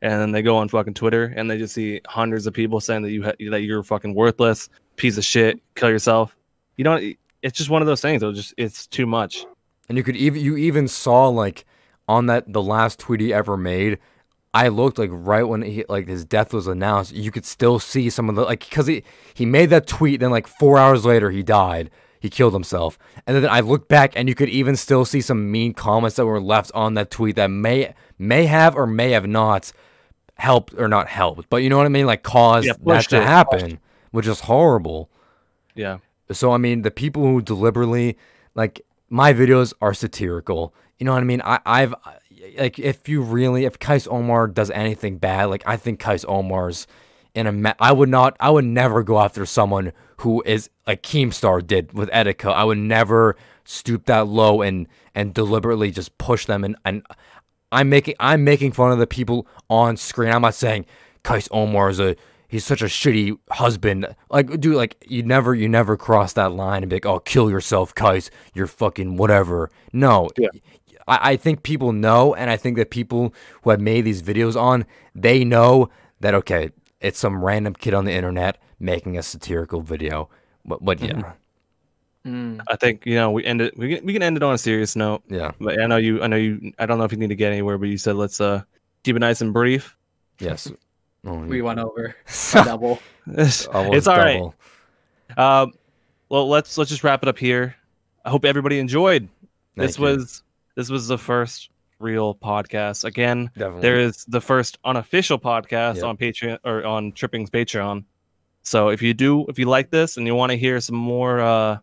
and 0.00 0.12
then 0.20 0.32
they 0.32 0.40
go 0.42 0.56
on 0.56 0.68
fucking 0.68 0.94
Twitter 0.94 1.32
and 1.36 1.50
they 1.50 1.58
just 1.58 1.74
see 1.74 2.00
hundreds 2.06 2.46
of 2.46 2.54
people 2.54 2.80
saying 2.80 3.02
that 3.02 3.10
you 3.10 3.24
ha- 3.24 3.32
that 3.50 3.62
you're 3.62 3.82
fucking 3.82 4.14
worthless, 4.14 4.68
piece 4.96 5.18
of 5.18 5.24
shit, 5.24 5.60
kill 5.74 5.90
yourself. 5.90 6.34
You 6.76 6.84
know, 6.84 6.98
it's 7.44 7.56
just 7.58 7.70
one 7.70 7.82
of 7.82 7.86
those 7.86 8.00
things. 8.00 8.22
It'll 8.22 8.32
just 8.32 8.54
it's 8.56 8.86
too 8.86 9.06
much. 9.06 9.46
And 9.88 9.96
you 9.98 10.02
could 10.02 10.16
even 10.16 10.40
you 10.42 10.56
even 10.56 10.88
saw 10.88 11.28
like 11.28 11.64
on 12.08 12.26
that 12.26 12.52
the 12.52 12.62
last 12.62 12.98
tweet 12.98 13.20
he 13.20 13.32
ever 13.32 13.56
made. 13.56 13.98
I 14.54 14.68
looked 14.68 14.98
like 14.98 15.10
right 15.12 15.42
when 15.42 15.62
he 15.62 15.84
like 15.88 16.08
his 16.08 16.24
death 16.24 16.52
was 16.52 16.66
announced, 16.66 17.12
you 17.12 17.30
could 17.30 17.44
still 17.44 17.78
see 17.78 18.08
some 18.08 18.28
of 18.28 18.34
the 18.36 18.42
like 18.42 18.60
because 18.60 18.86
he 18.86 19.04
he 19.34 19.44
made 19.46 19.70
that 19.70 19.86
tweet, 19.86 20.14
and 20.14 20.22
then 20.22 20.30
like 20.30 20.46
four 20.46 20.78
hours 20.78 21.04
later 21.04 21.30
he 21.30 21.42
died, 21.42 21.90
he 22.20 22.30
killed 22.30 22.54
himself, 22.54 22.96
and 23.26 23.36
then 23.36 23.50
I 23.50 23.60
looked 23.60 23.88
back 23.88 24.12
and 24.16 24.28
you 24.28 24.34
could 24.34 24.48
even 24.48 24.76
still 24.76 25.04
see 25.04 25.20
some 25.20 25.50
mean 25.50 25.74
comments 25.74 26.16
that 26.16 26.24
were 26.26 26.40
left 26.40 26.70
on 26.74 26.94
that 26.94 27.10
tweet 27.10 27.36
that 27.36 27.48
may 27.50 27.94
may 28.18 28.46
have 28.46 28.76
or 28.76 28.86
may 28.86 29.10
have 29.10 29.26
not 29.26 29.72
helped 30.36 30.72
or 30.78 30.88
not 30.88 31.08
helped, 31.08 31.48
but 31.50 31.58
you 31.58 31.68
know 31.68 31.76
what 31.76 31.86
I 31.86 31.90
mean, 31.90 32.06
like 32.06 32.22
caused 32.22 32.66
Yeah, 32.66 32.74
that 32.84 33.08
to 33.08 33.16
it. 33.20 33.24
happen, 33.24 33.80
which 34.12 34.26
is 34.26 34.40
horrible. 34.40 35.10
Yeah. 35.74 35.98
So 36.32 36.52
I 36.52 36.58
mean, 36.58 36.82
the 36.82 36.90
people 36.90 37.22
who 37.22 37.42
deliberately 37.42 38.16
like 38.54 38.84
my 39.08 39.32
videos 39.32 39.72
are 39.80 39.94
satirical. 39.94 40.74
You 40.98 41.06
know 41.06 41.12
what 41.12 41.20
I 41.20 41.24
mean? 41.24 41.42
I, 41.44 41.60
I've 41.66 41.94
like 42.58 42.78
if 42.78 43.08
you 43.08 43.22
really 43.22 43.64
if 43.64 43.78
Kais 43.78 44.06
Omar 44.06 44.48
does 44.48 44.70
anything 44.70 45.18
bad, 45.18 45.46
like 45.46 45.62
I 45.66 45.76
think 45.76 46.00
Kais 46.00 46.24
Omar's 46.26 46.86
in 47.34 47.46
a 47.46 47.74
I 47.80 47.92
would 47.92 48.08
not 48.08 48.36
I 48.40 48.50
would 48.50 48.64
never 48.64 49.02
go 49.02 49.20
after 49.20 49.44
someone 49.46 49.92
who 50.18 50.42
is 50.46 50.70
like 50.86 51.02
Keemstar 51.02 51.66
did 51.66 51.92
with 51.92 52.10
Etika. 52.10 52.52
I 52.52 52.64
would 52.64 52.78
never 52.78 53.36
stoop 53.64 54.06
that 54.06 54.26
low 54.26 54.62
and 54.62 54.86
and 55.14 55.34
deliberately 55.34 55.90
just 55.90 56.16
push 56.18 56.46
them 56.46 56.64
and 56.64 56.76
and 56.84 57.04
I'm 57.72 57.88
making 57.88 58.14
I'm 58.20 58.44
making 58.44 58.72
fun 58.72 58.92
of 58.92 58.98
the 58.98 59.06
people 59.06 59.46
on 59.68 59.96
screen. 59.96 60.32
I'm 60.32 60.42
not 60.42 60.54
saying 60.54 60.86
Kais 61.22 61.48
Omar 61.50 61.90
is 61.90 62.00
a 62.00 62.16
he's 62.54 62.64
such 62.64 62.82
a 62.82 62.86
shitty 62.86 63.36
husband. 63.50 64.14
Like 64.30 64.60
dude, 64.60 64.76
like 64.76 65.04
you 65.08 65.24
never 65.24 65.54
you 65.54 65.68
never 65.68 65.96
cross 65.96 66.34
that 66.34 66.52
line 66.52 66.84
and 66.84 66.90
be 66.90 66.96
like, 66.96 67.06
oh 67.06 67.18
kill 67.18 67.50
yourself, 67.50 67.94
Kais. 67.94 68.30
You're 68.54 68.68
fucking 68.68 69.16
whatever. 69.16 69.70
No. 69.92 70.30
Yeah. 70.38 70.48
I, 71.08 71.32
I 71.32 71.36
think 71.36 71.64
people 71.64 71.92
know 71.92 72.32
and 72.32 72.48
I 72.50 72.56
think 72.56 72.76
that 72.76 72.90
people 72.90 73.34
who 73.62 73.70
have 73.70 73.80
made 73.80 74.02
these 74.02 74.22
videos 74.22 74.54
on, 74.54 74.86
they 75.16 75.44
know 75.44 75.90
that 76.20 76.34
okay, 76.34 76.70
it's 77.00 77.18
some 77.18 77.44
random 77.44 77.74
kid 77.74 77.92
on 77.92 78.04
the 78.04 78.12
internet 78.12 78.58
making 78.78 79.18
a 79.18 79.22
satirical 79.22 79.80
video. 79.80 80.28
But 80.64 80.84
but 80.84 81.00
yeah. 81.00 81.32
Mm. 82.24 82.60
I 82.68 82.76
think 82.76 83.04
you 83.04 83.16
know 83.16 83.32
we 83.32 83.44
end 83.44 83.62
it. 83.62 83.76
We 83.76 83.96
can, 83.96 84.06
we 84.06 84.12
can 84.12 84.22
end 84.22 84.36
it 84.36 84.44
on 84.44 84.54
a 84.54 84.58
serious 84.58 84.94
note. 84.94 85.24
Yeah. 85.28 85.50
But 85.60 85.80
I 85.80 85.86
know 85.86 85.96
you. 85.96 86.22
I 86.22 86.28
know 86.28 86.36
you. 86.36 86.72
I 86.78 86.86
don't 86.86 86.98
know 86.98 87.04
if 87.04 87.10
you 87.10 87.18
need 87.18 87.30
to 87.30 87.34
get 87.34 87.50
anywhere, 87.50 87.78
but 87.78 87.88
you 87.88 87.98
said 87.98 88.14
let's 88.14 88.40
uh 88.40 88.62
keep 89.02 89.16
it 89.16 89.18
nice 89.18 89.40
and 89.40 89.52
brief. 89.52 89.96
Yes. 90.38 90.70
Oh, 91.26 91.38
We 91.44 91.62
went 91.62 91.78
over 91.80 92.14
double. 92.52 92.98
it's 93.26 93.66
almost 93.66 94.08
all 94.08 94.16
right. 94.18 94.34
double. 94.38 94.54
Um, 95.36 95.72
well, 96.28 96.48
let's 96.48 96.76
let's 96.78 96.90
just 96.90 97.04
wrap 97.04 97.22
it 97.22 97.28
up 97.28 97.38
here. 97.38 97.74
I 98.24 98.30
hope 98.30 98.44
everybody 98.44 98.78
enjoyed. 98.78 99.28
this 99.76 99.98
you. 99.98 100.04
was 100.04 100.42
this 100.74 100.90
was 100.90 101.06
the 101.08 101.18
first 101.18 101.70
real 101.98 102.34
podcast. 102.34 103.04
Again, 103.04 103.50
Definitely. 103.56 103.82
there 103.82 103.98
is 104.00 104.24
the 104.26 104.40
first 104.40 104.78
unofficial 104.84 105.38
podcast 105.38 105.96
Yep. 105.96 106.04
on 106.04 106.16
Patreon 106.16 106.58
or 106.64 106.84
on 106.84 107.12
Tripping's 107.12 107.50
Patreon. 107.50 108.04
So 108.62 108.88
if 108.88 109.00
you 109.02 109.14
do, 109.14 109.46
if 109.46 109.58
you 109.58 109.66
like 109.66 109.90
this 109.90 110.16
and 110.16 110.26
you 110.26 110.34
want 110.34 110.50
to 110.50 110.56
hear 110.56 110.80
some 110.80 110.96
more, 110.96 111.40
uh, 111.40 111.78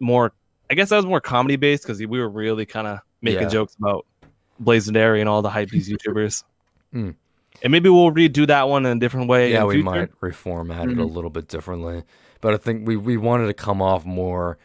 more, 0.00 0.32
I 0.70 0.74
guess 0.74 0.90
that 0.90 0.96
was 0.96 1.06
more 1.06 1.20
comedy 1.20 1.56
based 1.56 1.82
because 1.82 1.98
we 1.98 2.06
were 2.06 2.28
really 2.28 2.66
kind 2.66 2.86
of 2.86 2.98
making 3.22 3.42
Yeah. 3.44 3.48
jokes 3.48 3.74
about 3.76 4.06
Blazendary 4.62 5.20
and 5.20 5.28
all 5.28 5.42
the 5.42 5.50
hype 5.50 5.70
these 5.70 5.88
YouTubers. 5.92 6.44
Mm. 6.94 7.14
And 7.64 7.70
maybe 7.72 7.88
we'll 7.88 8.10
redo 8.12 8.46
that 8.46 8.68
one 8.68 8.84
in 8.86 8.96
a 8.96 9.00
different 9.00 9.28
way. 9.28 9.50
yeah, 9.50 9.64
we 9.64 9.74
future. 9.76 9.84
might 9.84 10.20
reformat 10.20 10.92
it 10.92 10.98
a 10.98 11.02
Mhm. 11.02 11.12
little 11.14 11.30
bit 11.30 11.48
differently, 11.48 12.04
but 12.40 12.54
I 12.54 12.58
think 12.58 12.86
we 12.86 12.96
we 12.96 13.16
wanted 13.16 13.46
to 13.48 13.54
come 13.54 13.80
off 13.82 14.04
more. 14.04 14.58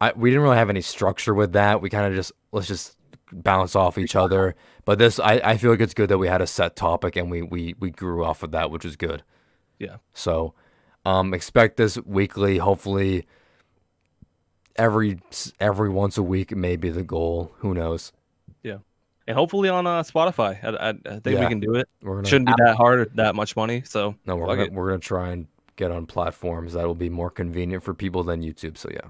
I 0.00 0.12
we 0.14 0.30
didn't 0.30 0.42
really 0.42 0.56
have 0.58 0.68
any 0.70 0.82
structure 0.82 1.32
with 1.34 1.52
that. 1.54 1.80
We 1.80 1.88
kind 1.90 2.06
of 2.06 2.14
just 2.14 2.30
let's 2.52 2.68
just 2.68 2.96
bounce 3.32 3.74
off 3.74 3.96
each 3.98 4.14
other. 4.14 4.54
But 4.84 4.98
this, 4.98 5.18
I 5.18 5.40
I 5.42 5.56
feel 5.56 5.70
like 5.70 5.80
it's 5.80 5.94
good 5.94 6.10
that 6.10 6.18
we 6.18 6.28
had 6.28 6.42
a 6.42 6.46
set 6.46 6.76
topic 6.76 7.16
and 7.16 7.30
we 7.30 7.40
we 7.42 7.74
we 7.80 7.90
grew 7.90 8.22
off 8.24 8.42
of 8.42 8.50
that, 8.52 8.70
which 8.70 8.84
is 8.84 8.96
good. 8.96 9.22
Yeah. 9.78 9.96
So, 10.12 10.52
um, 11.06 11.32
expect 11.32 11.76
this 11.78 11.96
weekly. 12.04 12.58
Hopefully, 12.58 13.26
every 14.76 15.20
every 15.58 15.88
once 15.88 16.18
a 16.18 16.22
week 16.22 16.54
may 16.54 16.76
be 16.76 16.90
the 16.90 17.02
goal. 17.02 17.52
Who 17.60 17.72
knows? 17.74 18.12
And 19.26 19.36
hopefully 19.36 19.68
on 19.68 19.86
uh, 19.86 20.02
Spotify. 20.02 20.62
I, 20.64 20.68
I, 20.70 20.88
I 20.90 21.18
think 21.20 21.40
we 21.40 21.46
can 21.46 21.60
do 21.60 21.74
it. 21.76 21.88
We're 22.02 22.16
gonna 22.16 22.28
Shouldn't 22.28 22.48
be 22.48 22.54
that 22.64 22.76
hard 22.76 23.00
or 23.00 23.04
that 23.14 23.34
much 23.34 23.56
money. 23.56 23.82
So 23.84 24.14
no, 24.26 24.36
we're 24.36 24.46
gonna, 24.46 24.62
it. 24.64 24.72
we're 24.72 24.88
gonna 24.88 24.98
try 24.98 25.30
and 25.30 25.46
get 25.76 25.90
on 25.90 26.06
platforms 26.06 26.74
that 26.74 26.86
will 26.86 26.94
be 26.94 27.08
more 27.08 27.30
convenient 27.30 27.82
for 27.82 27.94
people 27.94 28.22
than 28.24 28.42
YouTube. 28.42 28.76
So 28.76 28.88
yeah. 28.92 29.00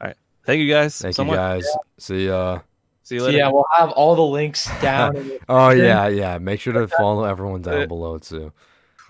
All 0.00 0.08
right. 0.08 0.16
Thank 0.44 0.60
you 0.60 0.68
guys 0.70 0.98
Thank 0.98 1.14
so 1.14 1.22
you 1.22 1.28
much. 1.28 1.36
guys. 1.36 1.66
See 1.98 2.26
ya. 2.26 2.60
See 3.04 3.16
you 3.16 3.20
So 3.20 3.26
later. 3.26 3.38
yeah, 3.38 3.48
we'll 3.50 3.66
have 3.76 3.90
all 3.90 4.14
the 4.14 4.22
links 4.22 4.68
down, 4.80 5.30
Oh 5.48 5.70
yeah, 5.70 6.06
yeah. 6.08 6.38
Make 6.38 6.60
sure 6.60 6.72
to 6.72 6.86
follow 6.88 7.24
everyone 7.24 7.62
down 7.62 7.82
Uh, 7.82 7.86
below 7.86 8.18
too. 8.18 8.52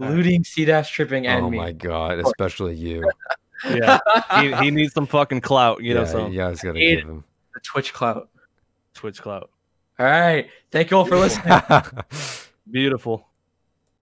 including 0.00 0.44
C 0.44 0.64
dash 0.64 0.90
tripping 0.90 1.26
and 1.26 1.40
me. 1.42 1.46
Oh 1.46 1.50
me. 1.50 1.58
my 1.58 1.72
god, 1.72 2.18
especially 2.18 2.74
you. 2.74 3.04
yeah, 3.70 3.98
he, 4.40 4.52
he 4.64 4.70
needs 4.70 4.92
some 4.94 5.06
fucking 5.06 5.40
clout, 5.40 5.82
you 5.82 5.94
know. 5.94 6.00
yeah, 6.02 6.06
So 6.06 6.26
you 6.28 6.38
guys 6.38 6.60
gotta 6.60 6.78
give 6.80 7.00
him. 7.00 7.22
The 7.54 7.60
Twitch 7.60 7.92
clout. 7.92 8.28
Twitch 8.94 9.20
clout, 9.22 9.50
All 10.02 10.08
right. 10.08 10.50
Thank 10.72 10.90
you 10.90 10.96
all 10.96 11.04
for 11.04 11.16
listening. 11.16 11.60
beautiful. 12.70 13.28